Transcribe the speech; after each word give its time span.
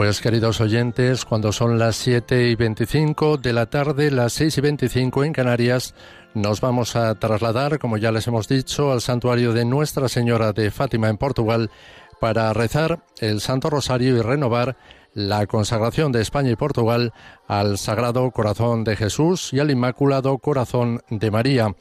Pues 0.00 0.22
queridos 0.22 0.62
oyentes, 0.62 1.26
cuando 1.26 1.52
son 1.52 1.78
las 1.78 1.94
7 1.96 2.48
y 2.48 2.54
25 2.54 3.36
de 3.36 3.52
la 3.52 3.66
tarde, 3.66 4.10
las 4.10 4.32
6 4.32 4.56
y 4.56 4.60
25 4.62 5.24
en 5.24 5.34
Canarias, 5.34 5.94
nos 6.32 6.62
vamos 6.62 6.96
a 6.96 7.14
trasladar, 7.16 7.78
como 7.78 7.98
ya 7.98 8.10
les 8.10 8.26
hemos 8.26 8.48
dicho, 8.48 8.92
al 8.92 9.02
santuario 9.02 9.52
de 9.52 9.66
Nuestra 9.66 10.08
Señora 10.08 10.54
de 10.54 10.70
Fátima 10.70 11.10
en 11.10 11.18
Portugal 11.18 11.70
para 12.18 12.50
rezar 12.54 13.04
el 13.18 13.42
Santo 13.42 13.68
Rosario 13.68 14.16
y 14.16 14.22
renovar 14.22 14.78
la 15.12 15.46
consagración 15.46 16.12
de 16.12 16.22
España 16.22 16.50
y 16.50 16.56
Portugal 16.56 17.12
al 17.46 17.76
Sagrado 17.76 18.30
Corazón 18.30 18.84
de 18.84 18.96
Jesús 18.96 19.52
y 19.52 19.60
al 19.60 19.70
Inmaculado 19.70 20.38
Corazón 20.38 21.02
de 21.10 21.30
María. 21.30 21.74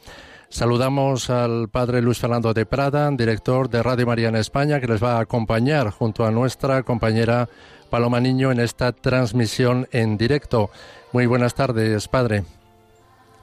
Saludamos 0.50 1.30
al 1.30 1.70
padre 1.70 2.02
Luis 2.02 2.18
Fernando 2.18 2.56
de 2.56 2.66
Prada, 2.66 3.10
director 3.12 3.70
de 3.70 3.84
Radio 3.84 4.08
María 4.08 4.30
en 4.30 4.36
España, 4.36 4.82
que 4.82 4.88
les 4.88 5.02
va 5.02 5.18
a 5.18 5.22
acompañar 5.22 5.92
junto 5.92 6.26
a 6.26 6.32
nuestra 6.32 6.82
compañera 6.82 7.48
Paloma 7.90 8.20
Niño 8.20 8.52
en 8.52 8.60
esta 8.60 8.92
transmisión 8.92 9.88
en 9.92 10.18
directo. 10.18 10.70
Muy 11.12 11.26
buenas 11.26 11.56
tardes, 11.56 12.08
padre. 12.08 12.44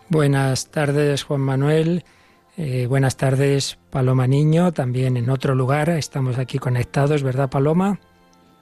Buenas 0.09 0.69
tardes, 0.69 1.25
Juan 1.25 1.41
Manuel. 1.41 2.05
Eh, 2.57 2.87
buenas 2.87 3.17
tardes, 3.17 3.79
Paloma 3.91 4.27
Niño, 4.27 4.73
también 4.73 5.17
en 5.17 5.29
otro 5.29 5.55
lugar. 5.55 5.91
Estamos 5.91 6.39
aquí 6.39 6.59
conectados, 6.59 7.23
¿verdad, 7.23 7.51
Paloma? 7.51 7.99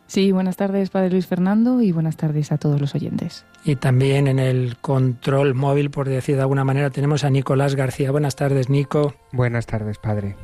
Sí, 0.07 0.33
buenas 0.33 0.57
tardes, 0.57 0.91
Padre 0.91 1.10
Luis 1.10 1.27
Fernando, 1.27 1.80
y 1.80 1.91
buenas 1.93 2.16
tardes 2.16 2.52
a 2.52 2.59
todos 2.59 2.80
los 2.80 2.95
oyentes. 2.95 3.45
Y 3.65 3.77
también 3.77 4.29
en 4.29 4.38
el 4.38 4.77
control 4.77 5.55
móvil, 5.55 5.91
por 5.91 6.09
decir 6.09 6.37
de 6.37 6.43
alguna 6.43 6.65
manera, 6.65 6.90
tenemos 6.90 7.24
a 7.24 7.30
Nicolás 7.30 7.74
García. 7.74 8.10
Buenas 8.10 8.37
tardes, 8.37 8.68
Nico. 8.68 9.15
Buenas 9.32 9.66
tardes, 9.66 9.99
Padre. 9.99 10.37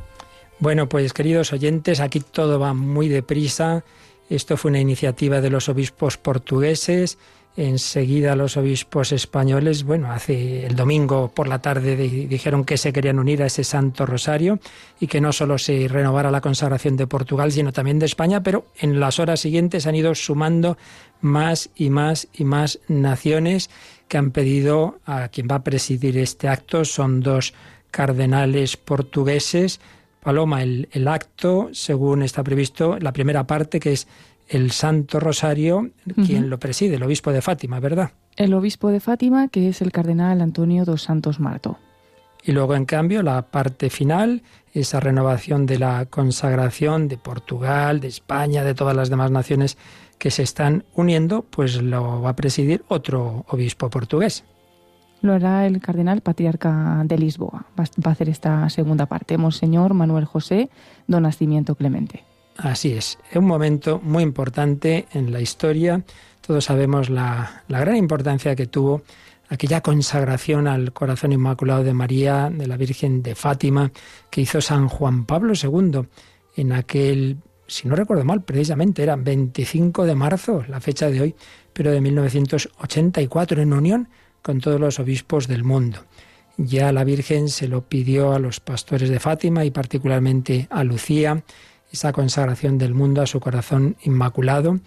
Bueno, 0.61 0.89
pues 0.89 1.13
queridos 1.13 1.53
oyentes, 1.53 2.01
aquí 2.01 2.21
todo 2.21 2.59
va 2.59 2.73
muy 2.73 3.09
deprisa. 3.09 3.85
Esto 4.31 4.57
fue 4.57 4.71
una 4.71 4.81
iniciativa 4.81 5.41
de 5.41 5.51
los 5.51 5.69
obispos 5.69 6.17
portugueses. 6.17 7.19
Enseguida 7.57 8.37
los 8.37 8.57
obispos 8.57 9.11
españoles, 9.11 9.83
bueno, 9.83 10.13
hace 10.13 10.65
el 10.67 10.77
domingo 10.77 11.33
por 11.35 11.49
la 11.49 11.61
tarde 11.61 11.97
dijeron 11.97 12.65
que 12.65 12.79
se 12.79 12.93
querían 12.93 13.19
unir 13.19 13.43
a 13.43 13.47
ese 13.47 13.65
Santo 13.65 14.07
Rosario 14.07 14.61
y 15.01 15.09
que 15.09 15.21
no 15.21 15.33
solo 15.33 15.59
se 15.59 15.89
renovara 15.89 16.31
la 16.31 16.41
consagración 16.41 16.97
de 16.97 17.09
Portugal, 17.09 17.51
sino 17.51 17.73
también 17.73 17.99
de 17.99 18.07
España, 18.07 18.41
pero 18.41 18.67
en 18.79 19.01
las 19.01 19.19
horas 19.19 19.41
siguientes 19.41 19.89
han 19.89 19.97
ido 19.97 20.15
sumando 20.15 20.79
más 21.21 21.71
y 21.75 21.91
más 21.91 22.29
y 22.33 22.45
más 22.45 22.79
naciones 22.87 23.69
que 24.07 24.17
han 24.17 24.31
pedido 24.31 25.01
a 25.05 25.27
quien 25.29 25.49
va 25.51 25.57
a 25.57 25.65
presidir 25.65 26.19
este 26.19 26.47
acto. 26.47 26.85
Son 26.85 27.21
dos 27.21 27.53
cardenales 27.91 28.77
portugueses, 28.77 29.81
Paloma, 30.21 30.63
el, 30.63 31.09
acto, 31.09 31.71
según 31.73 32.23
está 32.23 32.45
previsto, 32.45 32.99
la 32.99 33.13
primera 33.13 33.47
parte, 33.47 33.81
que 33.81 33.93
es 33.93 34.07
el 34.49 34.71
Santo 34.71 35.21
Rosario, 35.21 35.91
quien 36.27 36.51
lo 36.51 36.59
preside, 36.59 36.97
el 36.97 37.03
obispo 37.03 37.33
de 37.33 37.41
Fátima, 37.41 37.81
¿verdad? 37.81 38.11
El 38.37 38.53
obispo 38.55 38.89
de 38.91 39.01
Fátima, 39.01 39.49
que 39.49 39.69
es 39.69 39.81
el 39.81 39.93
cardenal 39.93 40.41
Antonio 40.41 40.85
dos 40.85 41.03
Santos 41.03 41.41
Marto. 41.41 41.79
Y 42.43 42.53
luego, 42.53 42.75
en 42.75 42.85
cambio, 42.85 43.23
la 43.23 43.43
parte 43.43 43.91
final, 43.91 44.43
esa 44.73 44.99
renovación 44.99 45.67
de 45.67 45.79
la 45.79 46.07
consagración 46.07 47.07
de 47.07 47.17
Portugal, 47.17 48.01
de 48.01 48.09
España, 48.09 48.65
de 48.65 48.75
todas 48.75 48.97
las 48.97 49.11
demás 49.11 49.31
naciones 49.31 49.79
que 50.19 50.31
se 50.31 50.43
están 50.43 50.85
uniendo, 50.95 51.43
pues 51.43 51.81
lo 51.81 52.23
va 52.23 52.31
a 52.31 52.37
presidir 52.37 52.85
otro 52.89 53.45
obispo 53.49 53.89
portugués 53.89 54.45
lo 55.23 55.33
hará 55.33 55.67
el 55.67 55.81
cardenal 55.81 56.21
patriarca 56.21 57.03
de 57.05 57.19
Lisboa. 57.19 57.67
Va 57.79 57.85
a 58.05 58.11
hacer 58.11 58.29
esta 58.29 58.69
segunda 58.71 59.07
parte, 59.07 59.39
Monseñor 59.39 59.95
Manuel 59.95 60.25
José 60.25 60.71
Don 61.07 61.23
Nacimiento 61.23 61.75
Clemente. 61.75 62.25
Así 62.57 62.93
es, 62.93 63.19
es 63.31 63.37
un 63.37 63.47
momento 63.47 64.01
muy 64.03 64.23
importante 64.23 65.07
en 65.13 65.33
la 65.33 65.41
historia. 65.41 66.05
Todos 66.47 66.65
sabemos 66.65 67.09
la, 67.09 67.63
la 67.69 67.81
gran 67.81 67.97
importancia 67.97 68.55
que 68.55 68.67
tuvo 68.67 69.03
aquella 69.49 69.81
consagración 69.81 70.69
al 70.69 70.93
corazón 70.93 71.33
inmaculado 71.33 71.83
de 71.85 71.93
María, 71.93 72.51
de 72.51 72.67
la 72.67 72.77
Virgen 72.77 73.23
de 73.23 73.35
Fátima, 73.35 73.91
que 74.31 74.43
hizo 74.43 74.61
San 74.61 74.89
Juan 74.89 75.27
Pablo 75.27 75.55
II 75.61 76.03
en 76.57 76.73
aquel, 76.73 77.39
si 77.67 77.89
no 77.89 77.97
recuerdo 77.97 78.25
mal, 78.25 78.43
precisamente 78.43 79.03
era 79.03 79.17
25 79.17 80.05
de 80.05 80.15
marzo, 80.15 80.65
la 80.69 80.81
fecha 80.81 81.11
de 81.11 81.21
hoy, 81.21 81.35
pero 81.73 81.91
de 81.91 82.01
1984, 82.01 83.61
en 83.61 83.73
unión 83.73 84.09
con 84.43 84.61
todos 84.61 84.81
los 84.81 84.99
obispos 84.99 85.49
del 85.49 85.65
mundo. 85.65 86.05
Ya 86.57 86.93
la 86.93 87.05
Virgen 87.05 87.49
se 87.49 87.69
lo 87.69 87.83
pidió 87.83 88.33
a 88.33 88.39
los 88.39 88.61
pastores 88.61 89.09
de 89.09 89.21
Fátima 89.21 89.65
y 89.65 89.71
particularmente 89.71 90.67
a 90.71 90.85
Lucía, 90.85 91.43
esa 91.93 92.13
consagración 92.13 92.79
del 92.79 92.95
mundo 92.95 93.23
a 93.23 93.27
su 93.27 93.41
corazón 93.41 93.97
inmaculado. 94.03 94.79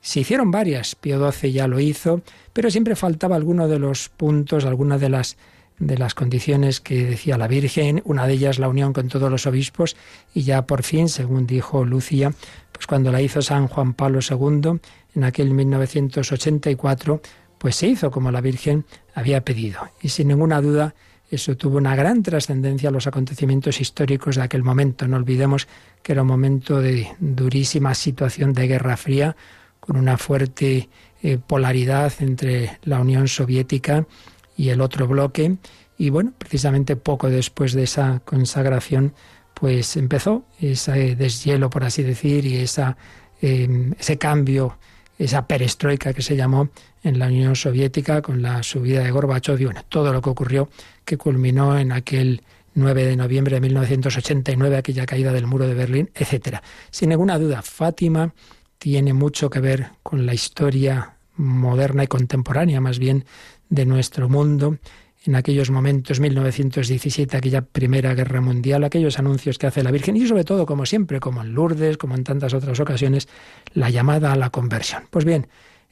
Se 0.00 0.20
hicieron 0.20 0.50
varias, 0.50 0.94
Pío 0.94 1.30
XII 1.30 1.52
ya 1.52 1.68
lo 1.68 1.80
hizo, 1.80 2.22
pero 2.52 2.70
siempre 2.70 2.96
faltaba 2.96 3.36
alguno 3.36 3.68
de 3.68 3.78
los 3.78 4.08
puntos, 4.08 4.64
alguna 4.64 4.98
de 4.98 5.10
las 5.10 5.36
de 5.78 5.96
las 5.96 6.14
condiciones 6.14 6.80
que 6.80 7.04
decía 7.04 7.38
la 7.38 7.46
Virgen, 7.46 8.02
una 8.04 8.26
de 8.26 8.34
ellas 8.34 8.58
la 8.58 8.68
unión 8.68 8.92
con 8.92 9.08
todos 9.08 9.30
los 9.30 9.46
obispos, 9.46 9.96
y 10.34 10.42
ya 10.42 10.66
por 10.66 10.82
fin, 10.82 11.08
según 11.08 11.46
dijo 11.46 11.84
Lucía, 11.84 12.32
pues 12.72 12.86
cuando 12.86 13.12
la 13.12 13.22
hizo 13.22 13.42
San 13.42 13.68
Juan 13.68 13.94
Pablo 13.94 14.20
II, 14.28 14.80
en 15.14 15.24
aquel 15.24 15.52
1984, 15.52 17.20
pues 17.58 17.76
se 17.76 17.88
hizo 17.88 18.10
como 18.10 18.30
la 18.30 18.40
Virgen 18.40 18.84
había 19.14 19.44
pedido. 19.44 19.80
Y 20.00 20.08
sin 20.08 20.28
ninguna 20.28 20.60
duda 20.60 20.94
eso 21.30 21.56
tuvo 21.56 21.76
una 21.76 21.94
gran 21.94 22.22
trascendencia 22.22 22.88
a 22.88 22.92
los 22.92 23.06
acontecimientos 23.06 23.80
históricos 23.80 24.36
de 24.36 24.42
aquel 24.42 24.62
momento. 24.62 25.06
No 25.06 25.16
olvidemos 25.16 25.68
que 26.02 26.12
era 26.12 26.22
un 26.22 26.28
momento 26.28 26.80
de 26.80 27.08
durísima 27.18 27.94
situación 27.94 28.54
de 28.54 28.66
Guerra 28.66 28.96
Fría, 28.96 29.36
con 29.80 29.96
una 29.96 30.16
fuerte 30.16 30.88
eh, 31.22 31.38
polaridad 31.44 32.12
entre 32.20 32.78
la 32.84 33.00
Unión 33.00 33.28
Soviética 33.28 34.06
y 34.56 34.70
el 34.70 34.80
otro 34.80 35.06
bloque. 35.06 35.56
Y 35.98 36.10
bueno, 36.10 36.32
precisamente 36.36 36.96
poco 36.96 37.28
después 37.28 37.74
de 37.74 37.82
esa 37.82 38.20
consagración, 38.24 39.12
pues 39.52 39.96
empezó 39.96 40.44
ese 40.60 41.14
deshielo, 41.14 41.68
por 41.68 41.84
así 41.84 42.02
decir, 42.02 42.46
y 42.46 42.56
esa, 42.56 42.96
eh, 43.42 43.92
ese 43.98 44.16
cambio, 44.16 44.78
esa 45.18 45.46
perestroika 45.46 46.12
que 46.12 46.22
se 46.22 46.36
llamó 46.36 46.70
en 47.02 47.18
la 47.18 47.26
Unión 47.26 47.56
Soviética 47.56 48.22
con 48.22 48.40
la 48.40 48.62
subida 48.62 49.02
de 49.02 49.10
Gorbachev 49.10 49.60
y 49.60 49.64
bueno, 49.64 49.82
todo 49.88 50.12
lo 50.12 50.22
que 50.22 50.30
ocurrió 50.30 50.68
que 51.04 51.16
culminó 51.16 51.76
en 51.78 51.92
aquel 51.92 52.42
9 52.74 53.04
de 53.04 53.16
noviembre 53.16 53.56
de 53.56 53.60
1989, 53.60 54.76
aquella 54.76 55.06
caída 55.06 55.32
del 55.32 55.46
muro 55.46 55.66
de 55.66 55.74
Berlín, 55.74 56.10
etcétera. 56.14 56.62
Sin 56.90 57.08
ninguna 57.08 57.38
duda, 57.38 57.62
Fátima 57.62 58.32
tiene 58.78 59.12
mucho 59.12 59.50
que 59.50 59.60
ver 59.60 59.90
con 60.02 60.24
la 60.24 60.34
historia 60.34 61.16
moderna 61.36 62.04
y 62.04 62.06
contemporánea, 62.06 62.80
más 62.80 62.98
bien, 62.98 63.24
de 63.68 63.84
nuestro 63.84 64.28
mundo. 64.28 64.78
En 65.28 65.34
aquellos 65.34 65.70
momentos, 65.70 66.20
1917, 66.20 67.36
aquella 67.36 67.60
Primera 67.60 68.14
Guerra 68.14 68.40
Mundial, 68.40 68.82
aquellos 68.82 69.18
anuncios 69.18 69.58
que 69.58 69.66
hace 69.66 69.82
la 69.82 69.90
Virgen 69.90 70.16
y 70.16 70.26
sobre 70.26 70.42
todo, 70.42 70.64
como 70.64 70.86
siempre, 70.86 71.20
como 71.20 71.42
en 71.42 71.52
Lourdes, 71.52 71.98
como 71.98 72.14
en 72.14 72.24
tantas 72.24 72.54
otras 72.54 72.80
ocasiones, 72.80 73.28
la 73.74 73.90
llamada 73.90 74.32
a 74.32 74.36
la 74.36 74.48
conversión. 74.48 75.02
Pues 75.10 75.26
bien, 75.26 75.46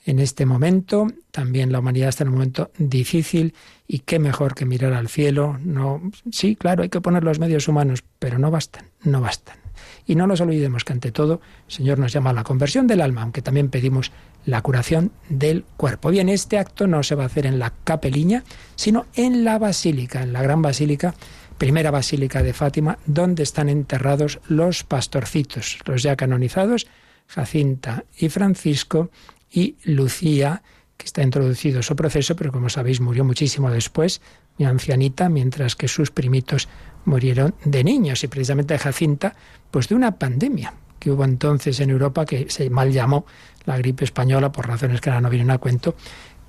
en 0.06 0.20
este 0.20 0.46
momento. 0.46 1.08
También 1.32 1.70
la 1.70 1.80
humanidad 1.80 2.08
está 2.08 2.24
en 2.24 2.28
un 2.28 2.36
momento 2.36 2.70
difícil 2.78 3.52
y 3.86 3.98
qué 3.98 4.18
mejor 4.18 4.54
que 4.54 4.64
mirar 4.64 4.94
al 4.94 5.08
cielo. 5.08 5.58
No, 5.62 6.00
sí, 6.32 6.56
claro, 6.56 6.82
hay 6.82 6.88
que 6.88 7.02
poner 7.02 7.22
los 7.22 7.38
medios 7.38 7.68
humanos, 7.68 8.02
pero 8.18 8.38
no 8.38 8.50
bastan, 8.50 8.86
no 9.04 9.20
bastan. 9.20 9.65
Y 10.06 10.14
no 10.14 10.26
nos 10.26 10.40
olvidemos 10.40 10.84
que 10.84 10.92
ante 10.92 11.12
todo 11.12 11.40
el 11.68 11.72
Señor 11.72 11.98
nos 11.98 12.12
llama 12.12 12.30
a 12.30 12.34
la 12.34 12.44
conversión 12.44 12.86
del 12.86 13.00
alma, 13.00 13.22
aunque 13.22 13.42
también 13.42 13.68
pedimos 13.68 14.12
la 14.44 14.62
curación 14.62 15.12
del 15.28 15.64
cuerpo. 15.76 16.10
Bien, 16.10 16.28
este 16.28 16.58
acto 16.58 16.86
no 16.86 17.02
se 17.02 17.14
va 17.14 17.24
a 17.24 17.26
hacer 17.26 17.46
en 17.46 17.58
la 17.58 17.72
capeliña, 17.84 18.44
sino 18.76 19.06
en 19.14 19.44
la 19.44 19.58
basílica, 19.58 20.22
en 20.22 20.32
la 20.32 20.42
gran 20.42 20.62
basílica, 20.62 21.14
primera 21.58 21.90
basílica 21.90 22.42
de 22.42 22.52
Fátima, 22.52 22.98
donde 23.06 23.42
están 23.42 23.68
enterrados 23.68 24.40
los 24.46 24.84
pastorcitos, 24.84 25.78
los 25.84 26.02
ya 26.02 26.16
canonizados, 26.16 26.86
Jacinta 27.26 28.04
y 28.18 28.28
Francisco, 28.28 29.10
y 29.50 29.76
Lucía, 29.84 30.62
que 30.96 31.06
está 31.06 31.22
introducido 31.22 31.82
su 31.82 31.96
proceso, 31.96 32.36
pero 32.36 32.52
como 32.52 32.68
sabéis 32.68 33.00
murió 33.00 33.24
muchísimo 33.24 33.70
después, 33.70 34.20
ancianita, 34.64 35.28
mientras 35.28 35.76
que 35.76 35.88
sus 35.88 36.10
primitos 36.10 36.68
murieron 37.04 37.54
de 37.64 37.84
niños 37.84 38.24
y 38.24 38.28
precisamente 38.28 38.78
Jacinta, 38.78 39.34
pues 39.70 39.88
de 39.88 39.94
una 39.94 40.18
pandemia 40.18 40.74
que 40.98 41.10
hubo 41.10 41.24
entonces 41.24 41.78
en 41.80 41.90
Europa 41.90 42.24
que 42.24 42.46
se 42.48 42.70
mal 42.70 42.92
llamó 42.92 43.26
la 43.64 43.76
gripe 43.76 44.04
española 44.04 44.50
por 44.52 44.66
razones 44.66 45.00
que 45.00 45.10
ahora 45.10 45.20
no 45.20 45.30
vienen 45.30 45.50
a 45.50 45.58
cuento, 45.58 45.94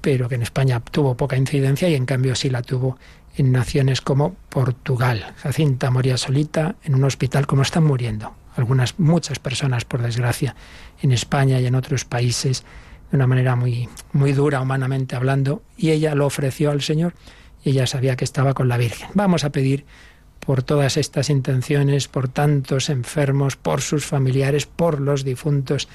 pero 0.02 0.30
que 0.30 0.36
en 0.36 0.44
España 0.44 0.80
tuvo 0.80 1.18
poca 1.18 1.38
incidencia 1.38 1.90
y 1.90 1.96
en 1.96 2.06
cambio 2.06 2.36
sí 2.36 2.50
la 2.50 2.62
tuvo 2.62 2.98
en 3.36 3.52
naciones 3.52 4.02
como 4.02 4.36
Portugal. 4.50 5.34
Jacinta 5.38 5.92
moría 5.92 6.18
solita 6.18 6.76
en 6.84 6.96
un 6.96 7.04
hospital 7.04 7.46
como 7.46 7.62
están 7.62 7.84
muriendo 7.84 8.34
algunas 8.56 8.98
muchas 9.00 9.40
personas 9.40 9.86
por 9.86 10.02
desgracia 10.02 10.56
en 11.02 11.12
España 11.12 11.60
y 11.60 11.68
en 11.68 11.76
otros 11.76 12.06
países 12.06 12.64
de 13.12 13.18
una 13.18 13.28
manera 13.28 13.56
muy, 13.56 13.88
muy 14.12 14.34
dura 14.34 14.60
humanamente 14.60 15.16
hablando, 15.16 15.62
y 15.78 15.92
ella 15.92 16.16
lo 16.16 16.26
ofreció 16.26 16.72
al 16.72 16.82
Señor 16.82 17.14
y 17.64 17.72
ella 17.72 17.88
sabía 17.88 18.16
que 18.16 18.26
estaba 18.26 18.54
con 18.54 18.68
la 18.68 18.78
Virgen. 18.78 19.10
Vamos 19.14 19.44
a 19.44 19.52
pedir 19.52 19.86
por 20.40 20.64
todas 20.64 20.98
estas 20.98 21.30
intenciones, 21.30 22.08
por 22.08 22.30
tantos 22.30 22.90
enfermos, 22.90 23.56
por 23.56 23.82
sus 23.82 24.06
familiares, 24.06 24.66
por 24.66 25.02
los 25.02 25.24
difuntos, 25.24 25.88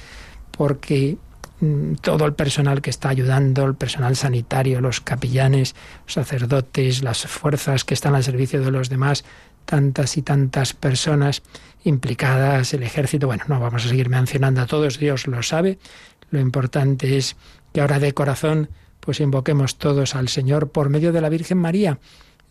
porque 0.50 1.16
mm, 1.60 1.94
todo 1.94 2.26
el 2.26 2.34
personal 2.34 2.82
que 2.82 2.90
está 2.90 3.08
ayudando, 3.08 3.64
el 3.64 3.74
personal 3.74 4.14
sanitario, 4.14 4.80
los 4.80 5.00
capellanes, 5.00 5.74
los 6.04 6.14
sacerdotes, 6.14 7.02
las 7.02 7.26
fuerzas 7.26 7.84
que 7.84 7.94
están 7.94 8.14
al 8.14 8.24
servicio 8.24 8.60
de 8.60 8.70
los 8.70 8.90
demás, 8.90 9.24
tantas 9.64 10.16
y 10.16 10.22
tantas 10.22 10.74
personas 10.74 11.42
implicadas, 11.84 12.74
el 12.74 12.82
ejército, 12.82 13.26
bueno, 13.26 13.44
no 13.48 13.58
vamos 13.58 13.86
a 13.86 13.88
seguir 13.88 14.08
mencionando 14.08 14.60
a 14.60 14.66
todos, 14.66 14.98
Dios 14.98 15.26
lo 15.26 15.42
sabe. 15.42 15.78
Lo 16.30 16.40
importante 16.40 17.16
es 17.16 17.36
que 17.72 17.80
ahora 17.80 17.98
de 17.98 18.12
corazón 18.12 18.68
pues 19.02 19.18
invoquemos 19.20 19.78
todos 19.78 20.14
al 20.14 20.28
Señor 20.28 20.70
por 20.70 20.88
medio 20.88 21.12
de 21.12 21.20
la 21.20 21.28
Virgen 21.28 21.58
María, 21.58 21.98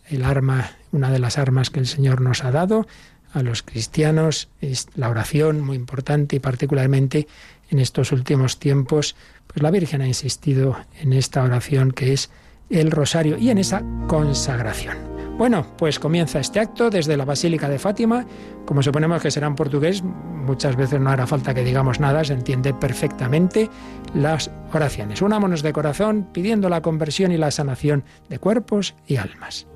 el 0.08 0.22
arma, 0.22 0.72
una 0.92 1.10
de 1.10 1.18
las 1.18 1.38
armas 1.38 1.70
que 1.70 1.80
el 1.80 1.86
Señor 1.86 2.20
nos 2.20 2.44
ha 2.44 2.50
dado 2.50 2.86
a 3.32 3.42
los 3.42 3.62
cristianos 3.62 4.50
es 4.60 4.88
la 4.94 5.08
oración, 5.08 5.62
muy 5.62 5.76
importante 5.76 6.36
y 6.36 6.40
particularmente 6.40 7.26
en 7.70 7.78
estos 7.78 8.12
últimos 8.12 8.58
tiempos, 8.58 9.16
pues 9.46 9.62
la 9.62 9.70
Virgen 9.70 10.02
ha 10.02 10.06
insistido 10.06 10.76
en 11.00 11.14
esta 11.14 11.42
oración 11.42 11.92
que 11.92 12.12
es 12.12 12.30
el 12.68 12.90
rosario 12.90 13.38
y 13.38 13.48
en 13.48 13.56
esa 13.56 13.82
consagración. 14.06 15.21
Bueno, 15.42 15.66
pues 15.76 15.98
comienza 15.98 16.38
este 16.38 16.60
acto 16.60 16.88
desde 16.88 17.16
la 17.16 17.24
Basílica 17.24 17.68
de 17.68 17.80
Fátima. 17.80 18.24
Como 18.64 18.80
suponemos 18.80 19.20
que 19.20 19.32
será 19.32 19.48
en 19.48 19.56
portugués, 19.56 20.00
muchas 20.00 20.76
veces 20.76 21.00
no 21.00 21.10
hará 21.10 21.26
falta 21.26 21.52
que 21.52 21.64
digamos 21.64 21.98
nada, 21.98 22.22
se 22.22 22.32
entiende 22.32 22.72
perfectamente 22.72 23.68
las 24.14 24.52
oraciones. 24.72 25.20
Unámonos 25.20 25.62
de 25.62 25.72
corazón 25.72 26.28
pidiendo 26.32 26.68
la 26.68 26.80
conversión 26.80 27.32
y 27.32 27.38
la 27.38 27.50
sanación 27.50 28.04
de 28.28 28.38
cuerpos 28.38 28.94
y 29.08 29.16
almas. 29.16 29.66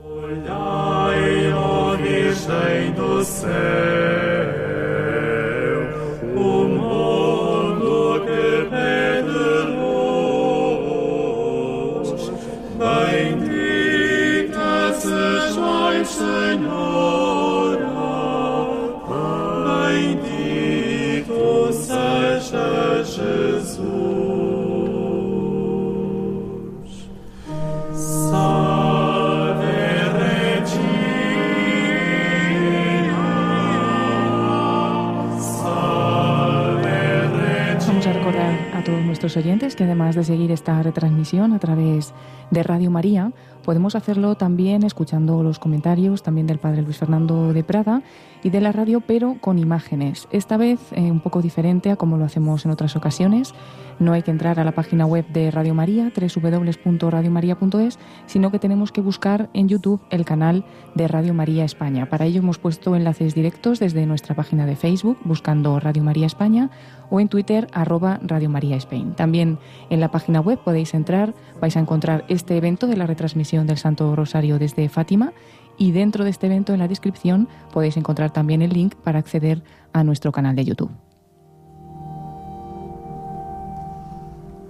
Oyentes 39.36 39.76
que 39.76 39.84
además 39.84 40.14
de 40.14 40.24
seguir 40.24 40.50
esta 40.50 40.82
retransmisión 40.82 41.52
a 41.52 41.58
través 41.58 42.14
de 42.50 42.62
Radio 42.62 42.90
María, 42.90 43.32
podemos 43.64 43.96
hacerlo 43.96 44.36
también 44.36 44.84
escuchando 44.84 45.42
los 45.42 45.58
comentarios 45.58 46.22
también 46.22 46.46
del 46.46 46.58
Padre 46.58 46.82
Luis 46.82 46.98
Fernando 46.98 47.52
de 47.52 47.64
Prada 47.64 48.02
y 48.42 48.50
de 48.50 48.60
la 48.60 48.70
radio, 48.70 49.00
pero 49.00 49.36
con 49.40 49.58
imágenes. 49.58 50.28
Esta 50.30 50.56
vez 50.56 50.78
eh, 50.92 51.10
un 51.10 51.20
poco 51.20 51.42
diferente 51.42 51.90
a 51.90 51.96
como 51.96 52.16
lo 52.16 52.24
hacemos 52.24 52.64
en 52.64 52.70
otras 52.70 52.94
ocasiones. 52.94 53.54
No 53.98 54.12
hay 54.12 54.22
que 54.22 54.30
entrar 54.30 54.60
a 54.60 54.64
la 54.64 54.72
página 54.72 55.06
web 55.06 55.26
de 55.28 55.50
Radio 55.50 55.74
María, 55.74 56.12
www.radiomaria.es, 56.14 57.98
sino 58.26 58.50
que 58.50 58.58
tenemos 58.58 58.92
que 58.92 59.00
buscar 59.00 59.48
en 59.54 59.68
YouTube 59.68 60.00
el 60.10 60.24
canal 60.24 60.64
de 60.94 61.08
Radio 61.08 61.34
María 61.34 61.64
España. 61.64 62.06
Para 62.06 62.26
ello 62.26 62.40
hemos 62.40 62.58
puesto 62.58 62.94
enlaces 62.94 63.34
directos 63.34 63.80
desde 63.80 64.06
nuestra 64.06 64.36
página 64.36 64.66
de 64.66 64.76
Facebook, 64.76 65.18
buscando 65.24 65.80
Radio 65.80 66.04
María 66.04 66.26
España, 66.26 66.70
o 67.10 67.20
en 67.20 67.28
Twitter, 67.28 67.68
arroba 67.72 68.18
Radio 68.22 68.48
María 68.48 68.76
Spain. 68.76 69.14
También 69.14 69.58
en 69.90 70.00
la 70.00 70.10
página 70.10 70.40
web 70.40 70.58
podéis 70.58 70.94
entrar, 70.94 71.34
vais 71.60 71.76
a 71.76 71.80
encontrar 71.80 72.24
este 72.28 72.56
evento 72.56 72.86
de 72.86 72.96
la 72.96 73.06
retransmisión 73.06 73.66
del 73.66 73.78
Santo 73.78 74.14
Rosario 74.16 74.58
desde 74.58 74.88
Fátima 74.88 75.32
y 75.78 75.92
dentro 75.92 76.24
de 76.24 76.30
este 76.30 76.46
evento 76.46 76.72
en 76.72 76.78
la 76.78 76.88
descripción 76.88 77.48
podéis 77.72 77.96
encontrar 77.96 78.30
también 78.30 78.62
el 78.62 78.70
link 78.70 78.94
para 78.94 79.18
acceder 79.18 79.62
a 79.92 80.04
nuestro 80.04 80.32
canal 80.32 80.56
de 80.56 80.64
YouTube. 80.64 80.90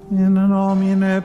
In 0.08 0.34
nomine 0.34 1.20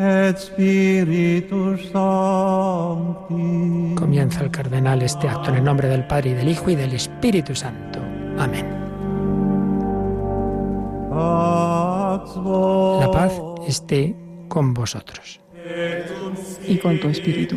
et 0.00 0.38
Spiritus 0.38 1.90
Sancti. 1.92 3.94
Comienza 3.94 4.42
el 4.42 4.50
cardenal 4.50 5.02
este 5.02 5.28
acto 5.28 5.50
en 5.50 5.56
el 5.56 5.64
nombre 5.64 5.88
del 5.88 6.06
Padre 6.06 6.30
y 6.30 6.34
del 6.34 6.48
Hijo 6.48 6.70
y 6.70 6.74
del 6.74 6.94
Espíritu 6.94 7.54
Santo. 7.54 8.00
Amén. 8.38 8.66
La 13.00 13.10
paz 13.12 13.32
esté 13.66 14.16
con 14.48 14.72
vosotros. 14.72 15.40
Y 16.66 16.78
con 16.78 16.98
tu 16.98 17.08
espíritu. 17.08 17.56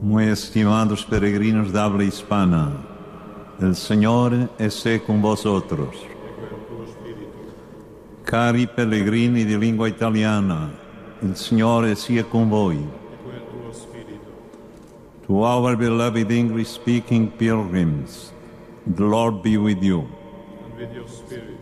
Muy 0.00 0.26
estimados 0.26 1.04
peregrinos 1.04 1.72
de 1.72 1.80
habla 1.80 2.04
hispana, 2.04 2.95
el 3.60 3.74
Señor 3.74 4.50
esté 4.58 5.02
con 5.02 5.20
vosotros. 5.20 5.96
Cari 8.24 8.66
pellegrini 8.66 9.44
di 9.44 9.56
lingua 9.56 9.88
italiana, 9.88 10.70
il 11.20 11.36
Signore 11.36 11.94
sia 11.94 12.24
con 12.24 12.48
voi. 12.48 12.84
To 15.26 15.42
our 15.42 15.76
beloved 15.76 16.30
English 16.30 16.68
speaking 16.68 17.30
pilgrims, 17.36 18.32
the 18.86 19.02
Lord 19.02 19.42
be 19.42 19.56
with 19.56 19.82
you. 19.82 20.06
And 20.64 20.78
with 20.78 20.94
your 20.94 21.08
spirit. 21.08 21.58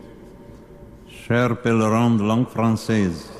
Chers 1.07 1.57
pèlerins 1.63 2.17
de 2.17 2.23
langue 2.23 2.47
française, 2.47 3.34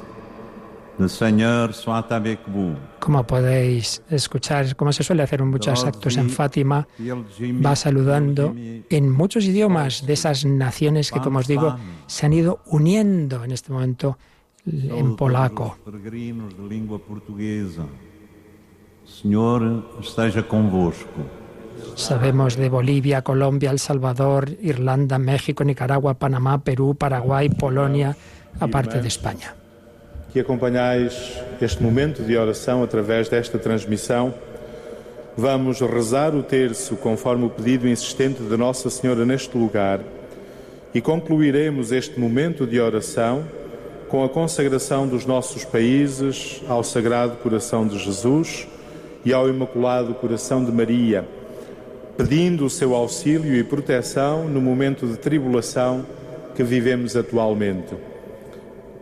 soit 1.74 2.12
avec 2.12 2.39
vous. 2.47 2.75
Como 3.00 3.24
podéis 3.24 4.01
escuchar, 4.09 4.75
como 4.75 4.92
se 4.92 5.03
suele 5.03 5.24
hacer 5.24 5.42
en 5.42 5.50
muchos 5.50 5.83
actos 5.86 6.18
en 6.18 6.30
Fátima, 6.30 6.88
va 7.63 7.75
saludando 7.75 8.56
en 8.89 9.11
muchos 9.11 9.45
idiomas 9.45 10.06
de 10.06 10.14
esas 10.14 10.45
naciones 10.45 11.11
que, 11.11 11.19
como 11.19 11.40
os 11.40 11.47
digo, 11.47 11.75
se 12.07 12.25
han 12.25 12.33
ido 12.33 12.59
uniendo 12.68 13.44
en 13.44 13.52
este 13.52 13.71
momento 13.71 14.18
en 14.66 15.16
polaco. 15.16 15.78
Señor. 19.06 19.85
Sabemos 21.95 22.56
de 22.56 22.69
Bolivia, 22.69 23.21
Colombia, 23.21 23.69
El 23.69 23.80
Salvador, 23.80 24.49
Irlanda, 24.61 25.19
México, 25.19 25.64
Nicaragua, 25.64 26.16
Panamá, 26.16 26.64
Perú, 26.64 26.95
Paraguay, 26.95 27.49
Polonia, 27.49 28.16
aparte 28.59 29.02
de 29.02 29.07
España. 29.07 29.56
Que 30.35 30.42
acompanhais 30.42 31.42
este 31.61 31.81
momento 31.81 32.21
de 32.21 32.35
oração 32.35 32.83
através 32.83 33.30
desta 33.30 33.57
transmissão. 33.57 34.33
Vamos 35.37 35.80
rezar 35.80 36.35
o 36.35 36.44
terço 36.44 36.97
conforme 36.97 37.45
o 37.45 37.49
pedido 37.49 37.87
insistente 37.87 38.44
de 38.44 38.57
Nossa 38.57 38.89
Senhora 38.89 39.25
neste 39.25 39.57
lugar 39.57 40.01
e 40.94 40.99
concluiremos 40.99 41.94
este 41.94 42.19
momento 42.19 42.68
de 42.68 42.81
oração 42.81 43.45
com 44.09 44.25
a 44.25 44.30
consagração 44.30 45.07
dos 45.07 45.25
nossos 45.25 45.63
países 45.63 46.61
ao 46.68 46.83
Sagrado 46.83 47.37
Coração 47.37 47.87
de 47.87 47.97
Jesus 47.97 48.68
e 49.23 49.31
ao 49.31 49.47
Imaculado 49.47 50.13
Coração 50.15 50.65
de 50.65 50.71
Maria, 50.73 51.25
pedindo 52.18 52.65
o 52.65 52.69
seu 52.69 52.94
auxílio 52.94 53.56
e 53.56 53.63
proteção 53.63 54.49
no 54.49 54.59
momento 54.59 55.07
de 55.07 55.15
tribulação 55.15 56.06
que 56.54 56.61
vivemos 56.61 57.15
atualmente. 57.15 57.95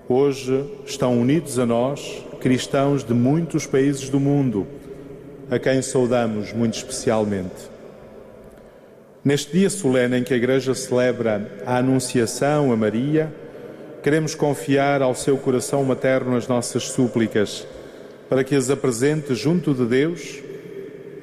Hoje 0.07 0.65
estão 0.85 1.17
unidos 1.17 1.57
a 1.57 1.65
nós 1.65 2.23
cristãos 2.41 3.05
de 3.05 3.13
muitos 3.13 3.65
países 3.65 4.09
do 4.09 4.19
mundo, 4.19 4.67
a 5.49 5.57
quem 5.57 5.81
saudamos 5.81 6.51
muito 6.51 6.73
especialmente. 6.73 7.71
Neste 9.23 9.53
dia 9.53 9.69
solene 9.69 10.17
em 10.17 10.23
que 10.23 10.33
a 10.33 10.37
Igreja 10.37 10.75
celebra 10.75 11.63
a 11.65 11.77
Anunciação 11.77 12.73
a 12.73 12.75
Maria, 12.75 13.33
queremos 14.03 14.35
confiar 14.35 15.01
ao 15.01 15.15
seu 15.15 15.37
coração 15.37 15.85
materno 15.85 16.35
as 16.35 16.49
nossas 16.49 16.83
súplicas, 16.89 17.65
para 18.29 18.43
que 18.43 18.55
as 18.55 18.69
apresente 18.69 19.33
junto 19.33 19.73
de 19.73 19.85
Deus 19.85 20.41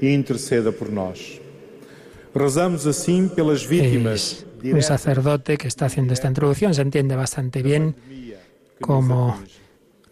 e 0.00 0.08
interceda 0.08 0.72
por 0.72 0.90
nós. 0.90 1.38
Rezamos 2.34 2.86
assim 2.86 3.28
pelas 3.28 3.62
vítimas. 3.62 4.46
un 4.62 4.82
sacerdote 4.82 5.56
que 5.56 5.68
está 5.68 5.86
haciendo 5.86 6.12
esta 6.12 6.28
introducción, 6.28 6.74
se 6.74 6.82
entiende 6.82 7.16
bastante 7.16 7.62
bien 7.62 7.94
cómo 8.80 9.38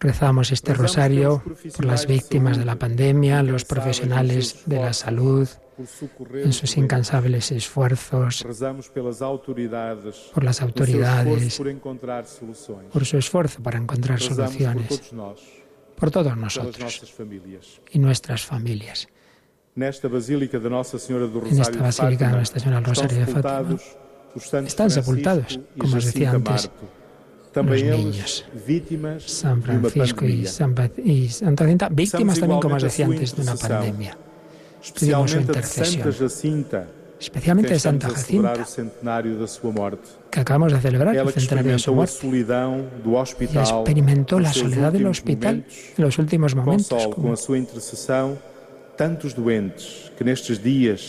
rezamos 0.01 0.53
este 0.53 0.75
rosario 0.75 1.43
por 1.77 1.85
las 1.85 2.07
víctimas 2.07 2.59
de 2.59 2.65
la 2.65 2.77
pandemia, 2.77 3.43
los 3.43 3.65
profesionales 3.65 4.63
de 4.67 4.77
la 4.81 4.93
salud, 4.93 5.49
en 6.35 6.53
sus 6.53 6.77
incansables 6.77 7.53
esfuerzos, 7.53 8.45
por 10.35 10.45
las 10.45 10.61
autoridades, 10.61 11.61
por 12.93 13.05
su 13.05 13.17
esfuerzo 13.17 13.63
para 13.63 13.79
encontrar 13.79 14.21
soluciones, 14.21 15.13
por 15.97 16.11
todos 16.11 16.37
nosotros. 16.37 17.15
y 17.93 17.99
nuestras 17.99 18.45
familias. 18.45 19.09
En 19.77 19.85
esta 19.85 20.09
basílica 20.09 20.59
de 20.59 20.71
Nuestra 20.71 20.99
Señora 20.99 21.27
del 21.27 22.85
Rosario 22.85 23.19
de 23.19 23.27
Fátima 23.27 23.79
están 24.67 24.91
sepultados, 24.91 25.55
e 25.55 25.79
como 25.79 25.97
os 25.97 26.05
decía 26.05 26.33
antes, 26.35 26.71
los 27.63 27.83
niños, 27.83 28.45
San 29.27 29.63
Francisco 29.63 30.25
y. 30.25 30.47
San 30.47 30.75
y 31.05 31.29
Santa 31.29 31.65
Jacinta, 31.65 31.89
víctimas 31.91 32.39
también, 32.39 32.61
como 32.61 32.77
os 32.77 32.83
decía 32.83 33.07
antes, 33.07 33.37
de 33.37 33.43
una 33.43 33.57
pandemia. 33.57 34.17
Pedimos 34.99 35.31
su 35.31 35.39
intercesión, 35.39 36.15
especialmente 37.21 37.73
de 37.73 37.81
Santa 37.81 38.11
Jacinta, 38.11 38.55
que 40.31 40.41
acabamos 40.41 40.73
de 40.73 40.81
celebrar 40.81 41.17
el 41.17 41.33
centenario 41.33 41.73
de 41.73 41.79
su 41.79 41.95
muerte. 41.95 42.15
hospital, 43.23 43.63
experimentó 43.63 44.41
la 44.41 44.53
soledad 44.53 44.93
del 44.93 45.07
hospital 45.07 45.65
en 45.97 46.05
los 46.05 46.19
últimos 46.19 46.55
momentos, 46.55 47.09
console 47.09 47.67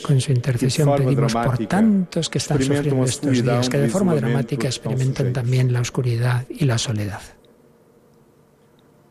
con 0.03 0.21
su 0.21 0.31
intercesión 0.31 0.95
pedimos 0.95 1.33
por 1.33 1.57
tantos 1.67 2.29
que 2.29 2.37
están 2.37 2.61
sufriendo 2.61 3.03
estos 3.03 3.43
días, 3.43 3.69
que 3.69 3.79
de 3.79 3.89
forma 3.89 4.15
dramática 4.15 4.67
experimentan 4.67 5.33
también 5.33 5.73
la 5.73 5.81
oscuridad 5.81 6.45
y 6.49 6.65
la 6.65 6.77
soledad. 6.77 7.21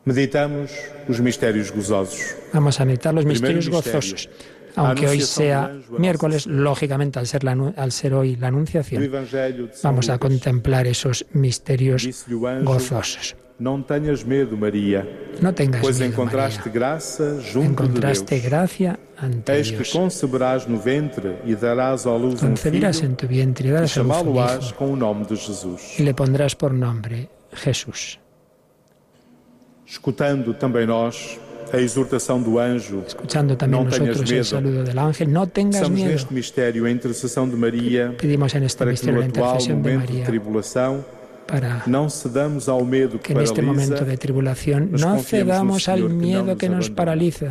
Meditamos 0.04 0.70
os 1.08 1.20
mistérios 1.20 1.72
gozosos. 1.72 2.36
Vamos 2.52 2.80
a 2.80 2.84
meditar 2.84 3.12
los 3.12 3.26
misterios 3.26 3.66
misterio. 3.66 3.98
gozosos. 3.98 4.30
Aunque 4.76 5.08
hoy 5.08 5.20
sea 5.20 5.74
miércoles, 5.98 6.46
lógicamente 6.46 7.18
al 7.18 7.26
ser, 7.26 7.42
la 7.42 7.52
al 7.76 7.90
ser 7.90 8.14
hoy 8.14 8.36
la 8.36 8.48
Anunciación, 8.48 9.10
vamos 9.82 10.08
a 10.08 10.18
contemplar 10.18 10.86
esos 10.86 11.26
misterios 11.32 12.24
gozosos. 12.62 13.34
Não 13.58 13.82
tenhas 13.82 14.22
medo, 14.22 14.56
Maria, 14.56 15.06
No 15.42 15.52
tengas 15.52 15.80
pois 15.80 15.98
miedo, 15.98 16.12
encontraste 16.12 16.58
María. 16.58 16.72
graça 16.72 17.40
junto 17.40 17.70
Encontraste 17.84 18.24
de 18.24 18.40
Deus. 18.40 18.44
gracia 18.44 18.98
ante 19.20 19.50
Eis 19.52 19.70
que 19.70 19.76
Dios. 19.78 19.90
conceberás 19.92 20.66
no 20.66 20.78
ventre 20.78 21.36
e 21.44 21.54
darás 21.56 22.06
à 22.06 22.14
luz 22.16 22.40
um 22.42 22.54
filho 22.56 22.86
en 22.86 23.14
tu 23.16 23.26
vientre 23.26 23.66
y 23.68 23.70
e 23.70 23.74
darás 23.74 23.96
un 23.96 24.02
chamá-lo-ás 24.04 24.72
com 24.72 24.92
o 24.92 24.96
nome 24.96 25.24
de 25.26 25.34
Jesus. 25.36 25.98
y 25.98 26.02
le 26.04 26.14
pondrás 26.14 26.54
por 26.54 26.72
nombre 26.72 27.28
Jesús. 27.52 28.18
Escutando 29.86 30.54
também 30.54 30.86
nós 30.86 31.38
a 31.72 31.78
exortação 31.78 32.40
do 32.42 32.58
anjo, 32.58 33.02
Escuchando 33.06 33.56
también 33.56 33.84
No 33.84 33.90
tengas 33.90 34.08
nosotros 34.08 34.30
el 34.30 34.44
saludo 34.44 34.84
del 34.84 34.98
ángel, 34.98 35.30
no 35.32 35.46
tengas 35.46 35.76
estamos 35.76 35.98
miedo. 35.98 36.12
neste 36.12 36.32
mistério 36.32 36.84
a 36.86 36.90
intercessão 36.90 37.48
de 37.48 37.56
Maria 37.56 38.14
Pedimos 38.18 38.54
en 38.54 38.62
este 38.64 38.78
para 38.78 38.94
que 38.94 39.10
no 39.12 39.20
atual 39.22 39.58
de 39.58 39.74
momento 39.74 40.12
de 40.12 40.22
tribulação 40.22 41.04
para 41.50 41.82
não 41.86 42.06
cedamos 42.10 42.68
ao 42.68 42.84
medo 42.84 43.18
que 43.18 43.32
que 43.32 43.32
en 43.32 43.40
este 43.48 43.62
momento 43.62 43.96
paralisa 43.96 44.10
de 44.12 44.16
tribulación 44.24 44.80
nos 44.92 45.00
no 45.00 45.16
confiemos 45.16 45.48
no 45.48 45.78
cedamos 45.80 45.88
al 45.88 45.98
Señor 45.98 46.10
que 46.10 46.14
miedo 46.26 46.44
nos 46.52 46.58
que 46.60 46.68
nos 46.68 46.84
abandona. 46.86 46.96
paraliza 47.00 47.50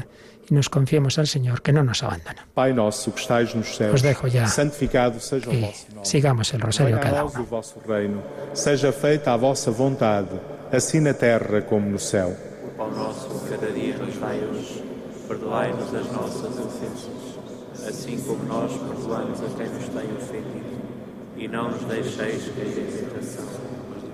y 0.50 0.54
nos 0.54 0.68
confiemos 0.70 1.13
al 1.20 1.27
Señor 1.27 1.58
que 1.66 1.72
no 1.75 1.84
nos 1.84 2.00
abandona. 2.08 2.42
Pai 2.56 2.72
nosso 2.74 3.12
que 3.13 3.20
estais 3.20 3.51
nos 3.58 3.68
céus, 3.75 3.96
Os 3.96 4.01
dejo 4.01 4.27
ya. 4.32 4.48
santificado 4.48 5.20
seja 5.20 5.50
o 5.50 5.54
Y 5.54 5.60
vosso 5.66 5.86
nome. 5.92 6.06
sigamos 6.06 6.54
el 6.54 6.62
rosario 6.62 6.96
cada 7.01 7.25
uno. 7.25 7.44
vosso 7.50 7.75
reino, 7.86 8.22
seja 8.54 8.94
feita 8.94 9.34
a 9.34 9.38
vossa 9.38 9.72
vontade, 9.72 10.36
assim 10.72 11.01
na 11.01 11.13
terra 11.13 11.60
como 11.68 11.89
no 11.89 12.00
céu. 12.00 12.30
O 12.63 12.70
pão 12.80 12.89
nosso 12.92 13.27
cada 13.50 13.68
dia 13.74 13.98
nos 13.98 14.16
dai 14.24 14.39
hoje. 14.48 14.84
Perdoai-nos 15.27 15.89
as 15.94 16.08
nossas 16.13 16.54
ofensas, 16.68 17.20
assim 17.89 18.16
como 18.25 18.42
nós 18.46 18.72
perdoamos 18.72 19.39
a 19.44 19.50
quem 19.58 19.68
nos 19.68 19.88
tem 19.92 20.08
ofendido. 20.16 20.77
E 21.36 21.48
não 21.50 21.70
nos 21.72 21.84
deixeis 21.84 22.44
cair 22.56 22.77
em 22.80 22.92
tentação, 23.04 23.46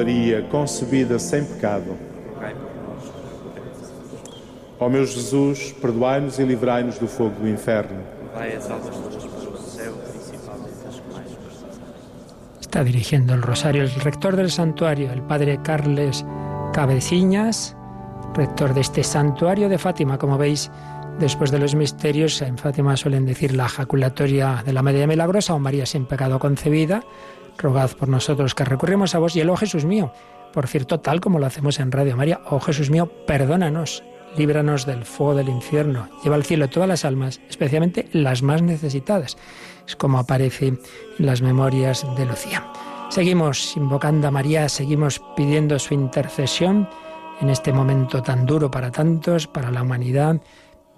Maria, 0.00 0.42
concebida 0.50 1.18
sem 1.18 1.44
pecado. 1.44 1.94
Ó 4.78 4.88
meu 4.88 5.04
Jesus, 5.04 5.72
perdoai-nos 5.72 6.38
e 6.38 6.42
livrai-nos 6.42 6.98
do 6.98 7.06
fogo 7.06 7.38
do 7.38 7.46
inferno. 7.46 8.00
Está 12.58 12.82
dirigiendo 12.82 13.34
el 13.34 13.42
rosario 13.42 13.82
el 13.82 13.90
rector 13.90 14.36
del 14.36 14.50
santuario, 14.50 15.12
el 15.12 15.20
padre 15.20 15.60
Carles 15.62 16.24
Cabeciñas, 16.72 17.76
rector 18.34 18.72
de 18.72 18.80
este 18.80 19.04
santuario 19.04 19.68
de 19.68 19.76
Fátima. 19.76 20.16
Como 20.16 20.38
veis, 20.38 20.70
después 21.18 21.50
de 21.50 21.58
los 21.58 21.74
misterios, 21.74 22.40
en 22.40 22.56
Fátima 22.56 22.96
suelen 22.96 23.26
decir 23.26 23.54
la 23.54 23.66
ejaculatoria 23.66 24.62
de 24.64 24.72
la 24.72 24.80
María 24.80 25.06
Milagrosa 25.06 25.52
o 25.52 25.58
María 25.58 25.84
sin 25.84 26.06
pecado 26.06 26.38
concebida. 26.38 27.02
Rogad 27.60 27.90
por 27.92 28.08
nosotros 28.08 28.54
que 28.54 28.64
recurrimos 28.64 29.14
a 29.14 29.18
vos 29.18 29.36
y 29.36 29.40
el 29.40 29.50
oh 29.50 29.56
Jesús 29.56 29.84
mío. 29.84 30.12
Por 30.52 30.66
cierto, 30.66 31.00
tal 31.00 31.20
como 31.20 31.38
lo 31.38 31.46
hacemos 31.46 31.78
en 31.78 31.92
Radio 31.92 32.16
María, 32.16 32.40
oh 32.48 32.58
Jesús 32.58 32.90
mío, 32.90 33.10
perdónanos, 33.26 34.02
líbranos 34.36 34.86
del 34.86 35.04
fuego 35.04 35.36
del 35.36 35.48
infierno, 35.48 36.08
lleva 36.24 36.36
al 36.36 36.44
cielo 36.44 36.68
todas 36.68 36.88
las 36.88 37.04
almas, 37.04 37.40
especialmente 37.48 38.08
las 38.12 38.42
más 38.42 38.62
necesitadas. 38.62 39.36
Es 39.86 39.96
como 39.96 40.18
aparece 40.18 40.68
en 40.68 40.80
las 41.18 41.42
memorias 41.42 42.04
de 42.16 42.26
Lucía. 42.26 42.66
Seguimos 43.10 43.76
invocando 43.76 44.28
a 44.28 44.30
María, 44.30 44.68
seguimos 44.68 45.20
pidiendo 45.36 45.78
su 45.78 45.94
intercesión 45.94 46.88
en 47.40 47.50
este 47.50 47.72
momento 47.72 48.22
tan 48.22 48.46
duro 48.46 48.70
para 48.70 48.90
tantos, 48.90 49.46
para 49.46 49.70
la 49.70 49.82
humanidad. 49.82 50.40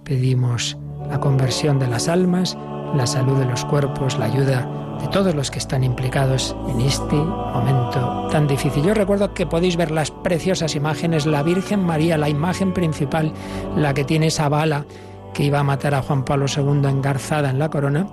Pedimos 0.04 0.76
la 1.08 1.20
conversión 1.20 1.78
de 1.78 1.88
las 1.88 2.08
almas, 2.08 2.56
la 2.94 3.06
salud 3.06 3.38
de 3.38 3.46
los 3.46 3.64
cuerpos, 3.64 4.18
la 4.18 4.26
ayuda 4.26 4.81
de 5.02 5.08
todos 5.08 5.34
los 5.34 5.50
que 5.50 5.58
están 5.58 5.82
implicados 5.84 6.56
en 6.68 6.80
este 6.80 7.16
momento 7.16 8.28
tan 8.30 8.46
difícil. 8.46 8.84
Yo 8.84 8.94
recuerdo 8.94 9.34
que 9.34 9.46
podéis 9.46 9.76
ver 9.76 9.90
las 9.90 10.10
preciosas 10.10 10.76
imágenes, 10.76 11.26
la 11.26 11.42
Virgen 11.42 11.84
María, 11.84 12.16
la 12.16 12.28
imagen 12.28 12.72
principal, 12.72 13.32
la 13.76 13.92
que 13.92 14.04
tiene 14.04 14.28
esa 14.28 14.48
bala 14.48 14.86
que 15.34 15.44
iba 15.44 15.58
a 15.58 15.64
matar 15.64 15.94
a 15.94 16.02
Juan 16.02 16.24
Pablo 16.24 16.46
II 16.46 16.88
engarzada 16.88 17.50
en 17.50 17.58
la 17.58 17.68
corona, 17.68 18.06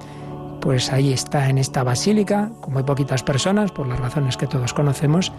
pues 0.62 0.92
ahí 0.92 1.14
está 1.14 1.50
en 1.50 1.58
esta 1.58 1.84
basílica, 1.84 2.52
con 2.60 2.74
muy 2.74 2.84
poquitas 2.84 3.24
personas, 3.24 3.72
por 3.72 3.88
las 3.88 4.00
razones 4.00 4.36
que 4.36 4.48
todos 4.48 4.74
conocemos, 4.74 5.32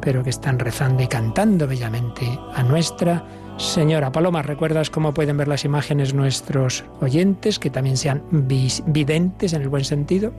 pero 0.00 0.22
que 0.22 0.30
están 0.30 0.58
rezando 0.58 1.02
y 1.02 1.06
cantando 1.06 1.66
bellamente 1.66 2.38
a 2.54 2.62
nuestra 2.62 3.24
Señora 3.56 4.12
Paloma. 4.12 4.42
¿Recuerdas 4.42 4.90
cómo 4.90 5.14
pueden 5.14 5.36
ver 5.36 5.48
las 5.48 5.64
imágenes 5.64 6.12
nuestros 6.14 6.84
oyentes, 7.00 7.58
que 7.58 7.70
también 7.70 7.96
sean 7.96 8.22
videntes 8.30 9.52
en 9.52 9.62
el 9.62 9.68
buen 9.68 9.84
sentido? 9.84 10.32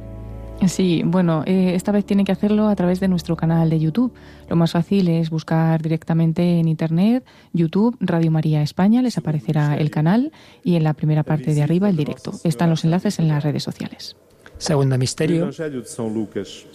Sí, 0.65 1.03
bueno, 1.05 1.43
eh, 1.45 1.73
esta 1.75 1.91
vez 1.91 2.05
tienen 2.05 2.25
que 2.25 2.31
hacerlo 2.31 2.67
a 2.67 2.75
través 2.75 2.99
de 2.99 3.07
nuestro 3.07 3.35
canal 3.35 3.69
de 3.69 3.79
YouTube. 3.79 4.13
Lo 4.49 4.55
más 4.55 4.71
fácil 4.71 5.07
es 5.07 5.29
buscar 5.29 5.81
directamente 5.81 6.59
en 6.59 6.67
Internet, 6.67 7.23
YouTube, 7.53 7.95
Radio 7.99 8.31
María 8.31 8.61
España, 8.61 9.01
les 9.01 9.17
aparecerá 9.17 9.77
el 9.77 9.91
canal 9.91 10.31
y 10.63 10.75
en 10.75 10.83
la 10.83 10.93
primera 10.93 11.23
parte 11.23 11.53
de 11.53 11.63
arriba 11.63 11.89
el 11.89 11.95
directo. 11.95 12.33
Están 12.43 12.69
los 12.69 12.83
enlaces 12.83 13.19
en 13.19 13.27
las 13.27 13.43
redes 13.43 13.63
sociales. 13.63 14.15
Segundo 14.57 14.95
Do 14.95 14.99
misterio, 14.99 15.49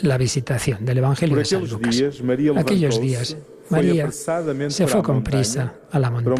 la 0.02 0.16
visitación 0.16 0.84
del 0.84 0.98
Evangelio 0.98 1.36
de 1.36 1.44
San 1.44 1.66
Lucas. 1.68 2.00
Aquellos 2.56 3.00
días, 3.00 3.36
María 3.70 4.10
se 4.68 4.86
fue 4.86 5.02
con 5.02 5.24
prisa 5.24 5.74
a 5.90 5.98
la 5.98 6.10
montaña, 6.10 6.36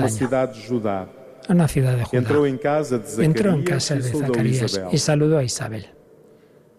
a 1.49 1.53
una 1.53 1.69
ciudad 1.69 1.97
de 1.97 2.05
Judá. 2.05 2.19
Entró 2.19 2.47
en 2.47 3.65
casa 3.65 3.97
de 3.97 4.03
Zacarías 4.03 4.81
y 4.93 4.99
saludó 4.99 5.39
a 5.39 5.43
Isabel. 5.43 5.87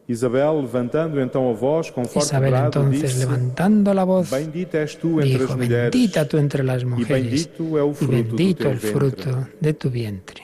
Isabel, 0.08 0.60
levantando 0.62 1.20
então 1.22 1.50
a 1.50 1.54
voz 1.54 1.90
com 1.90 2.04
forte 2.04 2.26
Isabel 2.28 2.52
brado, 2.52 2.80
entonces, 2.80 3.02
disse, 3.02 3.20
levantando 3.20 3.94
la 3.94 4.04
voz, 4.04 4.30
Bendita 4.30 4.78
és 4.80 4.96
tu 4.96 5.20
entre 5.22 5.30
dijo, 5.38 5.44
as 5.46 5.56
mulheres, 5.56 5.92
bendita 5.92 6.26
tú 6.26 6.38
entre 6.38 6.62
las 6.64 6.82
e 6.82 6.86
mujeres 6.86 7.24
bendito 7.24 7.78
é 7.78 7.84
o 7.84 7.94
fruto 7.94 8.36
do 8.36 8.54
teu 8.54 8.72
ventre. 8.72 8.92
fruto 8.92 9.48
de 9.62 9.74
tu 9.74 9.90
vientre. 9.90 10.44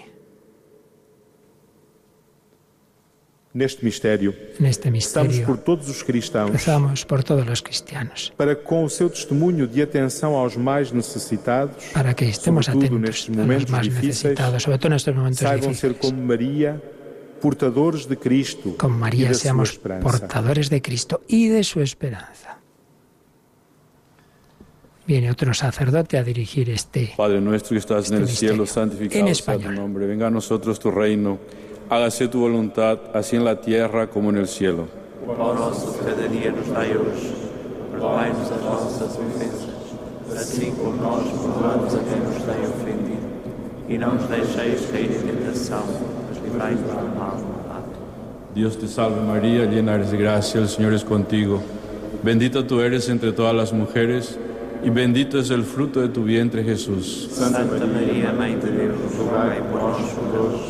Neste 3.51 3.83
mistério, 3.83 4.33
En 4.59 4.67
este 4.67 4.89
estamos 4.95 5.39
por 5.39 5.57
todos 5.57 5.89
os 5.89 6.03
cristãos 6.03 6.51
rezamos 6.51 7.03
por 7.03 7.23
todos 7.23 7.45
los 7.47 7.61
cristianos, 7.63 8.31
para 8.37 8.55
que 8.55 8.63
com 8.63 8.83
o 8.83 8.89
seu 8.89 9.09
testemunho 9.09 9.67
de 9.67 9.81
atenção 9.81 10.35
aos 10.35 10.55
mais 10.55 10.91
necessitados, 10.91 11.83
para 11.91 12.13
que 12.13 12.25
estemos 12.25 12.67
sobretudo 12.67 12.97
atentos 12.97 13.09
nestes 13.09 13.35
momentos 13.35 13.69
más 13.71 13.81
difíceis, 13.81 14.23
necesitados, 14.37 14.61
sobre 14.63 14.77
todo 14.77 14.91
en 14.91 14.95
estos 14.97 15.15
momentos 15.15 15.39
saibam 15.39 15.73
ser 15.73 15.93
difíciles. 15.93 15.99
como 15.99 16.21
Maria, 16.27 16.79
portadores 17.39 18.07
de 18.07 18.17
Cristo 18.17 18.75
Con 18.77 18.93
e 18.93 18.99
María 19.03 19.33
seamos 19.33 19.71
esperança. 19.71 20.03
portadores 20.03 20.69
de 20.69 20.81
Cristo 20.81 21.21
y 21.27 21.47
de 21.47 21.63
su 21.63 21.81
esperanza. 21.81 22.59
Viene 25.07 25.31
otro 25.31 25.53
sacerdote 25.53 26.17
a 26.17 26.23
dirigir 26.23 26.69
este 26.69 27.13
Padre 27.17 27.41
nuestro 27.41 27.73
que 27.73 27.79
estás 27.79 28.11
en 28.11 28.17
el 28.21 28.27
cielo, 28.29 28.65
santificado 28.67 29.25
En 29.27 29.33
sea 29.33 29.45
tu 29.45 29.51
español. 29.51 29.75
nombre. 29.75 30.05
Venga 30.05 30.27
a 30.27 30.29
nosotros 30.29 30.77
tu 30.79 30.91
reino. 30.91 31.39
Hágase 31.89 32.27
tu 32.27 32.41
voluntad, 32.41 32.99
así 33.15 33.35
en 33.35 33.43
la 33.43 33.59
tierra 33.59 34.07
como 34.11 34.29
en 34.29 34.37
el 34.37 34.47
cielo. 34.47 34.87
O 35.25 35.33
pão 35.33 35.53
nosso 35.55 35.87
nos 35.97 36.67
dai 36.73 36.95
hoje. 36.95 37.33
Perdoai-nos 37.91 38.51
as 38.51 38.63
nossas 38.63 39.17
ofensas, 39.17 39.67
assim 40.33 40.71
como 40.75 40.95
nós 40.97 41.23
perdoamos 41.27 41.93
a 41.93 41.99
quem 41.99 42.19
nos 42.21 42.37
tem 42.45 42.61
ofendido. 42.65 43.27
E 43.89 43.97
não 43.97 44.13
nos 44.15 44.27
deixeis 44.29 44.85
cair 44.91 45.11
em 45.11 45.21
tentação, 45.21 45.83
Dios 48.55 48.77
te 48.77 48.87
salve 48.87 49.21
María, 49.21 49.65
llena 49.65 49.95
eres 49.95 50.11
de 50.11 50.17
gracia, 50.17 50.59
el 50.59 50.67
Señor 50.67 50.93
es 50.93 51.03
contigo. 51.03 51.61
Bendita 52.23 52.65
tú 52.65 52.81
eres 52.81 53.07
entre 53.09 53.31
todas 53.31 53.55
las 53.55 53.71
mujeres 53.71 54.37
y 54.83 54.89
bendito 54.89 55.39
es 55.39 55.49
el 55.49 55.63
fruto 55.63 56.01
de 56.01 56.09
tu 56.09 56.23
vientre 56.23 56.63
Jesús. 56.63 57.29
Santa 57.31 57.59
Maria, 57.59 58.33
Mãe 58.33 58.55
de 58.55 58.87
rogai 59.17 59.61
por 59.71 59.81
nós, 59.81 59.97
pecadores, 60.01 60.61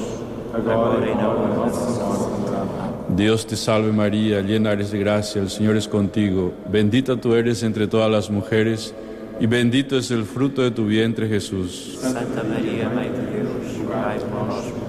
agora 0.53 1.09
e 1.09 1.15
na 1.15 1.29
hora 1.29 1.55
morte. 1.55 1.77
Amém. 1.77 3.15
Dios 3.15 3.45
te 3.45 3.55
salve 3.55 3.91
María, 3.91 4.41
llena 4.41 4.71
eres 4.71 4.91
de 4.91 4.99
gracia, 4.99 5.41
el 5.41 5.49
Señor 5.49 5.75
es 5.77 5.87
contigo. 5.87 6.53
Bendita 6.71 7.15
tú 7.17 7.33
eres 7.33 7.63
entre 7.63 7.87
todas 7.87 8.09
las 8.11 8.29
mujeres 8.29 8.93
y 9.39 9.47
bendito 9.47 9.97
es 9.97 10.11
el 10.11 10.25
fruto 10.25 10.61
de 10.61 10.71
tu 10.71 10.85
vientre 10.85 11.27
Jesús. 11.27 11.97
Santa 11.99 12.43
Maria, 12.43 12.89
Mãe 12.89 13.09
de 13.09 13.29
rogai 13.83 14.19
por 14.19 14.47
nós, 14.47 14.88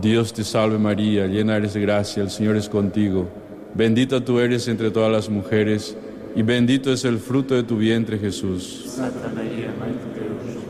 Dios 0.00 0.32
te 0.32 0.44
salve 0.44 0.78
María, 0.78 1.26
llena 1.26 1.56
eres 1.56 1.74
de 1.74 1.80
gracia, 1.80 2.22
el 2.22 2.30
Señor 2.30 2.56
es 2.56 2.68
contigo. 2.68 3.28
Bendita 3.74 4.24
tú 4.24 4.38
eres 4.38 4.68
entre 4.68 4.92
todas 4.92 5.10
las 5.10 5.28
mujeres, 5.28 5.96
y 6.36 6.42
bendito 6.42 6.92
es 6.92 7.04
el 7.04 7.18
fruto 7.18 7.56
de 7.56 7.64
tu 7.64 7.76
vientre 7.76 8.16
Jesús. 8.16 8.84
Santa 8.86 9.28
Maria, 9.34 9.74
Mãe 9.80 9.90
de 9.90 10.08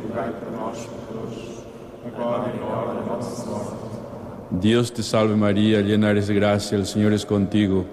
rogai 0.09 0.31
por 0.31 0.49
pecadores, 0.49 1.61
agora 2.07 2.53
e 2.55 2.59
na 2.59 2.67
hora 2.67 2.95
da 2.95 3.07
nossa 3.07 3.45
morte. 3.45 4.59
Dios 4.63 4.93
te 4.93 5.03
salve 5.03 5.37
María, 5.37 5.83
llena 5.83 6.11
eres 6.11 6.29
de 6.29 6.35
gracia, 6.35 6.79
el 6.79 6.87
Señor 6.87 7.13
es 7.13 7.27
contigo. 7.27 7.85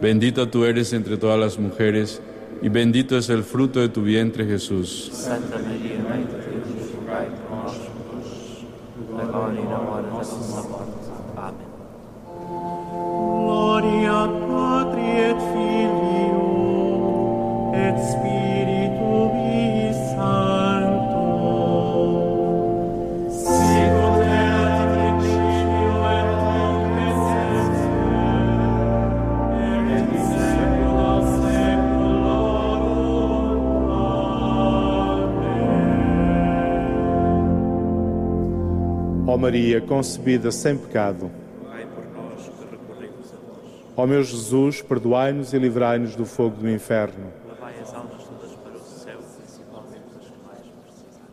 Bendita 0.00 0.48
tú 0.48 0.64
eres 0.64 0.92
entre 0.92 1.16
todas 1.16 1.40
las 1.40 1.58
mujeres, 1.58 2.22
y 2.62 2.68
bendito 2.68 3.18
es 3.18 3.30
el 3.30 3.42
fruto 3.42 3.80
de 3.80 3.88
tu 3.88 4.02
vientre 4.02 4.46
Jesús. 4.46 5.10
Santa 5.12 5.58
Maria, 5.58 5.98
Mãe 6.08 6.24
de 6.24 6.38
rogai 6.94 7.26
por 7.26 7.58
pecadores, 7.58 7.93
agora 9.34 9.52
na 9.52 9.78
hora 9.78 10.02
da 10.02 10.10
nossa 10.10 10.62
morte. 10.68 10.92
Amém. 11.36 11.74
Gloria 13.46 14.28
Patri 14.46 15.08
et 15.30 15.43
Maria, 39.44 39.78
concebida 39.78 40.50
sem 40.50 40.74
pecado, 40.74 41.30
Rogai 41.62 41.84
por 41.94 42.04
nós 42.16 42.48
que 42.48 42.64
recorremos 42.64 43.30
a 43.30 43.36
vós. 43.36 43.60
ó 43.94 44.06
meu 44.06 44.22
Jesus, 44.22 44.80
perdoai-nos 44.80 45.52
e 45.52 45.58
livrai-nos 45.58 46.16
do 46.16 46.24
fogo 46.24 46.56
do 46.56 46.70
inferno. 46.70 47.26
Levai 47.46 47.74
as 47.82 47.92
almas 47.92 48.24
todas 48.24 48.54
para 48.56 48.72
o 48.72 48.80
céu, 48.80 49.18
principalmente 49.36 50.16
as 50.18 50.24
que 50.24 50.38
mais 50.46 50.64
precisam. 50.80 51.28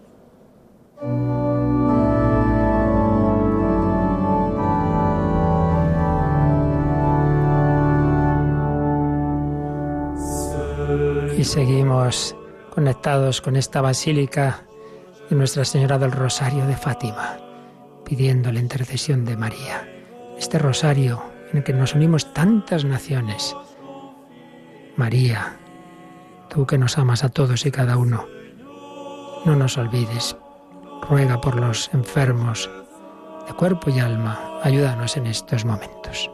Y 11.38 11.43
seguimos 11.45 12.36
conectados 12.76 13.39
con 13.39 13.56
esta 13.56 13.80
basílica 13.82 14.65
de 15.30 15.36
Nuestra 15.38 15.63
Señora 15.63 15.97
del 15.97 16.12
Rosario 16.12 16.65
de 16.65 16.76
Fátima, 16.76 17.38
pidiendo 18.12 18.52
la 18.52 18.60
intercesión 18.60 19.24
de 19.24 19.38
María. 19.38 19.88
Este 20.38 20.60
rosario 20.60 21.24
en 21.50 21.60
el 21.60 21.63
que 21.63 21.71
nos 21.71 21.95
unimos 21.95 22.34
tantas 22.34 22.84
naciones. 22.84 23.56
María, 24.97 25.56
tú 26.50 26.67
que 26.67 26.78
nos 26.78 26.97
amas 26.97 27.24
a 27.24 27.30
todos 27.30 27.65
y 27.65 27.71
cada 27.71 27.95
uno, 27.95 28.28
no 29.45 29.56
nos 29.56 29.78
olvides. 29.78 30.36
Ruega 31.08 31.39
por 31.39 31.56
los 31.56 31.89
enfermos 31.93 32.69
de 33.47 33.54
cuerpo 33.54 33.89
y 33.89 34.00
alma. 34.00 34.60
Ayúdanos 34.62 35.15
en 35.15 35.28
estos 35.28 35.63
momentos. 35.63 36.30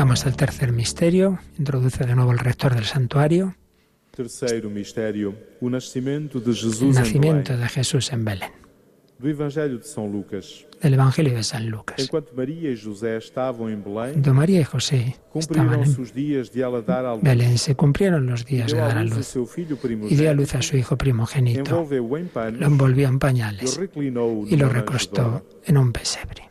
Vamos 0.00 0.24
al 0.24 0.34
tercer 0.34 0.72
misterio. 0.72 1.38
Introduce 1.58 2.06
de 2.06 2.14
nuevo 2.14 2.32
el 2.32 2.38
rector 2.38 2.74
del 2.74 2.86
santuario. 2.86 3.54
Terceiro 4.10 4.70
mistério, 4.70 5.34
o 5.60 5.68
nascimento 5.68 6.40
de 6.40 6.52
El 6.52 6.56
Jesus 6.56 6.96
em 6.96 7.02
nacimiento 7.04 7.54
de 7.54 7.68
Jesús 7.68 8.10
en 8.10 8.24
Belén. 8.24 8.50
Do 9.18 9.28
Evangelho 9.28 9.76
de 9.76 9.84
São 9.84 10.10
Lucas. 10.10 10.64
Del 10.80 10.94
Evangelio 10.94 11.34
de 11.34 11.42
San 11.44 11.66
Lucas. 11.68 11.98
Enquanto 12.00 12.32
e 12.32 12.74
José 12.76 13.18
em 13.18 13.82
Cuando 13.82 14.32
María 14.32 14.60
y 14.62 14.64
José 14.64 15.16
estaban 15.34 15.84
en 15.84 16.00
os 16.00 16.14
dias 16.14 16.50
de 16.50 16.62
ela 16.62 16.80
dar 16.80 17.04
à 17.04 17.12
luz. 17.16 17.22
Belén, 17.22 17.58
se 17.58 17.74
cumplieron 17.74 18.24
los 18.24 18.46
días 18.46 18.72
de 18.72 18.78
dar 18.78 18.96
a 18.96 19.04
luz 19.04 19.36
y 20.08 20.16
dio 20.16 20.30
a 20.30 20.32
luz 20.32 20.54
a 20.54 20.62
su 20.62 20.78
hijo 20.78 20.96
primogénito. 20.96 21.86
em 21.92 22.58
Lo 22.58 22.66
envolvió 22.66 23.06
en 23.06 23.16
e 23.16 23.18
pañales 23.18 23.76
reclinou 23.76 24.48
y 24.48 24.56
lo 24.56 24.70
recostó 24.70 25.44
en 25.66 25.76
un 25.76 25.92
pesebre. 25.92 26.49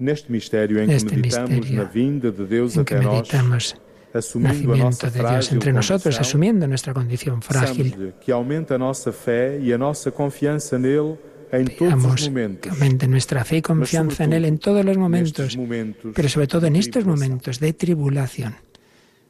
Neste 0.00 0.32
mistério 0.32 0.78
em 0.80 0.86
que 0.86 0.92
Neste 0.94 1.14
meditamos 1.14 1.70
na 1.70 1.84
vinda 1.84 2.32
de 2.32 2.44
Deus 2.46 2.74
En 2.76 2.84
que 2.84 2.94
até 2.94 3.42
nós, 3.42 3.76
assumindo 4.14 4.72
a 4.72 4.76
nossa 4.76 5.10
de 5.10 5.20
Dios 5.20 5.52
entre 5.52 5.72
nosotros, 5.72 6.18
asumiendo 6.18 6.66
nuestra 6.66 6.94
condición 6.94 7.42
frágil. 7.42 8.14
que 8.24 8.32
aumente 8.32 8.72
a 8.72 8.78
nossa 8.78 9.12
fé 9.12 9.60
e 9.60 9.72
a 9.72 9.78
nossa 9.78 10.10
confiança 10.10 10.78
nele 10.78 11.18
em 11.52 11.66
todos 11.66 11.92
Pidamos 11.94 12.14
os 12.14 12.20
que 12.22 12.30
momentos. 12.30 12.72
aumente 12.72 13.06
nuestra 13.08 13.44
fe 13.44 13.58
y 13.58 13.62
confianza 13.62 14.24
en 14.24 14.32
Él 14.32 14.44
en 14.46 14.56
todos 14.58 14.84
los 14.84 14.96
momentos, 14.96 15.54
momentos 15.56 16.12
pero 16.14 16.28
sobre 16.28 16.46
todo 16.46 16.66
en 16.66 16.72
de 16.74 16.78
estos 16.80 17.02
tribulação. 17.04 17.28
momentos 17.28 17.60
de 17.60 17.72
tribulación. 17.74 18.54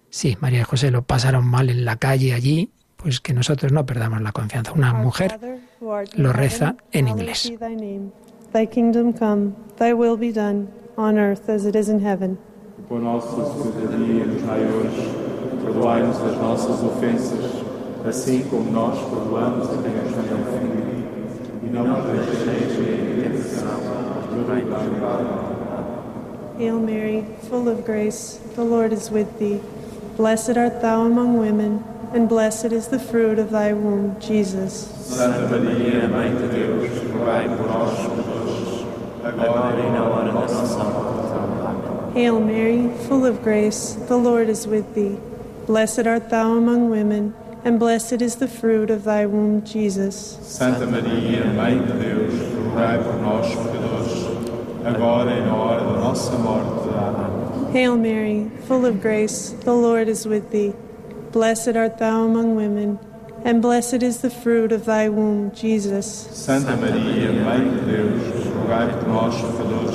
Sí, 0.08 0.36
María 0.40 0.60
y 0.60 0.64
José 0.64 0.90
lo 0.92 1.02
pasaron 1.02 1.46
mal 1.46 1.68
en 1.70 1.84
la 1.84 1.96
calle 1.96 2.32
allí, 2.34 2.70
pues 2.96 3.20
que 3.20 3.32
nosotros 3.32 3.72
no 3.72 3.86
perdamos 3.86 4.20
la 4.22 4.32
confianza. 4.32 4.72
Una 4.72 4.92
mujer 4.92 5.38
lo 6.14 6.32
reza 6.32 6.76
en 6.92 7.08
inglés. 7.08 7.50
Thy 8.52 8.66
kingdom 8.66 9.12
come, 9.12 9.54
thy 9.76 9.92
will 9.92 10.16
be 10.16 10.32
done, 10.32 10.72
on 10.98 11.16
earth 11.18 11.48
as 11.48 11.64
it 11.66 11.76
is 11.76 11.88
in 11.88 12.00
heaven. 12.00 12.36
Pão 12.88 12.98
nosso 12.98 13.36
de 13.36 14.24
nos 14.26 14.42
dai 14.42 14.66
hoje. 14.66 15.08
Perdoai-nos 15.62 16.20
as 16.20 16.36
nossas 16.36 16.82
ofensas, 16.82 17.62
assim 18.04 18.42
como 18.50 18.72
nós 18.72 18.98
perdoamos 19.08 19.66
a 19.66 19.82
quem 19.82 19.92
nos 19.92 20.12
tem 20.14 20.34
ofendido. 20.34 20.90
E 21.62 21.70
não 21.70 21.86
nos 21.86 22.04
deixeis 22.06 22.76
cair 22.76 23.18
em 23.18 23.22
tentação, 23.22 23.78
mas 24.16 24.36
livrai-nos 24.36 24.82
do 24.82 25.00
mal. 25.00 25.50
Hail 26.58 26.80
Mary, 26.80 27.24
full 27.48 27.68
of 27.68 27.82
grace, 27.82 28.40
the 28.56 28.64
Lord 28.64 28.92
is 28.92 29.12
with 29.12 29.28
thee. 29.38 29.60
Blessed 30.16 30.58
art 30.58 30.82
thou 30.82 31.02
among 31.02 31.38
women, 31.38 31.84
and 32.12 32.28
blessed 32.28 32.72
is 32.72 32.88
the 32.88 32.98
fruit 32.98 33.38
of 33.38 33.50
thy 33.50 33.72
womb, 33.72 34.18
Jesus. 34.20 34.88
Santa 35.06 35.46
Maria, 35.48 36.08
Mãe 36.08 36.36
de 36.36 36.48
Deus, 36.48 36.90
rogai 37.12 37.48
por 37.56 37.66
nós, 37.68 37.96
pecadores, 37.98 38.86
agora 39.24 39.78
e 39.78 39.90
na 39.90 40.04
hora 40.04 40.32
da 40.32 40.40
nossa 40.40 40.84
morte. 40.84 42.14
Hail 42.14 42.40
Mary, 42.40 42.90
full 43.06 43.24
of 43.24 43.42
grace, 43.42 43.94
the 44.08 44.16
Lord 44.16 44.48
is 44.48 44.66
with 44.66 44.94
thee. 44.94 45.16
Blessed 45.66 46.06
art 46.06 46.30
thou 46.30 46.56
among 46.56 46.90
women, 46.90 47.32
and 47.64 47.78
blessed 47.78 48.20
is 48.20 48.36
the 48.36 48.48
fruit 48.48 48.90
of 48.90 49.04
thy 49.04 49.26
womb, 49.26 49.64
Jesus. 49.64 50.38
Santa 50.42 50.86
Maria, 50.86 51.44
Mãe 51.54 51.78
de 51.78 51.92
Deus, 51.92 52.34
rogai 52.64 52.98
por 52.98 53.14
nós, 53.22 53.46
pecadores, 53.46 54.26
agora 54.84 55.30
e 55.30 55.40
na 55.46 55.54
hora 55.54 55.84
da 55.84 56.00
nossa 56.00 56.36
morte. 56.38 56.80
Hail 57.72 57.96
Mary, 57.96 58.50
full 58.66 58.84
of 58.84 59.00
grace, 59.00 59.54
the 59.62 59.72
Lord 59.72 60.08
is 60.08 60.26
with 60.26 60.50
thee. 60.50 60.74
Blessed 61.32 61.76
art 61.76 61.98
thou 61.98 62.24
among 62.24 62.56
women, 62.56 62.98
and 63.44 63.62
blessed 63.62 64.02
is 64.02 64.20
the 64.20 64.30
fruit 64.30 64.72
of 64.72 64.84
thy 64.84 65.08
womb, 65.08 65.52
Jesus. 65.52 66.28
Santa 66.32 66.76
Maria, 66.76 67.30
Mãe 67.32 67.70
de 67.70 67.86
Deus, 67.86 68.46
rogai 68.48 68.88
por 68.98 69.08
nós, 69.08 69.36
pecadores, 69.36 69.94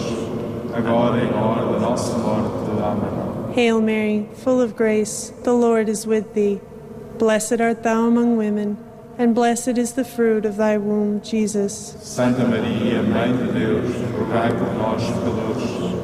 agora 0.74 1.22
e 1.22 1.30
na 1.30 1.46
hora 1.46 1.74
da 1.74 1.80
nossa 1.80 2.18
morte. 2.18 2.56
Amém. 2.82 3.54
Hail 3.54 3.82
Mary, 3.82 4.30
full 4.36 4.62
of 4.62 4.78
grace, 4.78 5.34
the 5.44 5.52
Lord 5.52 5.90
is 5.90 6.08
with 6.08 6.34
thee. 6.36 6.62
Blessed 7.18 7.60
art 7.60 7.84
thou 7.84 8.08
among 8.08 8.38
women, 8.38 8.78
and 9.18 9.36
blessed 9.36 9.78
is 9.78 9.92
the 9.92 10.06
fruit 10.06 10.46
of 10.46 10.56
thy 10.56 10.78
womb, 10.78 11.20
Jesus. 11.22 11.98
Santa 12.00 12.48
Maria, 12.48 13.04
Mãe 13.04 13.36
de 13.36 13.52
Deus, 13.52 13.94
rogai 14.18 14.52
por 14.58 14.74
nós, 14.76 15.04
pecadores, 15.04 15.96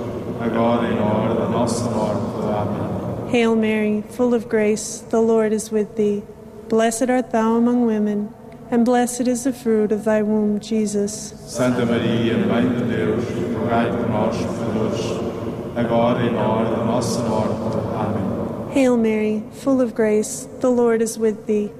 agora 0.41 0.91
e 0.91 0.95
na 0.95 1.05
hora 1.05 1.35
da 1.35 1.47
nossa 1.47 1.89
morte. 1.89 2.19
Amém. 2.53 2.90
Hail 3.31 3.55
Mary, 3.55 4.03
full 4.09 4.33
of 4.33 4.49
grace, 4.49 5.05
the 5.09 5.21
Lord 5.21 5.53
is 5.53 5.71
with 5.71 5.95
thee. 5.95 6.21
Blessed 6.67 7.09
art 7.09 7.31
thou 7.31 7.55
among 7.55 7.85
women, 7.85 8.33
and 8.69 8.83
blessed 8.83 9.21
is 9.21 9.45
the 9.45 9.53
fruit 9.53 9.93
of 9.93 10.03
thy 10.03 10.21
womb, 10.21 10.59
Jesus. 10.59 11.33
Santa 11.47 11.85
Maria, 11.85 12.35
Mãe 12.35 12.67
de 12.67 12.83
Deus, 12.93 13.23
rogai 13.55 13.89
por 13.89 14.09
nós, 14.09 14.35
pecadores, 14.35 15.77
agora 15.77 16.25
e 16.25 16.29
na 16.29 16.45
hora 16.45 16.75
da 16.75 16.83
nossa 16.83 17.23
morte. 17.23 17.55
Amém. 17.95 18.73
Hail 18.73 18.97
Mary, 18.97 19.41
full 19.53 19.79
of 19.79 19.95
grace, 19.95 20.49
the 20.59 20.69
Lord 20.69 21.01
is 21.01 21.17
with 21.17 21.45
thee. 21.45 21.71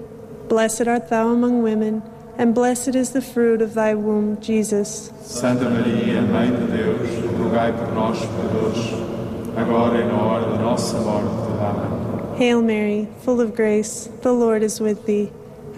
Blessed 0.48 0.88
art 0.88 1.10
thou 1.10 1.34
among 1.34 1.62
women, 1.64 2.02
and 2.38 2.56
blessed 2.56 2.96
is 2.96 3.10
the 3.10 3.22
fruit 3.22 3.62
of 3.62 3.74
thy 3.74 3.94
womb, 3.94 4.40
Jesus. 4.40 5.12
Santa 5.22 5.70
Maria, 5.70 6.22
Mãe 6.22 6.50
de 6.50 6.78
Deus, 6.78 7.10
rogai 7.38 7.74
por 7.74 7.92
nós, 7.94 8.18
pecadores, 8.20 9.11
agora 9.56 10.00
e 10.00 10.06
na 10.06 10.18
hora 10.18 10.46
da 10.52 10.58
nossa 10.58 10.98
morte. 11.00 11.30
Amém. 11.60 12.38
Hail 12.38 12.62
Mary, 12.62 13.08
full 13.24 13.40
of 13.42 13.54
grace, 13.56 14.10
the 14.22 14.32
Lord 14.32 14.64
is 14.64 14.80
with 14.80 15.06
thee. 15.06 15.32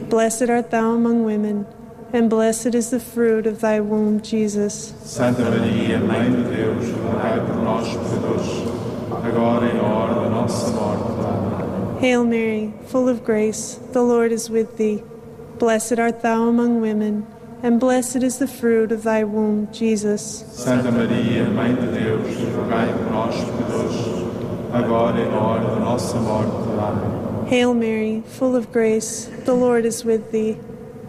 Blessed 0.10 0.50
art 0.50 0.72
thou 0.72 0.94
among 0.94 1.26
women, 1.26 1.66
and 2.14 2.30
blessed 2.30 2.76
is 2.76 2.90
the 2.90 3.00
fruit 3.00 3.48
of 3.48 3.60
thy 3.60 3.80
womb, 3.82 4.22
Jesus. 4.22 4.94
Santa 5.04 5.44
Maria, 5.44 6.00
Mãe 6.00 6.32
de 6.32 6.56
Deus, 6.56 6.90
rogai 6.90 7.40
por 7.46 7.56
nós, 7.56 7.88
pecadores, 7.88 8.48
agora 9.12 9.66
e 9.66 9.74
na 9.74 9.84
hora 9.84 10.14
da 10.14 10.30
nossa 10.30 10.72
morte. 10.72 11.04
Amém. 11.04 12.00
Hail 12.00 12.24
Mary, 12.26 12.74
full 12.88 13.10
of 13.10 13.24
grace, 13.24 13.80
the 13.92 14.02
Lord 14.02 14.32
is 14.32 14.50
with 14.50 14.78
thee. 14.78 15.04
Blessed 15.60 16.00
art 16.00 16.22
thou 16.22 16.48
among 16.48 16.82
women, 16.82 17.26
and 17.64 17.80
blessed 17.80 18.22
is 18.22 18.40
the 18.40 18.48
fruit 18.48 18.92
of 18.92 19.04
thy 19.04 19.24
womb, 19.24 19.72
Jesus. 19.72 20.44
Santa 20.52 20.92
Maria, 20.92 21.46
Mãe 21.46 21.74
de 21.74 21.88
Deus, 21.98 22.28
rogai 22.56 22.92
por 22.92 23.10
nós, 23.10 23.36
pecadores, 23.36 23.96
agora 24.74 25.18
e 25.18 25.30
na 25.30 25.40
hora 25.40 25.62
da 25.62 25.80
nossa 25.80 26.18
morte. 26.20 26.52
Amém. 26.78 27.48
Hail 27.48 27.74
Mary, 27.74 28.22
full 28.28 28.58
of 28.58 28.70
grace, 28.74 29.30
the 29.46 29.54
Lord 29.54 29.86
is 29.86 30.04
with 30.04 30.32
thee. 30.32 30.58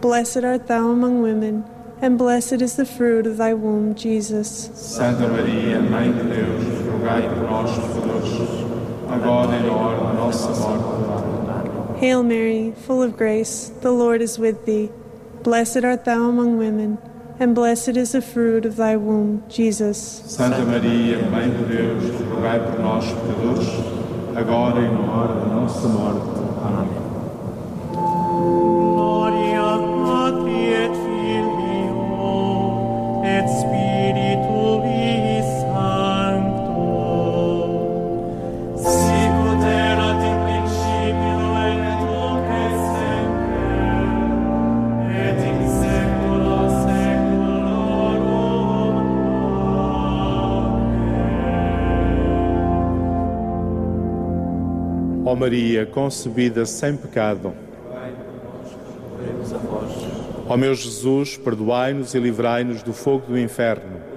Blessed 0.00 0.44
art 0.44 0.68
thou 0.68 0.90
among 0.90 1.22
women, 1.22 1.64
and 2.00 2.16
blessed 2.16 2.62
is 2.62 2.76
the 2.76 2.86
fruit 2.86 3.26
of 3.26 3.36
thy 3.36 3.52
womb, 3.52 3.96
Jesus. 3.96 4.70
Santa 4.74 5.26
Maria, 5.26 5.80
Mãe 5.80 6.12
de 6.12 6.22
Deus, 6.22 6.64
rogai 6.88 7.22
por 7.22 7.50
nós, 7.50 7.70
pecadores, 7.72 8.30
agora 9.10 9.56
e 9.56 9.66
na 9.66 9.72
hora 9.72 9.96
da 9.98 10.12
nossa 10.12 10.50
morte. 10.50 10.84
Amém. 10.84 12.00
Hail 12.00 12.22
Mary, 12.22 12.74
full 12.86 13.02
of 13.02 13.16
grace, 13.16 13.72
the 13.80 13.90
Lord 13.90 14.22
is 14.22 14.38
with 14.38 14.64
thee. 14.66 14.90
Blessed 15.44 15.84
art 15.84 16.06
thou 16.06 16.30
among 16.30 16.56
women, 16.56 16.96
and 17.38 17.54
blessed 17.54 17.98
is 17.98 18.12
the 18.12 18.22
fruit 18.22 18.64
of 18.64 18.76
thy 18.76 18.96
womb, 18.96 19.42
Jesus. 19.46 20.22
Santa 20.24 20.64
Maria, 20.64 21.18
Mãe 21.28 21.50
de 21.50 21.64
Deus, 21.66 22.02
rogai 22.30 22.58
por 22.60 22.80
nós, 22.80 23.04
pecadores, 23.04 23.68
agora 24.34 24.80
e 24.80 24.90
na 24.90 25.12
hora 25.12 25.34
da 25.34 25.46
nossa 25.54 25.86
morte. 25.86 26.40
Amém. 26.64 27.03
Ó 55.34 55.36
Maria, 55.36 55.84
concebida 55.84 56.64
sem 56.64 56.96
pecado, 56.96 57.52
ó 60.48 60.56
meu 60.56 60.72
Jesus, 60.76 61.36
perdoai-nos 61.36 62.14
e 62.14 62.20
livrai-nos 62.20 62.84
do 62.84 62.92
fogo 62.92 63.26
do 63.26 63.36
inferno. 63.36 64.13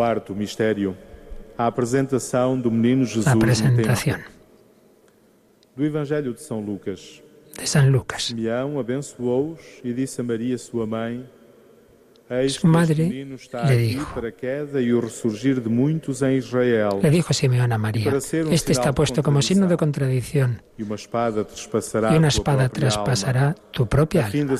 Quarto 0.00 0.34
mistério. 0.34 0.96
A 1.58 1.66
apresentação 1.66 2.58
do 2.58 2.70
menino 2.70 3.04
Jesus 3.04 3.26
apresentação. 3.26 3.76
no 3.76 4.02
templo. 4.02 4.32
Do 5.76 5.84
Evangelho 5.84 6.32
de 6.32 6.40
São 6.40 6.58
Lucas. 6.58 7.22
De 7.54 7.68
São 7.68 7.90
Lucas. 7.90 8.28
Simeão 8.28 8.80
abençoou-os 8.80 9.60
e 9.84 9.92
disse 9.92 10.22
a 10.22 10.24
Maria, 10.24 10.56
sua 10.56 10.86
mãe, 10.86 11.28
Eis 12.30 12.54
Su 12.54 12.66
madre 12.66 12.94
le 13.10 13.26
dijo, 13.76 14.06
le 17.02 17.10
dijo 17.10 17.34
Simeón 17.34 17.72
a 17.72 17.78
María, 17.78 18.12
este 18.50 18.72
está 18.72 18.94
puesto 18.94 19.22
como 19.22 19.42
signo 19.42 19.66
de 19.66 19.76
contradicción 19.76 20.62
y 20.78 20.82
una 20.82 20.94
espada 22.28 22.68
traspasará 22.70 23.54
tu 23.70 23.86
propia 23.86 24.26
alma 24.26 24.56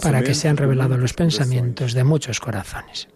para 0.00 0.22
que 0.22 0.32
sean 0.32 0.56
revelados 0.56 0.98
los 0.98 1.12
pensamientos 1.12 1.92
de 1.92 2.04
muchos 2.04 2.40
corazones. 2.40 3.08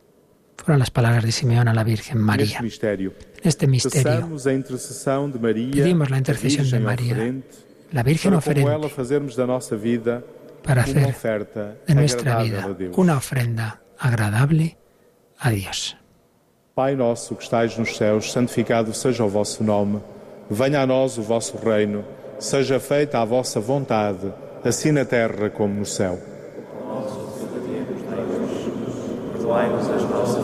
Fueron 0.64 0.79
las 0.79 0.90
palabras 0.90 1.24
de 1.24 1.33
Simeón 1.33 1.68
a 1.68 1.74
la 1.74 1.85
Virgen 1.85 2.18
corações. 2.22 2.27
María. 2.27 2.61
Neste 2.61 2.62
mistério, 2.62 3.12
En 3.42 3.48
este 3.48 3.66
misterio 3.66 4.11
peçamos 4.12 4.46
a 4.46 4.53
intercessão 4.55 5.31
de 5.31 5.38
Maria, 5.38 5.85
pedimos 5.85 6.09
la 6.09 6.16
a 6.16 6.18
intercesión 6.18 6.64
de 6.64 6.79
Virgem 6.79 6.81
María, 6.81 7.12
oferente, 7.12 7.57
la 7.92 8.03
Virgen 8.03 8.31
para 8.31 8.38
oferente, 8.38 8.88
fazermos 8.88 9.37
da 9.37 9.46
nossa 9.46 9.77
vida 9.77 10.24
para 10.62 10.81
uma 10.81 10.90
hacer 10.90 11.07
oferta 11.07 11.77
de 11.87 11.94
nuestra 11.94 12.33
agradável 12.33 12.62
vida 12.62 12.64
a 12.64 12.72
Deus. 12.72 12.96
una 12.96 13.16
ofrenda 13.18 13.81
agradable 13.98 14.77
a 15.38 15.50
Dios. 15.50 15.96
Pai 16.74 16.96
nosso 16.96 17.37
que 17.37 17.44
estais 17.44 17.77
nos 17.77 17.96
céus, 17.96 18.33
santificado 18.33 18.94
seja 18.94 19.22
o 19.22 19.29
vosso 19.29 19.62
nome. 19.62 20.00
Venha 20.50 20.81
a 20.81 20.87
nós 20.87 21.18
o 21.18 21.22
vosso 21.22 21.57
reino. 21.59 22.05
Seja 22.38 22.81
feita 22.81 23.20
a 23.20 23.24
vossa 23.24 23.61
vontade, 23.61 24.33
assim 24.64 24.90
na 24.92 25.05
terra 25.05 25.50
como 25.50 25.74
no 25.74 25.87
céu. 25.87 26.18
Perdoai-nos 29.33 29.88
as 29.90 30.03
nossas 30.11 30.43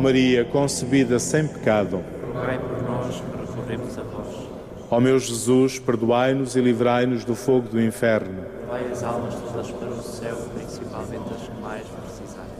Maria, 0.00 0.44
concebida 0.44 1.18
sem 1.18 1.46
pecado, 1.46 2.02
Rogai 2.34 2.58
por 2.58 2.82
nós 2.82 3.16
que 3.16 3.36
recorremos 3.38 3.98
a 3.98 4.02
vós. 4.02 4.48
ó 4.90 5.00
meu 5.00 5.18
Jesus, 5.18 5.78
perdoai-nos 5.78 6.56
e 6.56 6.60
livrai-nos 6.60 7.24
do 7.24 7.34
fogo 7.34 7.68
do 7.68 7.80
inferno. 7.80 8.42
Levai 8.62 8.90
as 8.90 9.02
almas 9.02 9.34
todas 9.34 9.70
para 9.70 9.88
o 9.90 10.02
céu, 10.02 10.36
principalmente 10.54 11.34
as 11.34 11.48
que 11.48 11.60
mais 11.60 11.82
precisarem. 11.82 12.50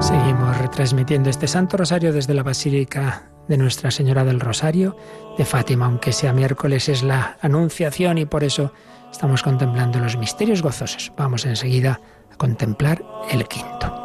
Seguimos 0.00 0.56
retransmitiendo 0.56 1.28
este 1.28 1.46
Santo 1.46 1.76
Rosario 1.76 2.12
desde 2.12 2.32
la 2.34 2.42
Basílica 2.42 3.22
de 3.50 3.58
Nuestra 3.58 3.90
Señora 3.90 4.24
del 4.24 4.38
Rosario 4.38 4.96
de 5.36 5.44
Fátima, 5.44 5.86
aunque 5.86 6.12
sea 6.12 6.32
miércoles 6.32 6.88
es 6.88 7.02
la 7.02 7.36
Anunciación 7.42 8.16
y 8.16 8.24
por 8.24 8.44
eso 8.44 8.72
estamos 9.10 9.42
contemplando 9.42 9.98
los 9.98 10.16
misterios 10.16 10.62
gozosos. 10.62 11.12
Vamos 11.16 11.44
enseguida 11.44 12.00
a 12.32 12.36
contemplar 12.36 13.02
el 13.28 13.46
quinto. 13.48 13.99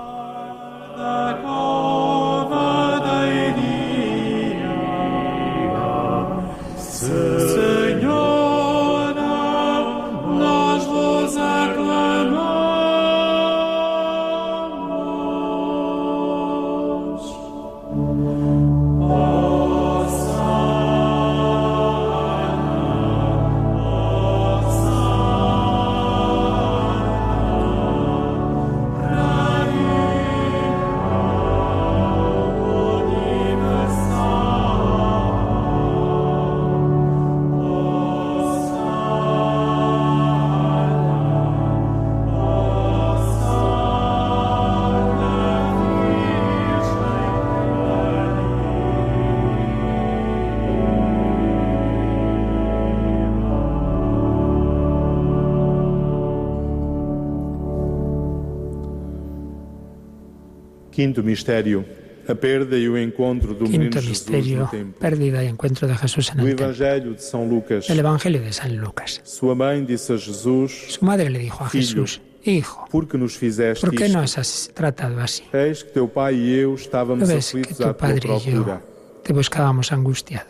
Quinto 61.05 61.21
mistério, 61.21 61.85
a 62.27 62.33
perda 62.33 62.75
e 62.75 62.89
o 62.89 62.97
encontro 62.97 63.53
do 63.53 63.65
menino 63.65 63.91
Quinto 63.91 64.01
Jesus 64.01 64.27
misterio, 64.27 64.67
pérdida 64.99 65.43
y 65.43 65.47
encuentro 65.47 65.87
de 65.87 65.95
Jesús 65.95 66.31
en 66.31 66.39
el 66.39 66.55
templo. 66.55 66.65
Evangelho 66.65 67.13
de 67.13 67.21
São 67.21 67.47
Lucas. 67.47 67.89
El 67.91 67.99
Evangelio 67.99 68.41
de 68.41 68.51
San 68.51 68.75
Lucas. 68.75 69.21
Sua 69.23 69.53
mãe 69.53 69.85
disse 69.85 70.13
a 70.13 70.17
Jesus: 70.17 70.71
Su 70.89 71.05
madre 71.05 71.29
le 71.29 71.37
dijo 71.37 71.63
a 71.63 71.69
Jesús, 71.69 72.21
Hijo, 72.43 72.87
Por 72.89 73.07
que 73.07 73.19
nos 73.19 73.37
fizeste 73.37 73.85
¿por 73.85 73.95
qué 73.95 74.09
nos 74.09 74.37
has 74.39 74.71
tratado 74.73 75.19
así? 75.19 75.43
Eis 75.53 75.83
que 75.83 75.91
teu 75.91 76.07
pai 76.07 76.33
e 76.33 76.59
eu 76.61 76.75
¿No 77.15 77.25
ves 77.27 77.51
que 77.51 77.73
tu 77.73 77.93
padre 77.95 78.17
y 78.17 78.21
procura. 78.21 78.81
yo 78.81 79.21
te 79.23 79.33
buscábamos 79.33 79.91
angustiados? 79.91 80.47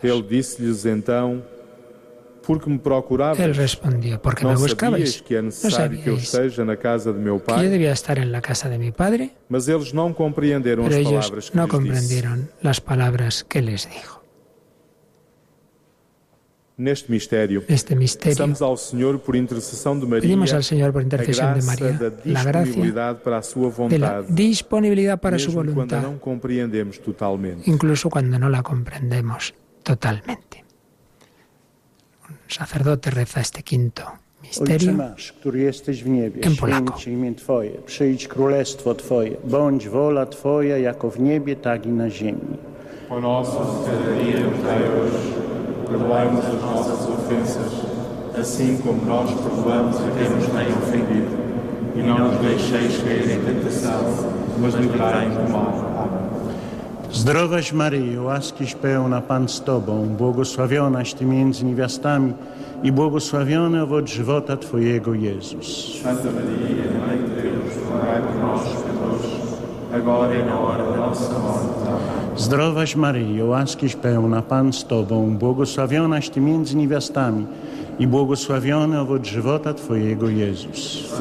Me? 2.48 3.44
Él 3.44 3.54
respondió, 3.54 4.20
porque 4.22 4.44
me 4.46 4.54
buscabais. 4.54 5.20
que 5.22 5.34
é 5.36 5.42
No 5.42 5.46
necessário 5.48 6.00
que 6.02 6.08
eu 6.10 6.16
sabíais 6.18 6.52
esteja 6.52 6.64
na 6.64 6.76
casa 6.76 7.12
de 7.12 7.18
meu 7.18 7.40
que 7.40 7.50
yo 7.52 7.70
debía 7.70 7.92
estar 7.92 8.18
en 8.18 8.30
la 8.30 8.40
casa 8.40 8.68
de 8.68 8.78
mi 8.78 8.92
padre, 8.92 9.32
Mas 9.48 9.68
eles 9.68 9.92
não 9.92 10.12
compreenderam 10.12 10.84
pero 10.84 10.94
as 10.94 11.00
ellos 11.00 11.26
palavras 11.26 11.50
que 11.50 11.56
no 11.56 11.64
disse. 11.64 11.76
comprendieron 11.76 12.48
las 12.62 12.80
palabras 12.80 13.42
que 13.44 13.60
les 13.62 13.88
dijo. 13.88 14.16
Neste 16.78 17.10
mistério, 17.10 17.64
este 17.68 17.96
misterio. 17.96 18.36
Peçamos 18.36 18.60
ao 18.60 18.76
Senhor, 18.76 19.18
por 19.18 19.34
intercessão 19.34 19.98
de 19.98 20.04
Maria, 20.04 20.20
Pedimos 20.20 20.52
al 20.52 20.62
Señor 20.62 20.92
por 20.92 21.00
intercesión 21.02 21.58
de 21.58 21.62
María 21.64 21.98
la 22.26 22.44
gracia 22.44 23.16
para 23.24 23.38
a 23.38 23.42
sua 23.42 23.72
de 23.88 23.98
la 23.98 24.20
disponibilidad 24.28 25.18
para 25.18 25.38
su 25.38 25.52
voluntad, 25.52 26.02
não 26.02 26.18
compreendemos 26.18 26.98
totalmente. 27.00 27.62
incluso 27.70 28.10
cuando 28.10 28.38
no 28.38 28.50
la 28.50 28.62
comprendemos 28.62 29.54
totalmente. 29.82 30.65
Un 32.30 32.36
sacerdote 32.48 33.10
reza 33.10 33.40
este 33.40 33.62
quinto 33.62 34.02
misterio 34.42 34.92
nasz, 34.92 35.32
który 35.32 35.58
jesteś 35.60 36.04
w 36.04 36.08
niebie, 36.08 36.42
En 36.42 36.56
polaco. 36.56 37.10
imię 37.10 37.34
Twoje, 37.34 37.70
przyjdź 37.86 38.28
królestwo 38.28 38.94
Twoje, 38.94 39.36
bądź 39.44 39.88
wola 39.88 40.26
Twoja 40.26 40.78
jako 40.78 41.10
w 41.10 41.20
niebie, 41.20 41.56
tak 41.56 41.86
i 41.86 41.88
na 41.88 42.10
ziemi. 42.10 42.56
Ó 43.10 43.20
nosso 43.20 43.58
de 43.64 43.90
cada 43.90 44.24
dia 44.24 44.40
nos 44.40 44.62
dai 44.62 44.82
hoje, 44.82 45.32
perdoai-nos 45.88 46.44
as 46.44 46.60
nossas 46.62 47.08
ofensas, 47.08 47.72
assim 48.40 48.78
como 48.78 49.04
nós 49.06 49.30
perdoamos 49.32 49.96
a 49.96 50.10
quem 50.18 50.30
nos 50.36 50.46
tem 50.46 50.68
ofendido. 50.82 51.36
E 51.96 52.02
não 52.02 52.18
nos 52.18 52.36
deixeis 52.40 53.02
cair 53.02 53.30
em 53.30 53.40
tentação, 53.44 54.02
mas 54.58 54.74
livrai-nos 54.74 55.36
do 55.38 55.52
mal. 55.52 55.95
Zdrowaś 57.12 57.72
Maryjo, 57.72 58.22
łaskiś 58.22 58.74
pełna 58.74 59.20
Pan 59.20 59.48
z 59.48 59.60
Tobą, 59.60 60.06
błogosławionaś 60.08 61.14
Ty 61.14 61.24
między 61.24 61.64
niewiastami 61.64 62.32
i 62.82 62.92
błogosławiony 62.92 63.82
owoc 63.82 64.08
żywota 64.08 64.56
Twojego 64.56 65.14
Jezus. 65.14 66.02
Zdrowaś 72.36 72.96
Maryjo, 72.96 73.46
łaskiś 73.46 73.96
pełna 73.96 74.42
Pan 74.42 74.72
z 74.72 74.84
Tobą, 74.84 75.36
błogosławionaś 75.38 76.30
Ty 76.30 76.40
między 76.40 76.76
niewiastami 76.76 77.46
i 77.98 78.06
błogosławiony 78.06 79.00
owoc 79.00 79.26
żywota 79.26 79.74
Twojego 79.74 80.28
Jezus. 80.28 81.12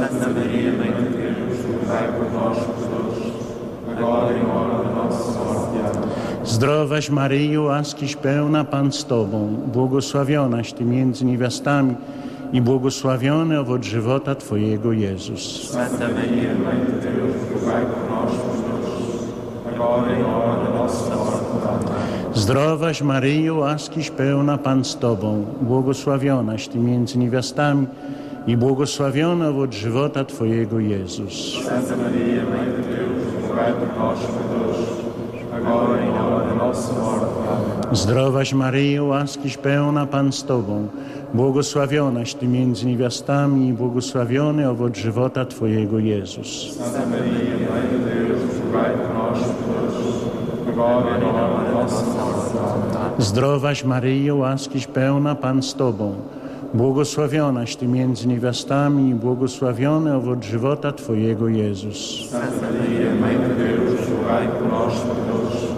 Agora 3.97 4.29
e 4.29 4.43
na 4.43 4.53
hora 4.53 5.44
Zdrowaś 6.45 7.09
Maryjo, 7.09 7.61
łaskiś 7.61 8.15
pełna 8.15 8.63
Pan 8.63 8.91
z 8.91 9.05
Tobą, 9.05 9.55
błogosławionaś 9.73 10.73
Ty 10.73 10.85
między 10.85 11.25
niewiastami 11.25 11.95
i 12.53 12.61
błogosławiony 12.61 13.59
owoc 13.59 13.83
żywota 13.83 14.35
Twojego 14.35 14.91
Jezus. 14.91 15.73
Nossa 15.73 16.07
morte. 16.09 16.35
Amém. 21.67 22.33
Zdrowaś 22.35 23.01
Maryjo, 23.01 23.55
łaskiś 23.55 24.09
pełna 24.09 24.57
Pan 24.57 24.85
z 24.85 24.97
Tobą, 24.97 25.45
błogosławionaś 25.61 26.67
Ty 26.67 26.79
między 26.79 27.17
niewiastami 27.17 27.87
i 28.47 28.57
błogosławiony 28.57 29.47
owoc 29.47 29.73
żywota 29.73 30.25
Twojego 30.25 30.79
Jezus. 30.79 31.63
Santa 31.65 31.95
Maria, 31.95 32.43
Mãe 32.43 32.65
de 33.79 34.94
Zdrowaś 37.91 38.53
Maryjo, 38.53 39.05
łaskiś 39.05 39.57
pełna 39.57 40.05
Pan 40.05 40.31
z 40.31 40.43
Tobą, 40.43 40.87
błogosławionaś 41.33 42.33
Ty 42.33 42.47
między 42.47 42.85
niewiastami 42.85 43.67
i 43.67 43.73
błogosławiony 43.73 44.69
owoc 44.69 44.97
żywota 44.97 45.45
Twojego 45.45 45.99
Jezus. 45.99 46.77
Zdrowaś 53.19 53.83
Maryjo, 53.83 54.35
łaskiś 54.35 54.87
pełna 54.87 55.35
Pan 55.35 55.63
z 55.63 55.75
Tobą, 55.75 56.15
błogosławionaś 56.73 57.75
Ty 57.75 57.87
między 57.87 58.27
niewiastami 58.27 59.09
i 59.09 59.15
błogosławiony 59.15 60.15
owoc 60.15 60.45
żywota 60.45 60.91
Twojego 60.91 61.47
Jezus. 61.47 62.29
Santa 62.29 62.67
Maria, 63.21 63.84
rogai 64.25 64.47
por 64.47 64.67
nós, 64.67 64.93
pecadores, 64.93 65.69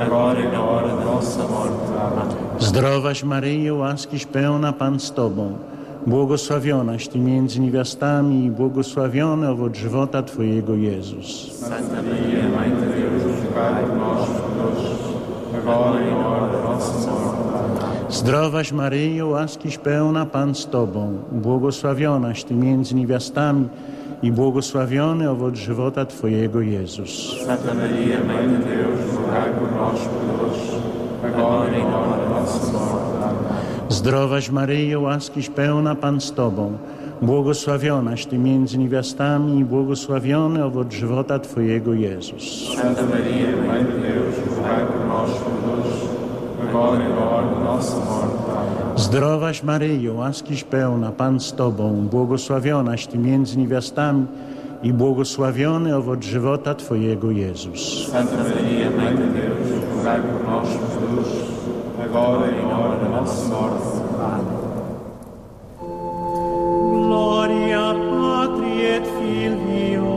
agora 0.00 0.40
e 0.40 0.48
na 0.52 0.60
hora 0.60 0.88
da 0.88 1.04
nossa 1.04 1.42
morte. 1.42 1.74
Amém. 1.98 2.28
Zdrowaś 2.58 3.24
Maryjo, 3.24 3.76
łaskiś 3.76 4.26
pełna 4.26 4.72
Pan 4.72 5.00
z 5.00 5.12
Tobą, 5.12 5.52
błogosławionaś 6.06 7.08
Ty 7.08 7.18
między 7.18 7.60
niewiastami 7.60 8.44
i 8.44 8.50
błogosławiony 8.50 9.48
owoc 9.48 9.76
żywota 9.76 10.22
Twojego 10.22 10.74
Jezus. 10.74 11.52
Santa 11.60 12.02
Maria, 12.02 12.76
de 12.76 12.86
Deus, 12.86 13.22
rogai 13.44 13.84
por 13.84 13.96
nós, 13.96 14.28
pecadores, 14.28 14.98
agora 15.58 16.00
na 16.00 16.28
hora 16.28 16.52
da 16.52 16.62
nossa 16.62 17.10
morte. 17.10 17.48
Amém. 17.54 18.10
Zdrowaś 18.10 18.72
Maryjo, 18.72 19.26
łaskiś 19.28 19.78
pełna 19.78 20.26
Pan 20.26 20.54
z 20.54 20.66
Tobą, 20.66 21.18
błogosławionaś 21.32 22.44
Ty 22.44 22.54
między 22.54 22.94
niewiastami 22.94 23.68
i 24.22 24.32
błogosławiony 24.32 25.30
owoc 25.30 25.54
żywota 25.54 26.06
Twojego 26.06 26.60
Jezus. 26.60 27.36
Santa 27.46 27.74
Maria, 27.74 28.16
Mãe 28.18 28.48
de 28.48 28.58
Deus, 28.58 29.14
rogai 29.14 29.50
por 29.58 29.72
nós, 29.72 30.00
pecadores, 30.00 30.62
agora 31.24 31.78
na 31.78 31.98
hora 31.98 32.24
da 32.24 32.40
nossa 32.40 32.72
morte. 32.72 33.18
Amém. 33.24 33.88
Zdrowaś 33.88 34.50
Maryjo, 34.50 35.00
łaskiś 35.00 35.48
pełna 35.48 35.94
Pan 35.94 36.20
z 36.20 36.32
Tobą, 36.32 36.72
błogosławionaś 37.22 38.26
Ty 38.26 38.38
między 38.38 38.78
niewiastami 38.78 39.58
i 39.58 39.64
błogosławiony 39.64 40.64
owoc 40.64 40.92
żywota 40.92 41.38
Twojego 41.38 41.94
Jezus. 41.94 42.74
Santa 42.76 43.02
Maria, 43.02 43.48
Mãe 43.68 43.84
de 43.84 43.92
Deus, 43.92 44.56
rogai 44.56 44.86
por 44.86 45.06
nós, 45.06 45.30
pecadores, 45.30 46.08
agora 46.68 47.04
e 47.04 47.08
na 47.08 47.20
hora 47.20 47.60
nossa 47.64 47.96
morte. 47.96 48.47
Zdrowaś 48.98 49.62
Maryjo, 49.62 50.14
łaskiś 50.14 50.64
pełna 50.64 51.12
Pan 51.12 51.40
z 51.40 51.52
Tobą, 51.52 52.08
błogosławionaś 52.10 53.06
Ty 53.06 53.18
między 53.18 53.58
niewiastami 53.58 54.26
i 54.82 54.92
błogosławiony 54.92 55.96
owoc 55.96 56.24
żywota 56.24 56.74
Twojego 56.74 57.30
Jezus. 57.30 58.08
Santa 58.12 58.36
Maria, 58.36 58.90
de 58.90 59.26
Deus, 59.26 59.68
rogai 59.96 60.20
por 60.20 60.44
nós, 60.48 60.68
pecadores, 60.68 61.28
agora 62.04 62.46
e 62.46 62.62
na 62.62 62.78
hora 62.78 62.96
da 63.04 63.08
nossa 63.08 63.48
morte. 63.48 63.98
Gloria 66.90 67.94
Patri 68.10 68.84
et 68.84 69.06
Filio 69.18 70.08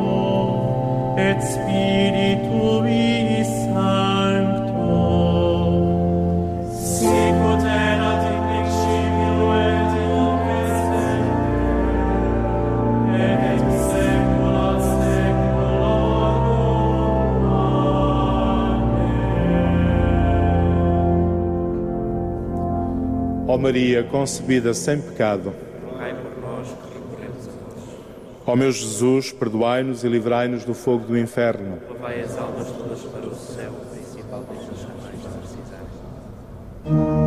et 1.17 1.43
Spiritui 1.43 1.70
Ó 23.51 23.57
Maria, 23.57 24.01
concebida 24.01 24.73
sem 24.73 25.01
pecado, 25.01 25.53
Rogai 25.85 26.15
por 26.15 26.41
nós 26.41 26.67
que 26.69 26.93
recorremos 26.93 27.49
a 27.49 27.51
vós. 27.51 27.83
ó 28.47 28.55
meu 28.55 28.71
Jesus, 28.71 29.33
perdoai-nos 29.33 30.05
e 30.05 30.07
livrai-nos 30.07 30.63
do 30.63 30.73
fogo 30.73 31.05
do 31.05 31.17
inferno. 31.17 31.77
Levai 31.91 32.21
as 32.21 32.37
almas 32.37 32.67
todas 32.71 33.01
para 33.01 33.27
o 33.27 33.35
céu, 33.35 33.73
principalmente 33.91 34.71
as 34.71 34.79
que 34.79 35.01
mais 35.03 35.35
precisarem. 36.85 37.20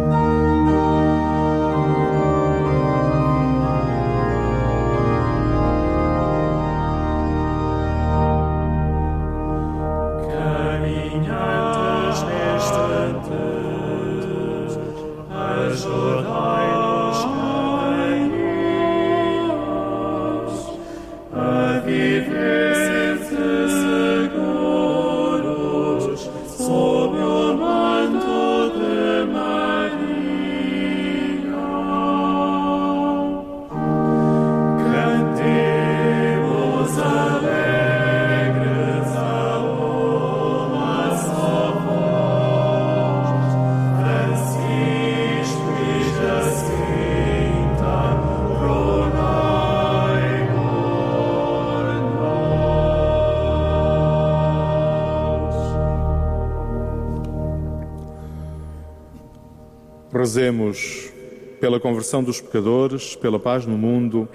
Rezemos 60.35 61.13
pela 61.61 61.79
conversão 61.79 62.21
dos 62.21 62.41
pecadores, 62.41 63.15
pela 63.15 63.39
paz 63.39 63.67
no 63.67 63.79
mundo 63.79 64.29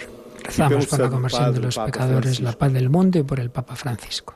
Rezamos 0.45 0.85
por 0.85 0.97
la 0.97 1.09
conversión 1.09 1.53
de 1.53 1.59
los 1.59 1.75
Papa 1.75 1.91
pecadores, 1.91 2.39
la 2.39 2.53
Francisco. 2.53 2.57
paz 2.57 2.73
del 2.73 2.89
mundo 2.89 3.19
y 3.19 3.23
por 3.23 3.37
el 3.41 3.49
Papa 3.49 3.75
Francisco. 3.75 4.33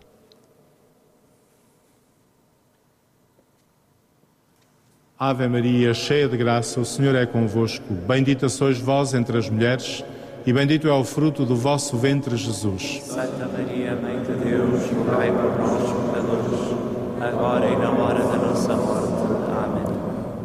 Ave 5.17 5.47
Maria, 5.47 5.93
cheia 5.93 6.27
de 6.27 6.35
graça, 6.35 6.81
o 6.81 6.85
Senhor 6.85 7.15
é 7.15 7.25
convosco. 7.25 7.85
Bendita 8.05 8.49
sois 8.49 8.77
vós 8.77 9.13
entre 9.13 9.37
as 9.37 9.49
mulheres, 9.49 10.03
e 10.45 10.51
bendito 10.51 10.89
é 10.89 10.93
o 10.93 11.05
fruto 11.05 11.45
do 11.45 11.55
vosso 11.55 11.95
ventre, 11.95 12.35
Jesus. 12.35 12.99
Santa 13.05 13.47
Maria, 13.47 13.95
Mãe 13.95 14.19
de 14.21 14.33
Deus, 14.43 14.81
rogai 14.91 15.31
por 15.31 15.57
nós, 15.59 15.93
pecadores, 16.11 17.23
agora 17.23 17.65
e 17.69 17.75
na 17.77 17.91
hora 17.91 18.19
da 18.19 18.37
nossa 18.37 18.75
morte. 18.75 19.12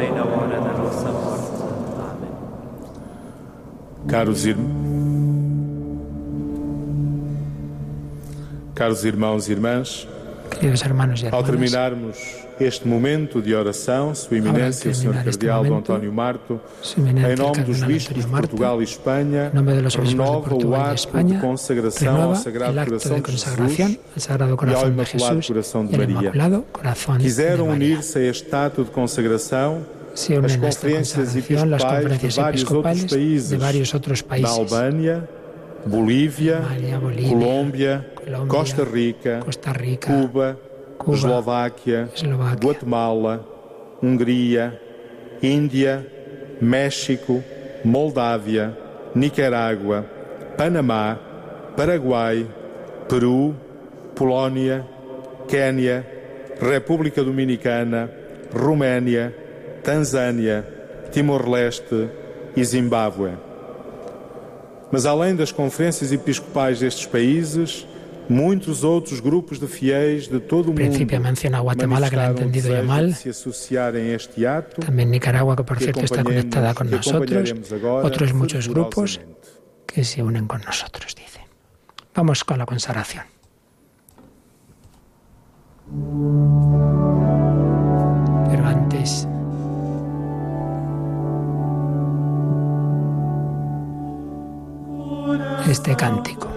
agora 0.00 0.04
e 0.04 0.10
na 0.12 0.24
hora 0.24 0.60
da 0.60 0.72
nossa 0.72 1.10
morte. 1.10 1.50
Amém. 2.10 2.30
Caros, 4.08 4.46
ir... 4.46 4.56
Caros 8.74 9.04
irmãos 9.04 9.48
e 9.48 9.52
irmãs, 9.52 10.08
Queridos 10.50 10.82
hermanos 10.82 11.20
y 11.22 11.26
ao 11.26 11.40
hermanas, 11.40 11.50
terminarmos 11.50 12.46
este 12.60 12.86
momento 12.86 13.40
de 13.40 13.54
oração, 13.54 14.14
Sua 14.14 14.36
Eminência, 14.36 14.90
o 14.90 14.94
Sr. 14.94 15.24
Cardeal 15.24 15.64
Dom 15.64 15.78
António 15.78 16.12
Marto, 16.12 16.60
em 16.96 17.36
nome 17.36 17.62
dos 17.62 17.82
bispos 17.82 18.24
de 18.24 18.30
Portugal 18.30 18.80
e 18.80 18.84
Espanha, 18.84 19.50
renova 20.04 20.54
o 20.54 20.74
ato 20.74 21.24
de 21.24 21.38
consagração 21.38 22.22
ao 22.22 22.36
Sagrado 22.36 22.74
Coração 22.84 23.20
de 23.20 23.32
Jesus 23.32 23.78
e 23.78 24.74
ao 24.74 24.88
Imaculado 24.88 25.46
Coração 25.46 25.86
de 25.86 25.96
Maria. 25.96 26.32
Quiseram 27.18 27.68
unir-se 27.68 28.18
a 28.18 28.22
este 28.22 28.54
ato 28.54 28.84
de 28.84 28.90
consagração 28.90 29.84
as 30.44 30.56
conferências 30.56 31.36
episcopais 31.36 33.06
de 33.06 33.56
vários 33.56 33.94
outros 33.94 34.20
países, 34.20 34.50
da 34.50 34.56
Albânia, 34.56 35.28
Bolívia, 35.86 36.62
Colômbia, 37.28 38.06
Costa 38.48 38.84
Rica, 38.84 39.40
Cuba, 40.04 40.58
Cuba, 41.00 41.16
Eslováquia, 41.16 42.10
Eslováquia, 42.14 42.58
Guatemala, 42.62 43.46
Hungria, 44.02 44.78
Índia, 45.42 46.06
México, 46.60 47.42
Moldávia, 47.82 48.76
Nicarágua, 49.14 50.04
Panamá, 50.58 51.18
Paraguai, 51.74 52.46
Peru, 53.08 53.56
Polónia, 54.14 54.86
Quênia, 55.48 56.06
República 56.60 57.24
Dominicana, 57.24 58.10
Roménia, 58.54 59.34
Tanzânia, 59.82 60.66
Timor-Leste 61.10 62.10
e 62.54 62.62
Zimbábue. 62.62 63.32
Mas 64.92 65.06
além 65.06 65.34
das 65.34 65.50
conferências 65.50 66.12
episcopais 66.12 66.80
destes 66.80 67.06
países, 67.06 67.86
Al 70.68 70.74
principio 70.74 71.20
menciona 71.20 71.58
Guatemala, 71.60 72.08
que 72.08 72.16
la 72.16 72.26
ha 72.26 72.30
entendido 72.30 72.72
desejo 72.74 72.82
mal. 72.82 73.08
este 73.10 74.84
También 74.86 75.10
Nicaragua, 75.10 75.56
que 75.56 75.64
por 75.64 75.78
que 75.78 75.84
cierto 75.84 76.00
está 76.02 76.22
conectada 76.22 76.72
con 76.74 76.90
nosotros. 76.90 77.54
Otros 77.82 78.32
muchos 78.32 78.68
grupos 78.68 79.20
que 79.86 80.04
se 80.04 80.22
unen 80.22 80.46
con 80.46 80.62
nosotros, 80.62 81.14
dice. 81.16 81.40
Vamos 82.14 82.44
con 82.44 82.58
la 82.58 82.66
consagración. 82.66 83.24
Pero 88.48 88.66
antes, 88.66 89.26
este 95.68 95.96
cántico. 95.96 96.49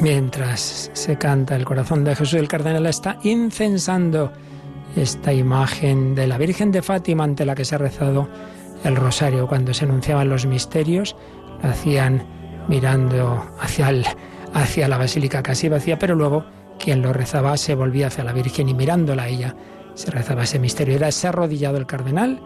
Mientras 0.00 0.90
se 0.94 1.16
canta 1.18 1.54
el 1.56 1.64
corazón 1.64 2.04
de 2.04 2.16
Jesús, 2.16 2.34
el 2.34 2.48
cardenal 2.48 2.86
está 2.86 3.18
incensando 3.22 4.32
esta 4.96 5.32
imagen 5.32 6.14
de 6.14 6.26
la 6.26 6.38
Virgen 6.38 6.72
de 6.72 6.82
Fátima 6.82 7.24
ante 7.24 7.44
la 7.44 7.54
que 7.54 7.64
se 7.64 7.74
ha 7.74 7.78
rezado 7.78 8.28
el 8.84 8.96
rosario. 8.96 9.46
Cuando 9.46 9.72
se 9.74 9.84
anunciaban 9.84 10.28
los 10.28 10.46
misterios, 10.46 11.16
hacían 11.62 12.24
mirando 12.68 13.44
hacia, 13.60 13.88
el- 13.90 14.06
hacia 14.54 14.88
la 14.88 14.98
basílica 14.98 15.42
casi 15.42 15.68
vacía, 15.68 15.98
pero 15.98 16.14
luego 16.14 16.44
quien 16.78 17.02
lo 17.02 17.12
rezaba 17.12 17.56
se 17.56 17.74
volvía 17.74 18.06
hacia 18.08 18.24
la 18.24 18.32
Virgen 18.32 18.68
y 18.68 18.74
mirándola 18.74 19.24
a 19.24 19.28
ella 19.28 19.54
se 19.94 20.10
rezaba 20.10 20.44
ese 20.44 20.58
misterio. 20.58 20.96
Era 20.96 21.08
ese 21.08 21.28
arrodillado 21.28 21.76
el 21.76 21.86
cardenal, 21.86 22.40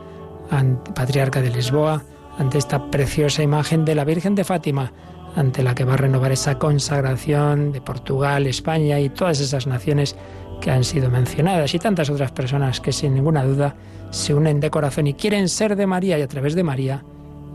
ante- 0.50 0.92
patriarca 0.92 1.40
de 1.40 1.50
Lisboa, 1.50 2.02
ante 2.38 2.58
esta 2.58 2.90
preciosa 2.90 3.42
imagen 3.42 3.84
de 3.84 3.94
la 3.94 4.04
Virgen 4.04 4.34
de 4.34 4.42
Fátima, 4.44 4.92
ante 5.36 5.62
la 5.62 5.74
que 5.74 5.84
va 5.84 5.94
a 5.94 5.98
renovar 5.98 6.32
esa 6.32 6.58
consagración 6.58 7.72
de 7.72 7.80
Portugal, 7.80 8.46
España 8.46 8.98
y 9.00 9.08
todas 9.08 9.40
esas 9.40 9.66
naciones 9.66 10.16
que 10.64 10.70
han 10.70 10.82
sido 10.82 11.10
mencionadas 11.10 11.74
y 11.74 11.78
tantas 11.78 12.08
otras 12.08 12.32
personas 12.32 12.80
que 12.80 12.90
sin 12.90 13.12
ninguna 13.12 13.44
duda 13.44 13.76
se 14.08 14.32
unen 14.32 14.60
de 14.60 14.70
corazón 14.70 15.06
y 15.06 15.12
quieren 15.12 15.50
ser 15.50 15.76
de 15.76 15.86
María 15.86 16.18
y 16.18 16.22
a 16.22 16.26
través 16.26 16.54
de 16.54 16.62
María 16.62 17.04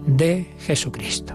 de 0.06 0.54
Jesucristo. 0.60 1.34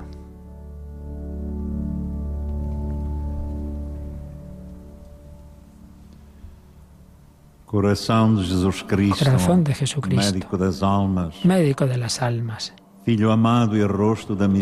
Corazón 9.24 9.64
de 9.64 9.74
Jesucristo. 9.74 10.32
médico 10.32 10.56
das 10.56 10.80
almas, 10.80 11.44
Médico 11.44 11.88
de 11.88 11.96
las 11.96 12.22
almas, 12.22 12.72
e 13.04 13.10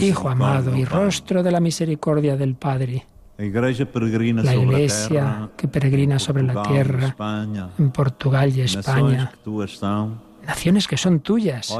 Hijo 0.02 0.30
amado 0.30 0.74
y 0.74 0.86
rostro 0.86 1.42
de 1.42 1.50
la 1.50 1.60
misericordia 1.60 2.38
del 2.38 2.54
Padre, 2.54 3.04
Peregrina 3.86 4.42
la 4.42 4.52
sobre 4.52 4.66
Iglesia 4.66 5.50
que 5.56 5.68
peregrina 5.68 6.18
sobre 6.18 6.42
la 6.42 6.62
tierra, 6.62 7.16
en 7.78 7.90
Portugal 7.90 8.56
y 8.56 8.60
España, 8.62 9.32
naciones 10.46 10.86
que 10.86 10.96
son 10.96 11.20
tuyas. 11.20 11.72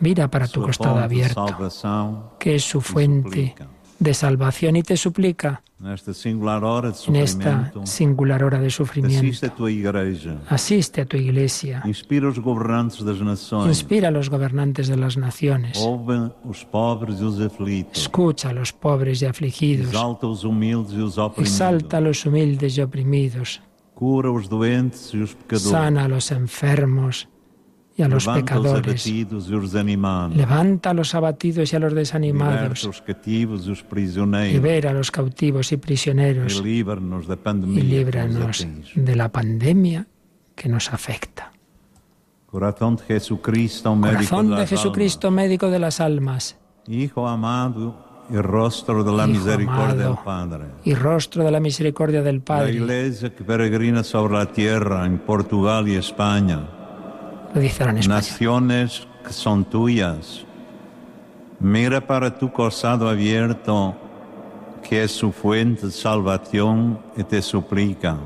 Mira 0.00 0.28
para 0.28 0.48
tu 0.48 0.62
costado 0.62 0.98
abierto, 0.98 1.46
que 2.38 2.56
es 2.56 2.64
su 2.64 2.80
fuente 2.80 3.54
de 3.98 4.14
salvación 4.14 4.76
y 4.76 4.82
te 4.82 4.96
suplica 4.96 5.62
en 5.84 7.16
esta 7.16 7.72
singular 7.84 8.42
hora 8.42 8.58
de 8.58 8.70
sufrimiento. 8.70 9.46
Asiste 10.48 11.00
a 11.00 11.04
tu 11.04 11.16
iglesia, 11.16 11.82
inspira 11.84 12.28
a 14.08 14.10
los 14.10 14.30
gobernantes 14.30 14.88
de 14.88 14.96
las 14.96 15.16
naciones, 15.16 15.76
e 15.76 15.80
escucha 17.92 18.48
a 18.48 18.52
los 18.52 18.72
pobres 18.72 19.20
y 19.20 19.26
afligidos, 19.26 19.92
exalta 21.36 21.96
e 21.96 21.98
a 21.98 22.00
los 22.00 22.24
humildes 22.24 22.78
y 22.78 22.80
oprimidos, 22.80 23.60
cura 23.94 24.30
os 24.30 24.48
doentes 24.48 25.12
e 25.12 25.58
sana 25.58 26.04
a 26.04 26.08
los 26.08 26.32
enfermos 26.32 27.28
y 27.96 28.02
a 28.02 28.08
los 28.08 28.26
levanta 28.26 28.44
pecadores, 28.54 29.06
levanta 30.34 30.90
a 30.90 30.94
los 30.94 31.14
abatidos 31.14 31.72
y 31.72 31.76
a 31.76 31.78
los 31.78 31.94
desanimados, 31.94 32.90
libera 34.52 34.90
a 34.90 34.92
los 34.92 35.10
cautivos 35.10 35.70
y 35.72 35.76
prisioneros. 35.76 36.60
Y 36.60 36.62
líbranos 36.62 37.28
de 38.94 39.16
la 39.16 39.28
pandemia 39.30 40.06
que 40.54 40.68
nos 40.68 40.92
afecta. 40.92 41.50
Coração 42.50 42.94
de 42.94 43.02
Jesucristo, 43.02 43.96
médico 43.96 44.30
Corazón 44.30 44.54
de 44.54 44.66
Jesucristo, 44.68 45.30
médico 45.32 45.70
de 45.70 45.80
las 45.80 46.00
almas, 46.00 46.56
Hijo 46.86 47.26
amado 47.26 47.96
y 48.30 48.36
rostro 48.36 49.02
de 49.02 49.10
la 49.12 49.24
Hijo 49.26 49.32
misericordia 49.32 50.06
amado, 50.06 50.14
del 50.14 50.24
Padre. 50.24 50.64
y 50.84 50.94
rostro 50.94 51.42
de 51.42 51.50
la 51.50 51.58
misericordia 51.58 52.22
del 52.22 52.36
La 52.38 52.44
Padre. 52.44 52.74
iglesia 52.74 53.34
que 53.34 53.42
peregrina 53.42 54.04
sobre 54.04 54.34
la 54.34 54.46
tierra 54.52 55.04
en 55.04 55.18
Portugal 55.18 55.88
y 55.88 55.96
España, 55.96 56.68
Naciones 57.54 59.06
que 59.24 59.32
son 59.32 59.64
tuyas, 59.64 60.44
mira 61.60 62.04
para 62.04 62.36
tu 62.36 62.50
costado 62.50 63.08
abierto, 63.08 63.94
que 64.82 65.04
es 65.04 65.12
su 65.12 65.30
fuente 65.30 65.86
de 65.86 65.92
salvación, 65.92 66.98
y 67.16 67.22
te 67.22 67.40
suplica. 67.40 68.16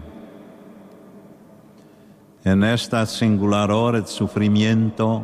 En 2.42 2.64
esta 2.64 3.04
singular 3.04 3.70
hora 3.70 4.00
de 4.00 4.06
sufrimiento, 4.06 5.22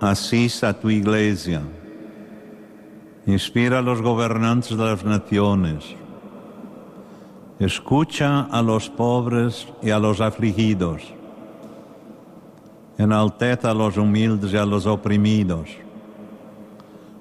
asista 0.00 0.68
a 0.68 0.74
tu 0.74 0.88
iglesia. 0.88 1.60
Inspira 3.26 3.80
a 3.80 3.82
los 3.82 4.00
gobernantes 4.00 4.70
de 4.76 4.84
las 4.84 5.04
naciones. 5.04 5.96
Escucha 7.58 8.42
a 8.42 8.62
los 8.62 8.88
pobres 8.88 9.66
y 9.82 9.90
a 9.90 9.98
los 9.98 10.20
afligidos. 10.20 11.17
Enalteza 12.98 13.70
a 13.70 13.74
los 13.74 13.96
humildes 13.96 14.52
y 14.52 14.56
a 14.56 14.66
los 14.66 14.84
oprimidos. 14.84 15.70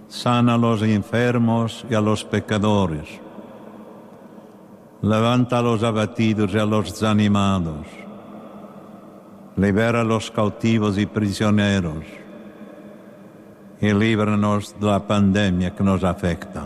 Sana 0.08 0.56
a 0.56 0.58
los 0.58 0.82
enfermos 0.82 1.86
y 1.88 1.94
a 1.94 2.02
los 2.02 2.24
pecadores. 2.24 3.08
Levanta 5.04 5.60
a 5.60 5.62
los 5.62 5.84
abatidos 5.84 6.52
y 6.56 6.58
a 6.58 6.66
los 6.66 6.92
desanimados. 6.92 7.86
Libera 9.56 10.02
a 10.02 10.04
los 10.04 10.32
cautivos 10.32 10.98
y 10.98 11.06
prisioneros. 11.06 12.04
Y 13.80 13.94
líbranos 13.94 14.76
de 14.80 14.88
la 14.88 15.06
pandemia 15.06 15.76
que 15.76 15.84
nos 15.84 16.04
afecta. 16.04 16.66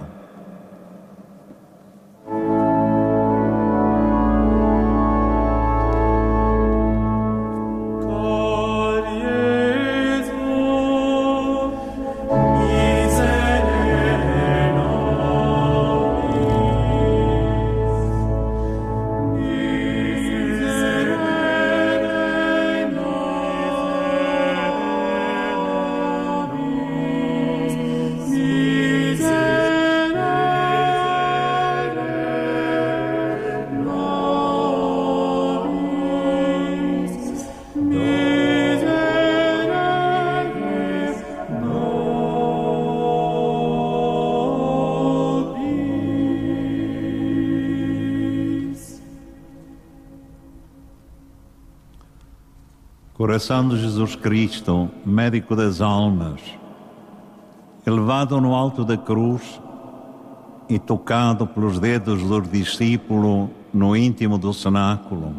Coração 53.41 53.69
de 53.69 53.81
Jesus 53.81 54.15
Cristo, 54.15 54.87
médico 55.03 55.55
das 55.55 55.81
almas, 55.81 56.39
elevado 57.87 58.39
no 58.39 58.53
alto 58.53 58.85
da 58.85 58.95
cruz 58.95 59.59
e 60.69 60.77
tocado 60.77 61.47
pelos 61.47 61.79
dedos 61.79 62.21
do 62.21 62.39
discípulo 62.39 63.49
no 63.73 63.95
íntimo 63.95 64.37
do 64.37 64.53
cenáculo. 64.53 65.33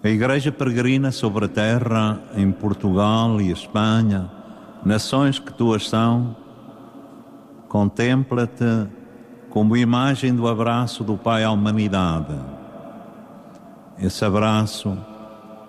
A 0.00 0.08
Igreja 0.08 0.52
peregrina 0.52 1.10
sobre 1.10 1.46
a 1.46 1.48
terra, 1.48 2.20
em 2.36 2.52
Portugal 2.52 3.40
e 3.40 3.50
Espanha, 3.50 4.30
nações 4.84 5.40
que 5.40 5.52
tuas 5.52 5.88
são, 5.88 6.36
contempla-te 7.68 8.86
como 9.50 9.76
imagem 9.76 10.32
do 10.36 10.46
abraço 10.46 11.02
do 11.02 11.16
Pai 11.16 11.42
à 11.42 11.50
humanidade. 11.50 12.38
Esse 13.98 14.24
abraço 14.24 14.96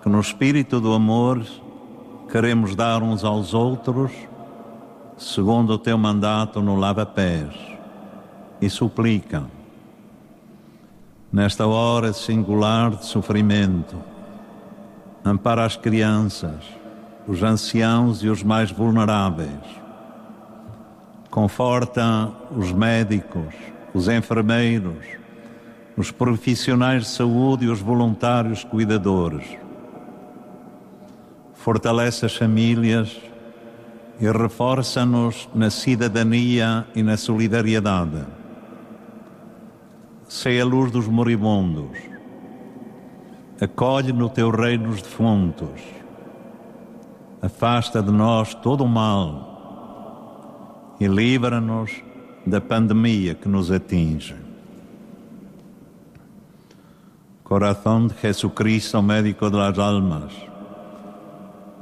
que 0.02 0.08
no 0.08 0.20
espírito 0.20 0.80
do 0.80 0.94
amor 0.94 1.44
queremos 2.30 2.74
dar 2.74 3.02
uns 3.02 3.22
aos 3.22 3.52
outros, 3.52 4.10
segundo 5.18 5.74
o 5.74 5.78
teu 5.78 5.98
mandato 5.98 6.62
no 6.62 6.76
lava-pés, 6.76 7.54
e 8.60 8.70
suplica, 8.70 9.44
nesta 11.30 11.66
hora 11.66 12.14
singular 12.14 12.90
de 12.92 13.04
sofrimento, 13.04 13.96
ampara 15.22 15.66
as 15.66 15.76
crianças, 15.76 16.64
os 17.28 17.42
anciãos 17.42 18.22
e 18.22 18.28
os 18.28 18.42
mais 18.42 18.70
vulneráveis, 18.70 19.50
conforta 21.30 22.30
os 22.56 22.72
médicos, 22.72 23.54
os 23.92 24.08
enfermeiros, 24.08 25.04
os 25.94 26.10
profissionais 26.10 27.02
de 27.02 27.08
saúde 27.10 27.66
e 27.66 27.68
os 27.68 27.80
voluntários 27.80 28.64
cuidadores 28.64 29.44
fortalece 31.60 32.24
as 32.24 32.34
famílias 32.34 33.20
e 34.18 34.30
reforça-nos 34.30 35.46
na 35.54 35.68
cidadania 35.68 36.86
e 36.94 37.02
na 37.02 37.18
solidariedade. 37.18 38.24
Sei 40.26 40.58
a 40.58 40.64
luz 40.64 40.90
dos 40.90 41.06
moribundos, 41.06 41.98
acolhe 43.60 44.10
no 44.10 44.30
teu 44.30 44.50
reino 44.50 44.88
os 44.88 45.02
defuntos, 45.02 45.82
afasta 47.42 48.02
de 48.02 48.10
nós 48.10 48.54
todo 48.54 48.84
o 48.84 48.88
mal 48.88 50.96
e 50.98 51.06
livra-nos 51.06 51.90
da 52.46 52.60
pandemia 52.60 53.34
que 53.34 53.48
nos 53.48 53.70
atinge. 53.70 54.34
Coração 57.44 58.06
de 58.06 58.14
Jesucristo, 58.18 59.02
médico 59.02 59.50
das 59.50 59.78
almas, 59.78 60.49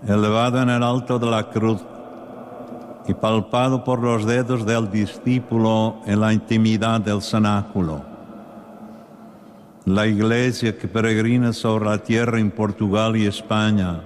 elevado 0.06 0.62
en 0.62 0.70
el 0.70 0.82
alto 0.82 1.18
de 1.18 1.26
la 1.26 1.50
cruz 1.50 1.80
y 3.06 3.14
palpado 3.14 3.82
por 3.82 4.00
los 4.02 4.26
dedos 4.26 4.66
del 4.66 4.90
discípulo 4.90 5.96
en 6.06 6.20
la 6.20 6.32
intimidad 6.32 7.00
del 7.00 7.22
cenáculo. 7.22 8.02
La 9.86 10.06
iglesia 10.06 10.76
que 10.76 10.86
peregrina 10.86 11.54
sobre 11.54 11.86
la 11.86 11.98
tierra 11.98 12.38
en 12.38 12.50
Portugal 12.50 13.16
y 13.16 13.26
España, 13.26 14.02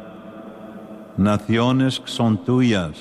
naciones 1.17 1.99
que 1.99 2.09
son 2.09 2.45
tuyas, 2.45 2.93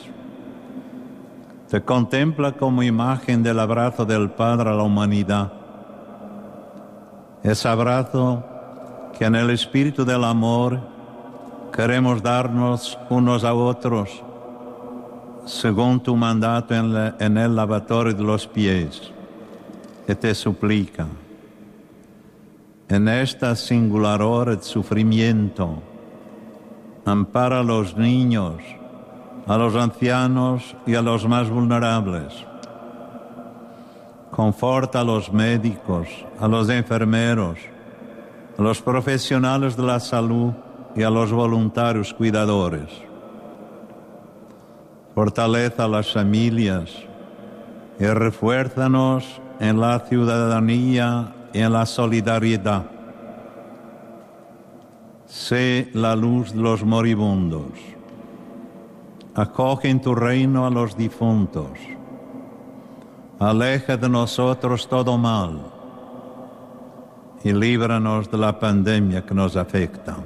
te 1.70 1.82
contempla 1.82 2.52
como 2.54 2.84
imagen 2.84 3.44
del 3.44 3.60
abrazo 3.60 4.04
del 4.04 4.32
Padre 4.32 4.72
a 4.72 4.74
la 4.74 4.84
humanidad. 4.84 5.54
Ese 7.44 7.68
abrazo 7.68 8.44
que 9.18 9.26
en 9.26 9.36
el 9.36 9.52
espíritu 9.52 10.04
del 10.04 10.24
amor 10.24 10.80
queremos 11.72 12.22
darnos 12.22 12.98
unos 13.10 13.44
a 13.44 13.54
otros 13.54 14.24
según 15.46 16.00
tu 16.00 16.16
mandato 16.16 16.76
en, 16.76 17.38
el 17.38 17.56
lavatorio 17.56 18.14
de 18.14 18.24
los 18.24 18.46
pies, 18.46 19.12
que 20.06 20.16
te 20.16 20.36
suplica. 20.36 21.08
En 22.88 23.08
esta 23.08 23.56
singular 23.56 24.22
hora 24.22 24.56
de 24.56 24.64
sufrimiento, 24.64 25.82
ampara 27.06 27.62
a 27.62 27.64
los 27.64 27.98
niños, 27.98 28.62
a 29.48 29.58
los 29.58 29.76
ancianos 29.76 30.76
y 30.86 30.96
a 30.96 31.02
los 31.02 31.28
más 31.28 31.50
vulnerables. 31.50 32.46
Conforta 34.30 35.02
a 35.02 35.04
los 35.04 35.34
médicos, 35.34 36.08
a 36.40 36.48
los 36.48 36.70
enfermeros, 36.70 37.58
a 38.58 38.62
los 38.62 38.82
profesionales 38.82 39.76
de 39.76 39.84
la 39.84 40.00
salud 40.00 40.54
y 40.96 41.04
a 41.04 41.10
los 41.10 41.32
voluntarios 41.32 42.14
cuidadores. 42.14 42.90
Fortaleza 45.16 45.86
a 45.86 45.88
las 45.88 46.12
familias 46.12 46.92
y 48.00 48.06
refuérzanos 48.06 49.42
en 49.60 49.80
la 49.80 50.00
ciudadanía 50.00 51.36
y 51.54 51.60
en 51.60 51.74
la 51.74 51.86
solidaridad. 51.86 52.86
Sé 55.26 55.90
la 55.94 56.16
luz 56.16 56.54
de 56.54 56.62
los 56.62 56.84
moribundos. 56.84 57.72
Acoge 59.36 59.90
en 59.90 60.02
tu 60.02 60.14
reino 60.14 60.66
a 60.66 60.70
los 60.70 60.98
difuntos. 60.98 61.70
Aleja 63.40 63.98
de 63.98 64.10
nosotros 64.10 64.88
todo 64.88 65.18
mal 65.18 65.60
y 67.44 67.54
líbranos 67.54 68.30
de 68.30 68.38
la 68.38 68.60
pandemia 68.60 69.26
que 69.26 69.34
nos 69.34 69.56
afecta. 69.56 70.18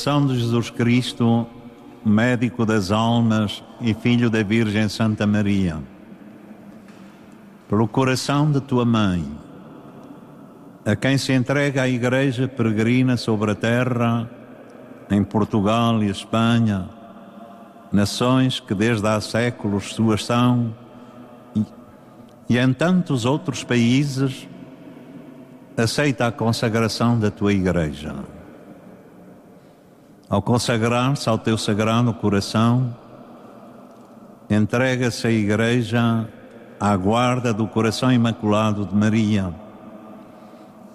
Coração 0.00 0.26
de 0.26 0.40
Jesus 0.40 0.70
Cristo, 0.70 1.46
médico 2.02 2.64
das 2.64 2.90
almas 2.90 3.62
e 3.82 3.92
filho 3.92 4.30
da 4.30 4.42
Virgem 4.42 4.88
Santa 4.88 5.26
Maria, 5.26 5.76
pelo 7.68 7.86
coração 7.86 8.50
de 8.50 8.62
tua 8.62 8.86
mãe, 8.86 9.22
a 10.86 10.96
quem 10.96 11.18
se 11.18 11.34
entrega 11.34 11.82
a 11.82 11.88
Igreja 11.88 12.48
peregrina 12.48 13.18
sobre 13.18 13.50
a 13.50 13.54
terra, 13.54 14.30
em 15.10 15.22
Portugal 15.22 16.02
e 16.02 16.08
Espanha, 16.08 16.88
nações 17.92 18.58
que 18.58 18.74
desde 18.74 19.06
há 19.06 19.20
séculos 19.20 19.92
suas 19.92 20.24
são, 20.24 20.74
e, 21.54 21.62
e 22.48 22.58
em 22.58 22.72
tantos 22.72 23.26
outros 23.26 23.62
países, 23.62 24.48
aceita 25.76 26.26
a 26.26 26.32
consagração 26.32 27.18
da 27.18 27.30
tua 27.30 27.52
Igreja. 27.52 28.39
Ao 30.30 30.40
consagrar-se 30.40 31.28
ao 31.28 31.36
teu 31.36 31.58
sagrado 31.58 32.14
coração, 32.14 32.94
entrega-se 34.48 35.26
a 35.26 35.30
Igreja 35.32 36.28
à 36.78 36.96
guarda 36.96 37.52
do 37.52 37.66
coração 37.66 38.12
imaculado 38.12 38.86
de 38.86 38.94
Maria, 38.94 39.52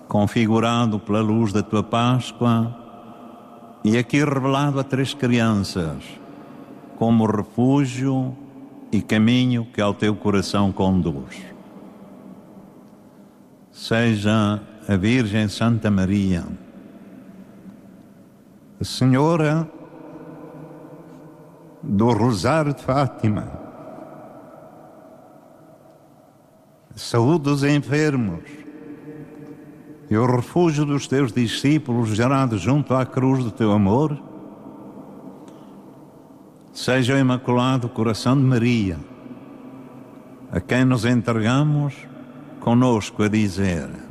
configurado 0.07 1.01
pela 1.01 1.19
luz 1.19 1.51
da 1.51 1.61
tua 1.61 1.83
Páscoa 1.83 2.73
e 3.83 3.97
aqui 3.97 4.23
revelado 4.23 4.79
a 4.79 4.85
três 4.85 5.13
crianças 5.13 6.01
como 6.97 7.25
refúgio 7.25 8.33
e 8.89 9.01
caminho 9.01 9.67
que 9.73 9.81
ao 9.81 9.93
teu 9.93 10.15
coração 10.15 10.71
conduz. 10.71 11.43
Seja 13.69 14.61
a 14.87 14.95
Virgem 14.95 15.49
Santa 15.49 15.91
Maria, 15.91 16.45
Senhora 18.85 19.67
do 21.81 22.11
Rosário 22.11 22.73
de 22.73 22.83
Fátima, 22.83 23.51
saúde 26.95 27.43
dos 27.43 27.63
enfermos 27.63 28.41
e 30.09 30.15
o 30.15 30.25
refúgio 30.25 30.85
dos 30.85 31.07
teus 31.07 31.31
discípulos 31.31 32.09
gerado 32.09 32.57
junto 32.57 32.93
à 32.93 33.05
cruz 33.05 33.43
do 33.43 33.51
teu 33.51 33.71
amor, 33.71 34.17
seja 36.71 37.15
o 37.15 37.17
Imaculado 37.17 37.89
Coração 37.89 38.37
de 38.37 38.43
Maria, 38.43 38.99
a 40.51 40.59
quem 40.61 40.85
nos 40.85 41.05
entregamos 41.05 41.95
conosco 42.59 43.23
a 43.23 43.27
dizer: 43.27 44.04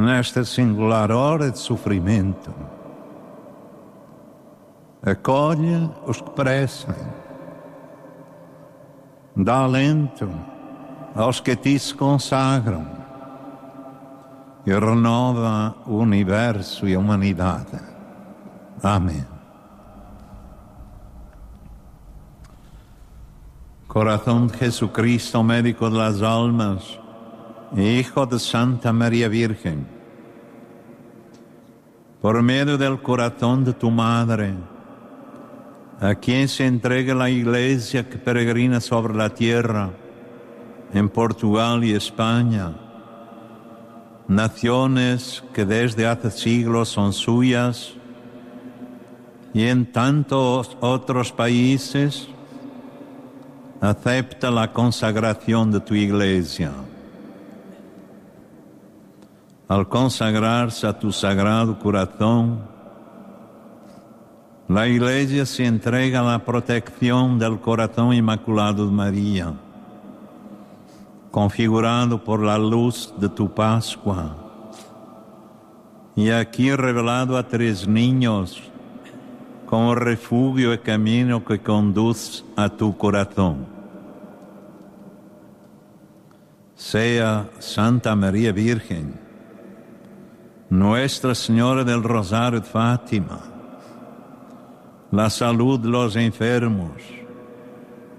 Nesta 0.00 0.46
singular 0.46 1.12
hora 1.12 1.50
de 1.50 1.58
sofrimento, 1.58 2.54
acolhe 5.02 5.90
os 6.06 6.22
que 6.22 6.30
perecem, 6.30 6.94
dá 9.36 9.58
alento 9.58 10.26
aos 11.14 11.40
que 11.40 11.50
a 11.50 11.56
ti 11.56 11.78
se 11.78 11.94
consagram 11.94 12.86
e 14.64 14.72
renova 14.72 15.74
o 15.86 15.98
universo 15.98 16.88
e 16.88 16.94
a 16.94 16.98
humanidade. 16.98 17.78
Amém. 18.82 19.26
Corazón 23.86 24.46
de 24.46 24.56
Jesucristo, 24.56 25.42
médico 25.42 25.90
de 25.90 25.98
las 25.98 26.22
almas, 26.22 26.99
Hijo 27.76 28.26
de 28.26 28.40
Santa 28.40 28.92
María 28.92 29.28
Virgen, 29.28 29.86
por 32.20 32.42
medio 32.42 32.76
del 32.76 33.00
corazón 33.00 33.64
de 33.64 33.72
tu 33.72 33.92
Madre, 33.92 34.54
a 36.00 36.16
quien 36.16 36.48
se 36.48 36.66
entrega 36.66 37.14
la 37.14 37.30
iglesia 37.30 38.08
que 38.08 38.18
peregrina 38.18 38.80
sobre 38.80 39.14
la 39.14 39.30
tierra, 39.30 39.90
en 40.92 41.08
Portugal 41.08 41.84
y 41.84 41.92
España, 41.92 42.74
naciones 44.26 45.44
que 45.54 45.64
desde 45.64 46.08
hace 46.08 46.32
siglos 46.32 46.88
son 46.88 47.12
suyas, 47.12 47.92
y 49.54 49.66
en 49.66 49.92
tantos 49.92 50.76
otros 50.80 51.30
países, 51.30 52.26
acepta 53.80 54.50
la 54.50 54.72
consagración 54.72 55.70
de 55.70 55.78
tu 55.78 55.94
iglesia. 55.94 56.72
Al 59.70 59.86
consagrarse 59.86 60.84
a 60.84 60.98
tu 60.98 61.12
sagrado 61.12 61.78
corazón, 61.78 62.58
la 64.66 64.88
iglesia 64.88 65.46
se 65.46 65.64
entrega 65.64 66.18
a 66.18 66.24
la 66.24 66.44
protección 66.44 67.38
del 67.38 67.60
corazón 67.60 68.12
inmaculado 68.12 68.84
de 68.84 68.90
María, 68.90 69.54
configurado 71.30 72.24
por 72.24 72.42
la 72.42 72.58
luz 72.58 73.14
de 73.16 73.28
tu 73.28 73.48
Pascua. 73.48 74.34
Y 76.16 76.30
aquí 76.30 76.74
revelado 76.74 77.38
a 77.38 77.46
tres 77.46 77.86
niños 77.86 78.60
como 79.66 79.94
refugio 79.94 80.74
y 80.74 80.78
camino 80.78 81.44
que 81.44 81.60
conduce 81.60 82.42
a 82.56 82.68
tu 82.68 82.96
corazón. 82.98 83.66
Sea 86.74 87.48
Santa 87.60 88.16
María 88.16 88.50
Virgen, 88.50 89.29
Nuestra 90.70 91.34
Señora 91.34 91.82
del 91.82 92.00
Rosario 92.00 92.60
de 92.60 92.66
Fátima, 92.66 93.40
la 95.10 95.28
salud 95.28 95.80
de 95.80 95.88
los 95.88 96.14
enfermos 96.14 96.92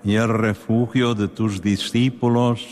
y 0.04 0.16
el 0.16 0.28
refugio 0.28 1.16
de 1.16 1.30
tus 1.30 1.62
discípulos 1.62 2.68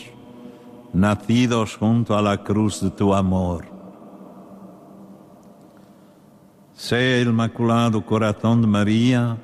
nacidos 0.92 1.76
junto 1.76 2.14
a 2.14 2.20
la 2.20 2.44
cruz 2.44 2.82
de 2.82 2.90
tu 2.90 3.14
amor. 3.14 3.64
Sea 6.74 7.16
el 7.16 7.28
Inmaculado 7.28 8.04
Corazón 8.04 8.60
de 8.60 8.66
María, 8.66 9.38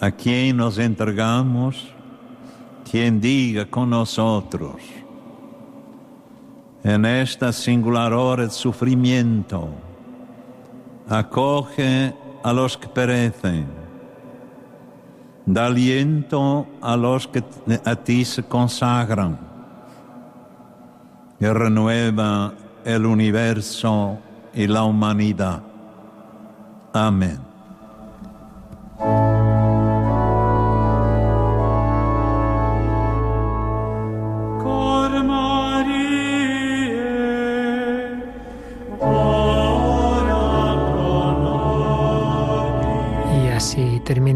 a 0.00 0.10
quien 0.10 0.56
nos 0.56 0.78
entregamos, 0.78 1.94
quien 2.90 3.20
diga 3.20 3.66
con 3.66 3.90
nosotros, 3.90 4.82
en 6.84 7.06
esta 7.06 7.50
singular 7.50 8.12
hora 8.12 8.44
de 8.44 8.50
sufrimiento, 8.50 9.70
acoge 11.08 12.14
a 12.42 12.52
los 12.52 12.76
que 12.76 12.86
perecen, 12.88 13.66
da 15.46 15.66
aliento 15.66 16.66
a 16.82 16.94
los 16.96 17.26
que 17.26 17.42
a 17.84 17.96
ti 17.96 18.24
se 18.26 18.42
consagran 18.42 19.38
y 21.40 21.46
renueva 21.46 22.52
el 22.84 23.06
universo 23.06 24.18
y 24.52 24.66
la 24.66 24.84
humanidad. 24.84 25.62
Amén. 26.92 27.38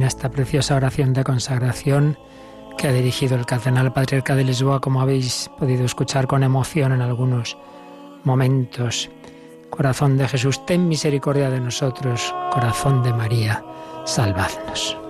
Esta 0.09 0.30
preciosa 0.30 0.74
oración 0.74 1.12
de 1.12 1.22
consagración 1.22 2.18
que 2.76 2.88
ha 2.88 2.92
dirigido 2.92 3.36
el 3.36 3.46
cardenal 3.46 3.92
patriarca 3.92 4.34
de 4.34 4.44
Lisboa, 4.44 4.80
como 4.80 5.00
habéis 5.00 5.50
podido 5.59 5.84
escuchar 5.84 6.26
con 6.26 6.42
emoción 6.42 6.92
en 6.92 7.02
algunos 7.02 7.56
momentos. 8.24 9.11
Corazón 9.70 10.16
de 10.16 10.28
Jesús, 10.28 10.64
ten 10.66 10.88
misericordia 10.88 11.50
de 11.50 11.61
nosotros. 11.61 12.34
Corazón 12.52 13.02
de 13.02 13.12
María, 13.12 13.64
salvadnos. 14.04 15.07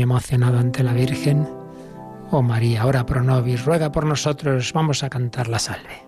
Emocionado 0.00 0.58
ante 0.58 0.82
la 0.82 0.92
Virgen. 0.92 1.48
Oh 2.30 2.42
María, 2.42 2.86
ora 2.86 3.06
pro 3.06 3.22
nobis, 3.22 3.64
ruega 3.64 3.92
por 3.92 4.04
nosotros, 4.04 4.72
vamos 4.72 5.02
a 5.02 5.10
cantar 5.10 5.48
la 5.48 5.58
salve. 5.58 6.07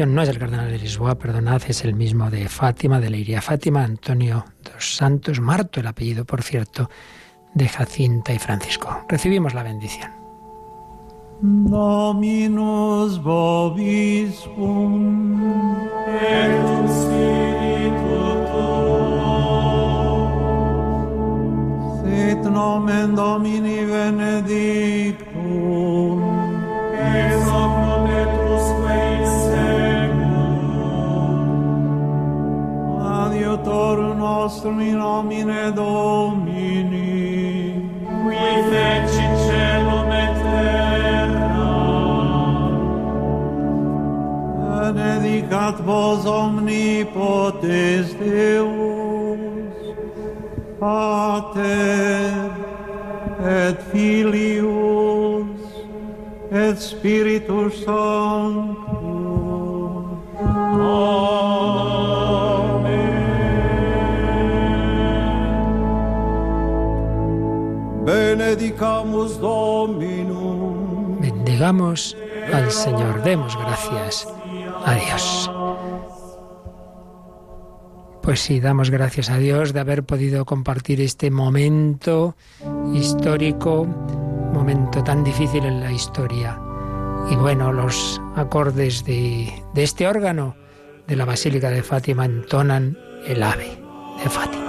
No 0.00 0.22
es 0.22 0.28
el 0.28 0.38
cardenal 0.38 0.70
de 0.70 0.78
Lisboa, 0.78 1.14
perdonad, 1.14 1.62
es 1.68 1.84
el 1.84 1.94
mismo 1.94 2.28
de 2.28 2.48
Fátima, 2.48 2.98
de 2.98 3.10
Leiria 3.10 3.40
Fátima, 3.40 3.84
Antonio 3.84 4.44
dos 4.60 4.96
Santos, 4.96 5.40
Marto, 5.40 5.78
el 5.78 5.86
apellido, 5.86 6.24
por 6.24 6.42
cierto, 6.42 6.90
de 7.54 7.68
Jacinta 7.68 8.32
y 8.32 8.40
Francisco. 8.40 9.04
Recibimos 9.08 9.54
la 9.54 9.62
bendición. 9.62 10.10
Dominus 11.40 13.20
et 22.06 22.44
nomen 22.44 23.14
Domini 23.14 23.84
benedictum 23.84 26.33
adiutor 33.64 34.16
nostrum 34.16 34.80
in 34.80 34.98
nomine 34.98 35.72
Domini 35.72 37.80
qui 38.24 38.62
fecit 38.70 39.34
celum 39.46 40.10
et 40.12 40.34
terra 40.42 41.72
benedicat 44.92 45.76
vos 45.86 46.26
omnipotens 46.26 48.08
Deus 48.20 49.82
Pater 50.78 52.32
et 53.40 53.76
Filius 53.90 55.62
et 56.52 56.78
Spiritus 56.78 57.84
Sanctus. 57.84 58.84
Amen. 60.36 61.33
Dominum. 69.40 71.20
Bendigamos 71.20 72.16
al 72.52 72.70
Señor, 72.70 73.24
demos 73.24 73.56
gracias 73.56 74.28
a 74.84 74.94
Dios. 74.94 75.50
Pues 78.22 78.38
sí, 78.40 78.60
damos 78.60 78.90
gracias 78.90 79.28
a 79.30 79.38
Dios 79.38 79.72
de 79.72 79.80
haber 79.80 80.04
podido 80.04 80.44
compartir 80.44 81.00
este 81.00 81.32
momento 81.32 82.36
histórico, 82.94 83.86
momento 84.52 85.02
tan 85.02 85.24
difícil 85.24 85.64
en 85.64 85.80
la 85.80 85.90
historia. 85.90 86.56
Y 87.30 87.34
bueno, 87.34 87.72
los 87.72 88.20
acordes 88.36 89.04
de, 89.04 89.52
de 89.74 89.82
este 89.82 90.06
órgano 90.06 90.54
de 91.08 91.16
la 91.16 91.24
Basílica 91.24 91.70
de 91.70 91.82
Fátima 91.82 92.24
entonan 92.24 92.96
el 93.26 93.42
ave 93.42 93.78
de 94.22 94.30
Fátima. 94.30 94.64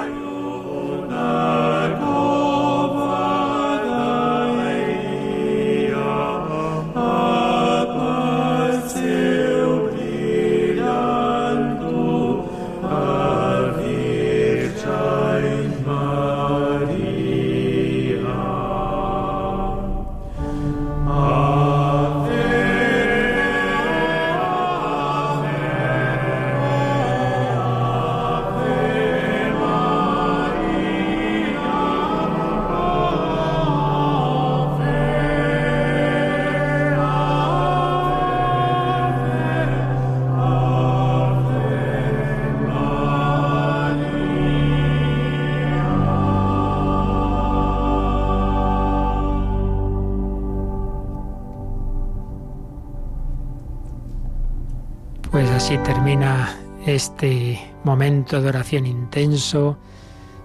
Pues 55.35 55.49
así 55.49 55.77
termina 55.79 56.57
este 56.85 57.59
momento 57.83 58.41
de 58.41 58.47
oración 58.47 58.85
intenso, 58.85 59.77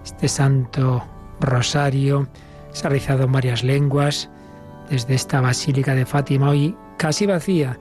este 0.03 0.27
santo 0.27 1.01
rosario. 1.39 2.27
Se 2.73 2.85
ha 2.85 2.89
realizado 2.89 3.23
en 3.23 3.31
varias 3.31 3.63
lenguas 3.63 4.29
desde 4.89 5.13
esta 5.13 5.39
Basílica 5.39 5.95
de 5.95 6.05
Fátima, 6.05 6.49
hoy 6.49 6.75
casi 6.97 7.25
vacía 7.25 7.79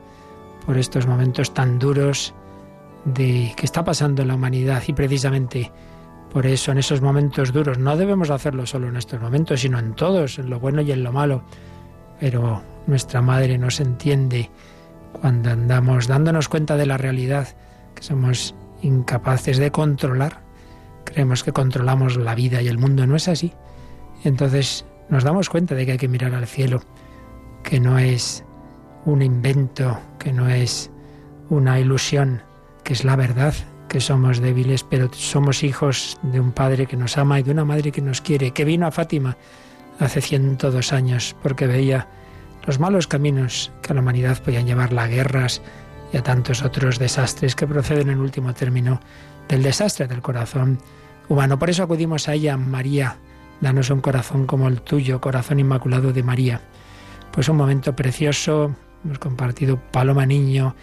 por 0.65 0.79
estos 0.79 1.09
momentos 1.09 1.53
tan 1.53 1.81
duros 1.81 2.33
de 3.05 3.55
que 3.57 3.67
está 3.67 3.83
pasando 3.83 4.23
en 4.23 4.29
la 4.29 4.37
humanidad 4.37 4.81
y 4.87 4.93
precisamente 4.93 5.73
por 6.33 6.47
eso 6.47 6.71
en 6.71 6.79
esos 6.79 7.01
momentos 7.01 7.53
duros 7.53 7.77
no 7.77 7.97
debemos 7.97 8.31
hacerlo 8.31 8.67
solo 8.67 8.87
en 8.87 8.97
estos 8.97 9.21
momentos, 9.21 9.63
sino 9.63 9.81
en 9.81 9.95
todos, 9.95 10.39
en 10.39 10.49
lo 10.49 10.61
bueno 10.61 10.81
y 10.81 10.93
en 10.93 11.03
lo 11.03 11.11
malo. 11.11 11.43
Pero 12.21 12.63
nuestra 12.87 13.21
madre 13.21 13.59
nos 13.59 13.81
entiende 13.81 14.49
cuando 15.13 15.51
andamos 15.51 16.07
dándonos 16.07 16.49
cuenta 16.49 16.77
de 16.77 16.87
la 16.87 16.97
realidad 16.97 17.49
que 17.95 18.03
somos 18.03 18.55
incapaces 18.83 19.59
de 19.59 19.71
controlar. 19.71 20.41
Creemos 21.05 21.45
que 21.45 21.53
controlamos 21.53 22.17
la 22.17 22.35
vida 22.35 22.63
y 22.63 22.69
el 22.69 22.79
mundo, 22.79 23.07
no 23.07 23.17
es 23.17 23.29
así. 23.29 23.53
Entonces 24.25 24.85
nos 25.09 25.25
damos 25.25 25.49
cuenta 25.49 25.75
de 25.75 25.87
que 25.87 25.93
hay 25.93 25.99
que 25.99 26.09
mirar 26.09 26.35
al 26.35 26.47
cielo, 26.47 26.83
que 27.63 27.81
no 27.81 27.99
es 27.99 28.45
un 29.05 29.23
invento, 29.23 29.99
que 30.19 30.33
no 30.33 30.49
es 30.49 30.91
una 31.49 31.81
ilusión, 31.81 32.43
que 32.85 32.93
es 32.93 33.05
la 33.05 33.17
verdad, 33.17 33.55
que 33.89 34.01
somos 34.01 34.41
débiles, 34.41 34.85
pero 34.85 35.11
somos 35.13 35.65
hijos 35.65 36.19
de 36.23 36.39
un 36.39 36.53
Padre 36.53 36.87
que 36.87 36.97
nos 36.97 37.19
ama 37.19 37.41
y 37.41 37.43
de 37.43 37.51
una 37.51 37.65
Madre 37.65 37.91
que 37.91 38.03
nos 38.03 38.21
quiere, 38.21 38.53
que 38.53 38.65
vino 38.65 38.87
a 38.87 38.93
Fátima 38.93 39.37
hace 39.99 40.21
102 40.21 40.93
años 40.93 41.37
porque 41.43 41.67
veía 41.67 42.07
los 42.67 42.79
malos 42.79 43.07
caminos 43.07 43.73
que 43.83 43.93
a 43.93 43.95
la 43.95 44.01
humanidad 44.01 44.43
podían 44.43 44.67
llevar 44.67 44.97
a 44.99 45.07
guerras 45.07 45.63
y 46.13 46.17
a 46.17 46.23
tantos 46.23 46.63
otros 46.63 46.99
desastres 46.99 47.55
que 47.55 47.67
proceden 47.67 48.11
en 48.11 48.19
último 48.19 48.53
término 48.55 49.01
del 49.49 49.63
desastre 49.63 50.07
del 50.07 50.23
corazón 50.23 50.79
humano. 51.29 51.59
Por 51.59 51.71
eso 51.71 51.83
acudimos 51.83 52.29
a 52.29 52.35
ella, 52.35 52.57
María, 52.57 53.17
danos 53.61 53.91
un 53.91 54.01
corazón 54.01 54.47
como 54.47 54.69
el 54.69 54.83
tuyo, 54.83 55.21
corazón 55.21 55.61
inmaculado 55.61 56.13
de 56.13 56.23
María. 56.23 56.61
Pues 57.33 57.49
un 57.49 57.57
momento 57.57 57.95
precioso, 57.95 58.75
hemos 59.05 59.19
compartido 59.19 59.81
Paloma 59.93 60.27
Niño, 60.27 60.75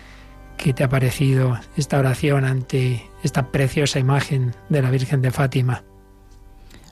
¿qué 0.58 0.74
te 0.74 0.84
ha 0.84 0.90
parecido 0.90 1.60
esta 1.76 2.00
oración 2.00 2.46
ante 2.46 3.10
esta 3.24 3.52
preciosa 3.52 4.00
imagen 4.00 4.56
de 4.70 4.82
la 4.82 4.90
Virgen 4.90 5.22
de 5.22 5.32
Fátima? 5.32 5.84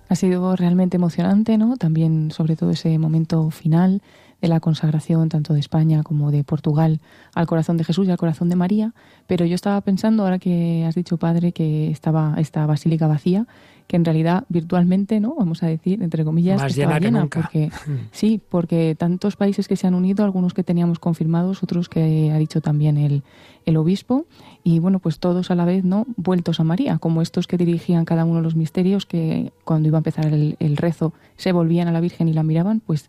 Ha 0.08 0.16
sido 0.16 0.56
realmente 0.56 0.98
emocionante, 0.98 1.58
¿no? 1.58 1.78
También 1.78 2.32
sobre 2.32 2.56
todo 2.56 2.72
ese 2.72 3.00
momento 3.00 3.50
final 3.50 4.02
de 4.42 4.48
la 4.48 4.60
consagración 4.60 5.30
tanto 5.30 5.54
de 5.54 5.60
España 5.60 6.04
como 6.04 6.32
de 6.32 6.44
Portugal 6.44 7.00
al 7.34 7.48
corazón 7.48 7.78
de 7.78 7.84
Jesús 7.84 8.08
y 8.08 8.12
al 8.12 8.18
corazón 8.18 8.50
de 8.50 8.56
María, 8.56 8.94
pero 9.28 9.46
yo 9.46 9.56
estaba 9.56 9.80
pensando 9.82 10.24
ahora 10.24 10.40
que 10.40 10.86
has 10.88 10.96
dicho 10.96 11.18
padre 11.18 11.52
que 11.52 11.90
estaba 11.90 12.36
esta 12.38 12.66
basílica 12.66 13.08
vacía, 13.08 13.48
que 13.88 13.98
en 13.98 14.06
realidad 14.06 14.46
virtualmente, 14.50 15.20
¿no? 15.20 15.36
Vamos 15.36 15.62
a 15.62 15.68
decir 15.68 16.02
entre 16.02 16.26
comillas, 16.26 16.60
Más 16.62 16.72
estaba 16.76 16.94
llena 16.94 17.00
que 17.00 17.06
llena, 17.06 17.20
nunca. 17.22 17.42
porque 17.42 17.70
sí, 18.12 18.42
porque 18.50 18.96
tantos 18.98 19.36
países 19.36 19.68
que 19.68 19.76
se 19.76 19.86
han 19.86 19.94
unido, 19.94 20.26
algunos 20.26 20.54
que 20.56 20.64
teníamos 20.64 20.98
confirmados, 21.00 21.62
otros 21.62 21.88
que 21.88 22.32
ha 22.32 22.38
dicho 22.38 22.62
también 22.62 22.98
el, 22.98 23.24
el 23.66 23.78
obispo, 23.78 24.26
y 24.64 24.80
bueno, 24.80 24.98
pues 25.00 25.20
todos 25.20 25.52
a 25.52 25.56
la 25.56 25.66
vez, 25.66 25.84
¿no? 25.84 26.08
Vueltos 26.18 26.60
a 26.60 26.64
María, 26.64 26.98
como 26.98 27.22
estos 27.22 27.46
que 27.46 27.58
dirigían 27.58 28.06
cada 28.06 28.26
uno 28.26 28.38
de 28.38 28.42
los 28.42 28.56
misterios, 28.56 29.06
que 29.06 29.54
cuando 29.64 29.88
iba 29.88 29.98
a 29.98 30.00
empezar 30.00 30.26
el, 30.26 30.56
el 30.60 30.78
rezo 30.78 31.14
se 31.38 31.52
volvían 31.52 31.88
a 31.88 31.92
la 31.92 32.02
Virgen 32.02 32.28
y 32.28 32.34
la 32.34 32.42
miraban, 32.44 32.80
pues 32.80 33.08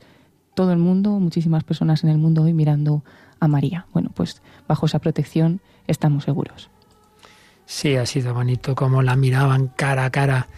todo 0.56 0.72
el 0.72 0.78
mundo, 0.78 1.10
muchísimas 1.20 1.64
personas 1.64 2.02
en 2.02 2.08
el 2.08 2.16
mundo 2.16 2.42
hoy 2.42 2.54
mirando 2.54 3.04
a 3.38 3.46
María. 3.46 3.86
Bueno, 3.92 4.10
pues 4.14 4.40
bajo 4.66 4.86
esa 4.86 4.98
protección 4.98 5.60
estamos 5.86 6.24
seguros. 6.24 6.70
Sí, 7.66 7.94
ha 7.96 8.06
sido 8.06 8.32
bonito 8.32 8.74
como 8.74 9.02
la 9.02 9.16
miraban 9.16 9.68
cara 9.68 10.06
a 10.06 10.10
cara 10.10 10.48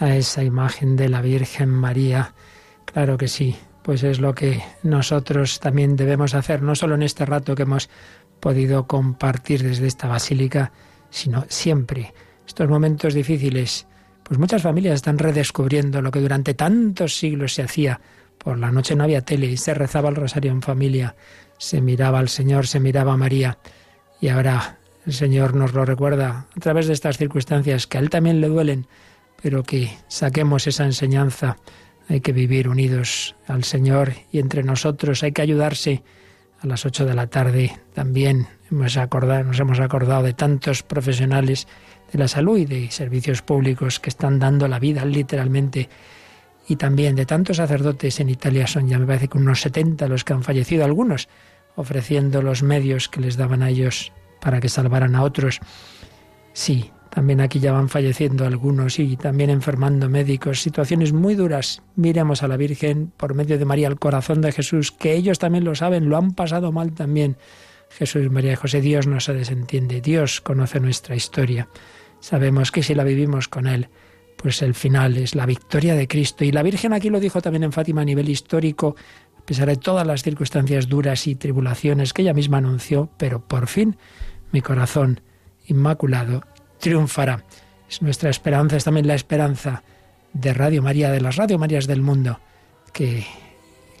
a 0.00 0.16
esa 0.16 0.42
imagen 0.42 0.96
de 0.96 1.08
la 1.08 1.22
Virgen 1.22 1.68
María. 1.68 2.34
Claro 2.84 3.16
que 3.16 3.28
sí, 3.28 3.54
pues 3.84 4.02
es 4.02 4.18
lo 4.18 4.34
que 4.34 4.60
nosotros 4.82 5.60
también 5.60 5.94
debemos 5.94 6.34
hacer, 6.34 6.60
no 6.60 6.74
solo 6.74 6.96
en 6.96 7.04
este 7.04 7.24
rato 7.24 7.54
que 7.54 7.62
hemos 7.62 7.88
podido 8.40 8.88
compartir 8.88 9.62
desde 9.62 9.86
esta 9.86 10.08
basílica, 10.08 10.72
sino 11.10 11.44
siempre. 11.48 12.12
Estos 12.44 12.68
momentos 12.68 13.14
difíciles, 13.14 13.86
pues 14.24 14.40
muchas 14.40 14.62
familias 14.62 14.96
están 14.96 15.16
redescubriendo 15.16 16.02
lo 16.02 16.10
que 16.10 16.20
durante 16.20 16.54
tantos 16.54 17.16
siglos 17.16 17.54
se 17.54 17.62
hacía. 17.62 18.00
Por 18.38 18.58
la 18.58 18.70
noche 18.70 18.94
no 18.94 19.04
había 19.04 19.22
tele 19.22 19.46
y 19.46 19.56
se 19.56 19.74
rezaba 19.74 20.08
el 20.08 20.16
rosario 20.16 20.50
en 20.50 20.62
familia, 20.62 21.16
se 21.58 21.80
miraba 21.80 22.18
al 22.18 22.28
Señor, 22.28 22.66
se 22.66 22.80
miraba 22.80 23.14
a 23.14 23.16
María 23.16 23.58
y 24.20 24.28
ahora 24.28 24.78
El 25.06 25.12
Señor 25.12 25.54
nos 25.54 25.74
lo 25.74 25.84
recuerda 25.84 26.46
a 26.56 26.60
través 26.60 26.86
de 26.86 26.94
estas 26.94 27.18
circunstancias 27.18 27.86
que 27.86 27.98
a 27.98 28.00
Él 28.00 28.08
también 28.08 28.40
le 28.40 28.48
duelen, 28.48 28.86
pero 29.42 29.62
que 29.62 29.90
saquemos 30.08 30.66
esa 30.66 30.84
enseñanza. 30.84 31.58
Hay 32.08 32.20
que 32.20 32.32
vivir 32.32 32.68
unidos 32.68 33.34
al 33.46 33.64
Señor 33.64 34.14
y 34.32 34.38
entre 34.38 34.62
nosotros 34.62 35.22
hay 35.22 35.32
que 35.32 35.42
ayudarse. 35.42 36.02
A 36.60 36.66
las 36.66 36.86
ocho 36.86 37.04
de 37.04 37.12
la 37.12 37.26
tarde 37.26 37.78
también 37.92 38.48
hemos 38.70 38.96
nos 38.96 39.60
hemos 39.60 39.80
acordado 39.80 40.22
de 40.22 40.32
tantos 40.32 40.82
profesionales 40.82 41.68
de 42.10 42.18
la 42.18 42.28
salud 42.28 42.56
y 42.56 42.64
de 42.64 42.90
servicios 42.90 43.42
públicos 43.42 44.00
que 44.00 44.08
están 44.08 44.38
dando 44.38 44.68
la 44.68 44.78
vida 44.78 45.04
literalmente 45.04 45.90
y 46.66 46.76
también 46.76 47.14
de 47.16 47.26
tantos 47.26 47.58
sacerdotes 47.58 48.20
en 48.20 48.30
Italia 48.30 48.66
son 48.66 48.88
ya 48.88 48.98
me 48.98 49.06
parece 49.06 49.28
que 49.28 49.38
unos 49.38 49.60
70 49.60 50.08
los 50.08 50.24
que 50.24 50.32
han 50.32 50.42
fallecido, 50.42 50.84
algunos 50.84 51.28
ofreciendo 51.76 52.42
los 52.42 52.62
medios 52.62 53.08
que 53.08 53.20
les 53.20 53.36
daban 53.36 53.62
a 53.62 53.70
ellos 53.70 54.12
para 54.40 54.60
que 54.60 54.68
salvaran 54.68 55.14
a 55.14 55.22
otros. 55.22 55.60
Sí, 56.52 56.92
también 57.10 57.40
aquí 57.40 57.60
ya 57.60 57.72
van 57.72 57.88
falleciendo 57.88 58.46
algunos 58.46 58.98
y 58.98 59.16
también 59.16 59.50
enfermando 59.50 60.08
médicos, 60.08 60.60
situaciones 60.60 61.12
muy 61.12 61.34
duras. 61.34 61.82
Miremos 61.96 62.42
a 62.42 62.48
la 62.48 62.56
Virgen 62.56 63.12
por 63.16 63.34
medio 63.34 63.58
de 63.58 63.64
María, 63.64 63.88
al 63.88 63.98
corazón 63.98 64.40
de 64.40 64.52
Jesús, 64.52 64.92
que 64.92 65.14
ellos 65.14 65.38
también 65.38 65.64
lo 65.64 65.74
saben, 65.74 66.08
lo 66.08 66.16
han 66.16 66.32
pasado 66.32 66.72
mal 66.72 66.92
también. 66.92 67.36
Jesús, 67.90 68.30
María 68.30 68.52
y 68.52 68.56
José, 68.56 68.80
Dios 68.80 69.06
no 69.06 69.20
se 69.20 69.32
desentiende, 69.32 70.00
Dios 70.00 70.40
conoce 70.40 70.80
nuestra 70.80 71.14
historia. 71.14 71.68
Sabemos 72.20 72.72
que 72.72 72.82
si 72.82 72.94
la 72.94 73.04
vivimos 73.04 73.48
con 73.48 73.66
Él, 73.66 73.88
pues 74.44 74.60
el 74.60 74.74
final 74.74 75.16
es 75.16 75.34
la 75.34 75.46
victoria 75.46 75.94
de 75.94 76.06
Cristo. 76.06 76.44
Y 76.44 76.52
la 76.52 76.62
Virgen 76.62 76.92
aquí 76.92 77.08
lo 77.08 77.18
dijo 77.18 77.40
también 77.40 77.64
en 77.64 77.72
Fátima 77.72 78.02
a 78.02 78.04
nivel 78.04 78.28
histórico, 78.28 78.94
a 79.38 79.40
pesar 79.40 79.68
de 79.68 79.76
todas 79.76 80.06
las 80.06 80.22
circunstancias 80.22 80.86
duras 80.86 81.26
y 81.26 81.34
tribulaciones 81.34 82.12
que 82.12 82.20
ella 82.20 82.34
misma 82.34 82.58
anunció, 82.58 83.08
pero 83.16 83.40
por 83.40 83.68
fin 83.68 83.96
mi 84.52 84.60
corazón 84.60 85.22
inmaculado 85.66 86.42
triunfará. 86.78 87.42
Es 87.88 88.02
nuestra 88.02 88.28
esperanza, 88.28 88.76
es 88.76 88.84
también 88.84 89.06
la 89.06 89.14
esperanza 89.14 89.82
de 90.34 90.52
Radio 90.52 90.82
María, 90.82 91.10
de 91.10 91.22
las 91.22 91.36
Radio 91.36 91.58
Marías 91.58 91.86
del 91.86 92.02
mundo, 92.02 92.38
que 92.92 93.24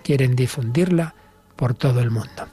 quieren 0.02 0.36
difundirla 0.36 1.14
por 1.56 1.72
todo 1.72 2.00
el 2.00 2.10
mundo. 2.10 2.48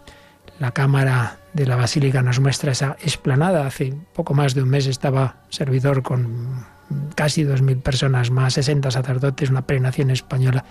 La 0.59 0.71
cámara 0.71 1.39
de 1.51 1.65
la 1.65 1.75
Basílica 1.75 2.21
nos 2.21 2.39
muestra 2.39 2.71
esa 2.71 2.95
explanada. 3.03 3.67
Hace 3.67 3.93
poco 4.13 4.33
más 4.33 4.55
de 4.55 4.63
un 4.63 4.69
mes 4.69 4.87
estaba 4.87 5.43
servidor 5.49 6.03
con 6.03 6.79
casi 7.15 7.43
dos 7.43 7.61
mil 7.61 7.77
personas 7.77 8.31
más, 8.31 8.53
60 8.53 8.91
sacerdotes, 8.91 9.49
una 9.49 9.65
peregrinación 9.65 10.11
española. 10.11 10.65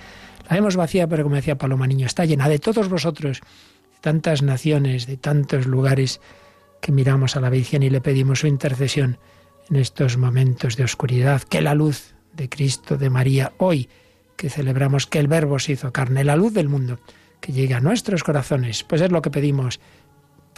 La 0.49 0.57
vemos 0.57 0.77
vacía, 0.77 1.07
pero 1.07 1.23
como 1.23 1.37
decía 1.37 1.59
Paloma 1.59 1.87
Niño, 1.87 2.07
está 2.07 2.25
llena 2.25 2.49
de 2.49 2.59
todos 2.59 2.89
vosotros, 2.89 3.41
de 3.41 3.99
tantas 4.01 4.43
naciones, 4.43 5.07
de 5.07 5.17
tantos 5.17 5.67
lugares 5.67 6.21
que 6.81 6.93
miramos 6.93 7.37
a 7.37 7.41
la 7.41 7.51
Virgen 7.51 7.83
y 7.83 7.91
le 7.91 8.01
pedimos 8.01 8.41
su 8.41 8.47
intercesión 8.47 9.19
en 9.69 9.77
estos 9.77 10.17
momentos 10.17 10.77
de 10.77 10.85
oscuridad, 10.85 11.43
que 11.43 11.61
la 11.61 11.75
luz 11.75 12.15
de 12.33 12.49
Cristo, 12.49 12.97
de 12.97 13.11
María, 13.11 13.53
hoy 13.59 13.89
que 14.37 14.49
celebramos 14.49 15.07
que 15.07 15.19
el 15.19 15.29
Verbo 15.29 15.59
se 15.59 15.73
hizo 15.73 15.93
carne, 15.93 16.25
la 16.25 16.35
luz 16.35 16.55
del 16.55 16.69
mundo, 16.69 16.99
que 17.41 17.53
llegue 17.53 17.75
a 17.75 17.81
nuestros 17.81 18.25
corazones, 18.25 18.85
pues 18.85 19.03
es 19.03 19.13
lo 19.13 19.21
que 19.23 19.31
pedimos. 19.31 19.81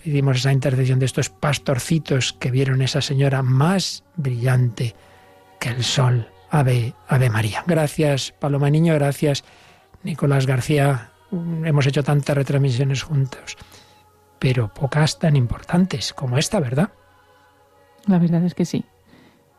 Pedimos 0.02 0.38
esa 0.38 0.52
intercesión 0.52 1.00
de 1.00 1.06
estos 1.06 1.28
pastorcitos 1.28 2.32
que 2.32 2.50
vieron 2.50 2.80
esa 2.80 3.00
señora 3.00 3.42
más 3.42 4.04
brillante 4.16 4.94
que 5.62 5.68
el 5.68 5.84
sol. 5.84 6.26
Ave, 6.50 6.92
Ave 7.06 7.30
María. 7.30 7.62
Gracias, 7.66 8.34
Paloma 8.40 8.68
Niño, 8.68 8.94
gracias, 8.94 9.44
Nicolás 10.02 10.44
García. 10.44 11.12
Hemos 11.30 11.86
hecho 11.86 12.02
tantas 12.02 12.36
retransmisiones 12.36 13.04
juntos, 13.04 13.56
pero 14.40 14.74
pocas 14.74 15.20
tan 15.20 15.36
importantes 15.36 16.12
como 16.12 16.36
esta, 16.36 16.58
¿verdad? 16.58 16.90
La 18.06 18.18
verdad 18.18 18.44
es 18.44 18.54
que 18.54 18.64
sí. 18.64 18.84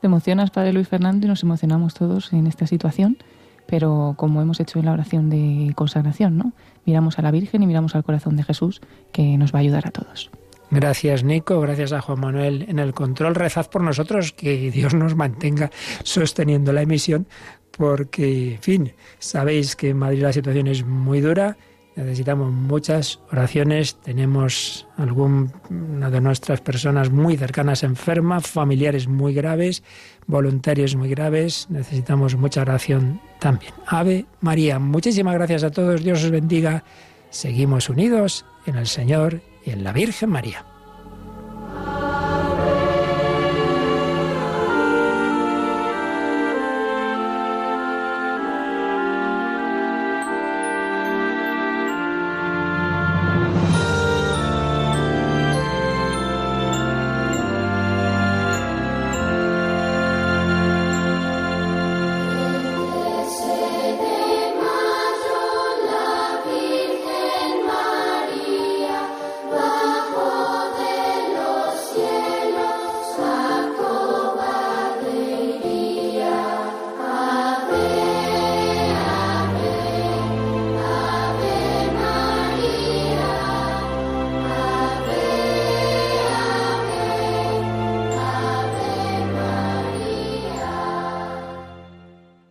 Te 0.01 0.07
emocionas, 0.07 0.51
Padre 0.51 0.73
Luis 0.73 0.89
Fernando, 0.89 1.25
y 1.25 1.29
nos 1.29 1.41
emocionamos 1.41 1.93
todos 1.93 2.33
en 2.33 2.47
esta 2.47 2.67
situación, 2.67 3.17
pero 3.65 4.15
como 4.17 4.41
hemos 4.41 4.59
hecho 4.59 4.79
en 4.79 4.85
la 4.85 4.91
oración 4.91 5.29
de 5.29 5.71
consagración, 5.73 6.37
¿no? 6.37 6.51
Miramos 6.85 7.17
a 7.17 7.21
la 7.21 7.31
Virgen 7.31 7.63
y 7.63 7.67
miramos 7.67 7.95
al 7.95 8.03
corazón 8.03 8.35
de 8.35 8.43
Jesús, 8.43 8.81
que 9.13 9.37
nos 9.37 9.53
va 9.53 9.59
a 9.59 9.61
ayudar 9.61 9.87
a 9.87 9.91
todos. 9.91 10.29
Gracias, 10.73 11.23
Nico. 11.23 11.61
Gracias 11.61 11.91
a 11.93 12.01
Juan 12.01 12.19
Manuel 12.19 12.65
en 12.67 12.79
el 12.79 12.93
control. 12.93 13.35
Rezad 13.35 13.69
por 13.69 13.83
nosotros, 13.83 14.31
que 14.33 14.71
Dios 14.71 14.93
nos 14.93 15.15
mantenga 15.15 15.69
sosteniendo 16.03 16.73
la 16.73 16.81
emisión, 16.81 17.27
porque, 17.77 18.53
en 18.55 18.61
fin, 18.61 18.93
sabéis 19.19 19.75
que 19.75 19.89
en 19.89 19.97
Madrid 19.97 20.23
la 20.23 20.33
situación 20.33 20.67
es 20.67 20.83
muy 20.83 21.21
dura. 21.21 21.57
Necesitamos 21.95 22.51
muchas 22.51 23.19
oraciones. 23.31 23.97
Tenemos 24.01 24.87
alguna 24.97 26.09
de 26.09 26.21
nuestras 26.21 26.59
personas 26.61 27.11
muy 27.11 27.37
cercanas 27.37 27.83
enferma, 27.83 28.41
familiares 28.41 29.07
muy 29.07 29.35
graves, 29.35 29.83
voluntarios 30.25 30.95
muy 30.95 31.09
graves. 31.09 31.67
Necesitamos 31.69 32.35
mucha 32.35 32.61
oración 32.61 33.21
también. 33.39 33.73
Ave 33.85 34.25
María, 34.41 34.79
muchísimas 34.79 35.35
gracias 35.35 35.63
a 35.63 35.69
todos. 35.69 36.03
Dios 36.03 36.23
os 36.23 36.31
bendiga. 36.31 36.83
Seguimos 37.29 37.89
unidos 37.89 38.43
en 38.65 38.75
el 38.75 38.87
Señor 38.87 39.52
en 39.65 39.83
la 39.83 39.91
Virgen 39.91 40.29
María. 40.29 40.72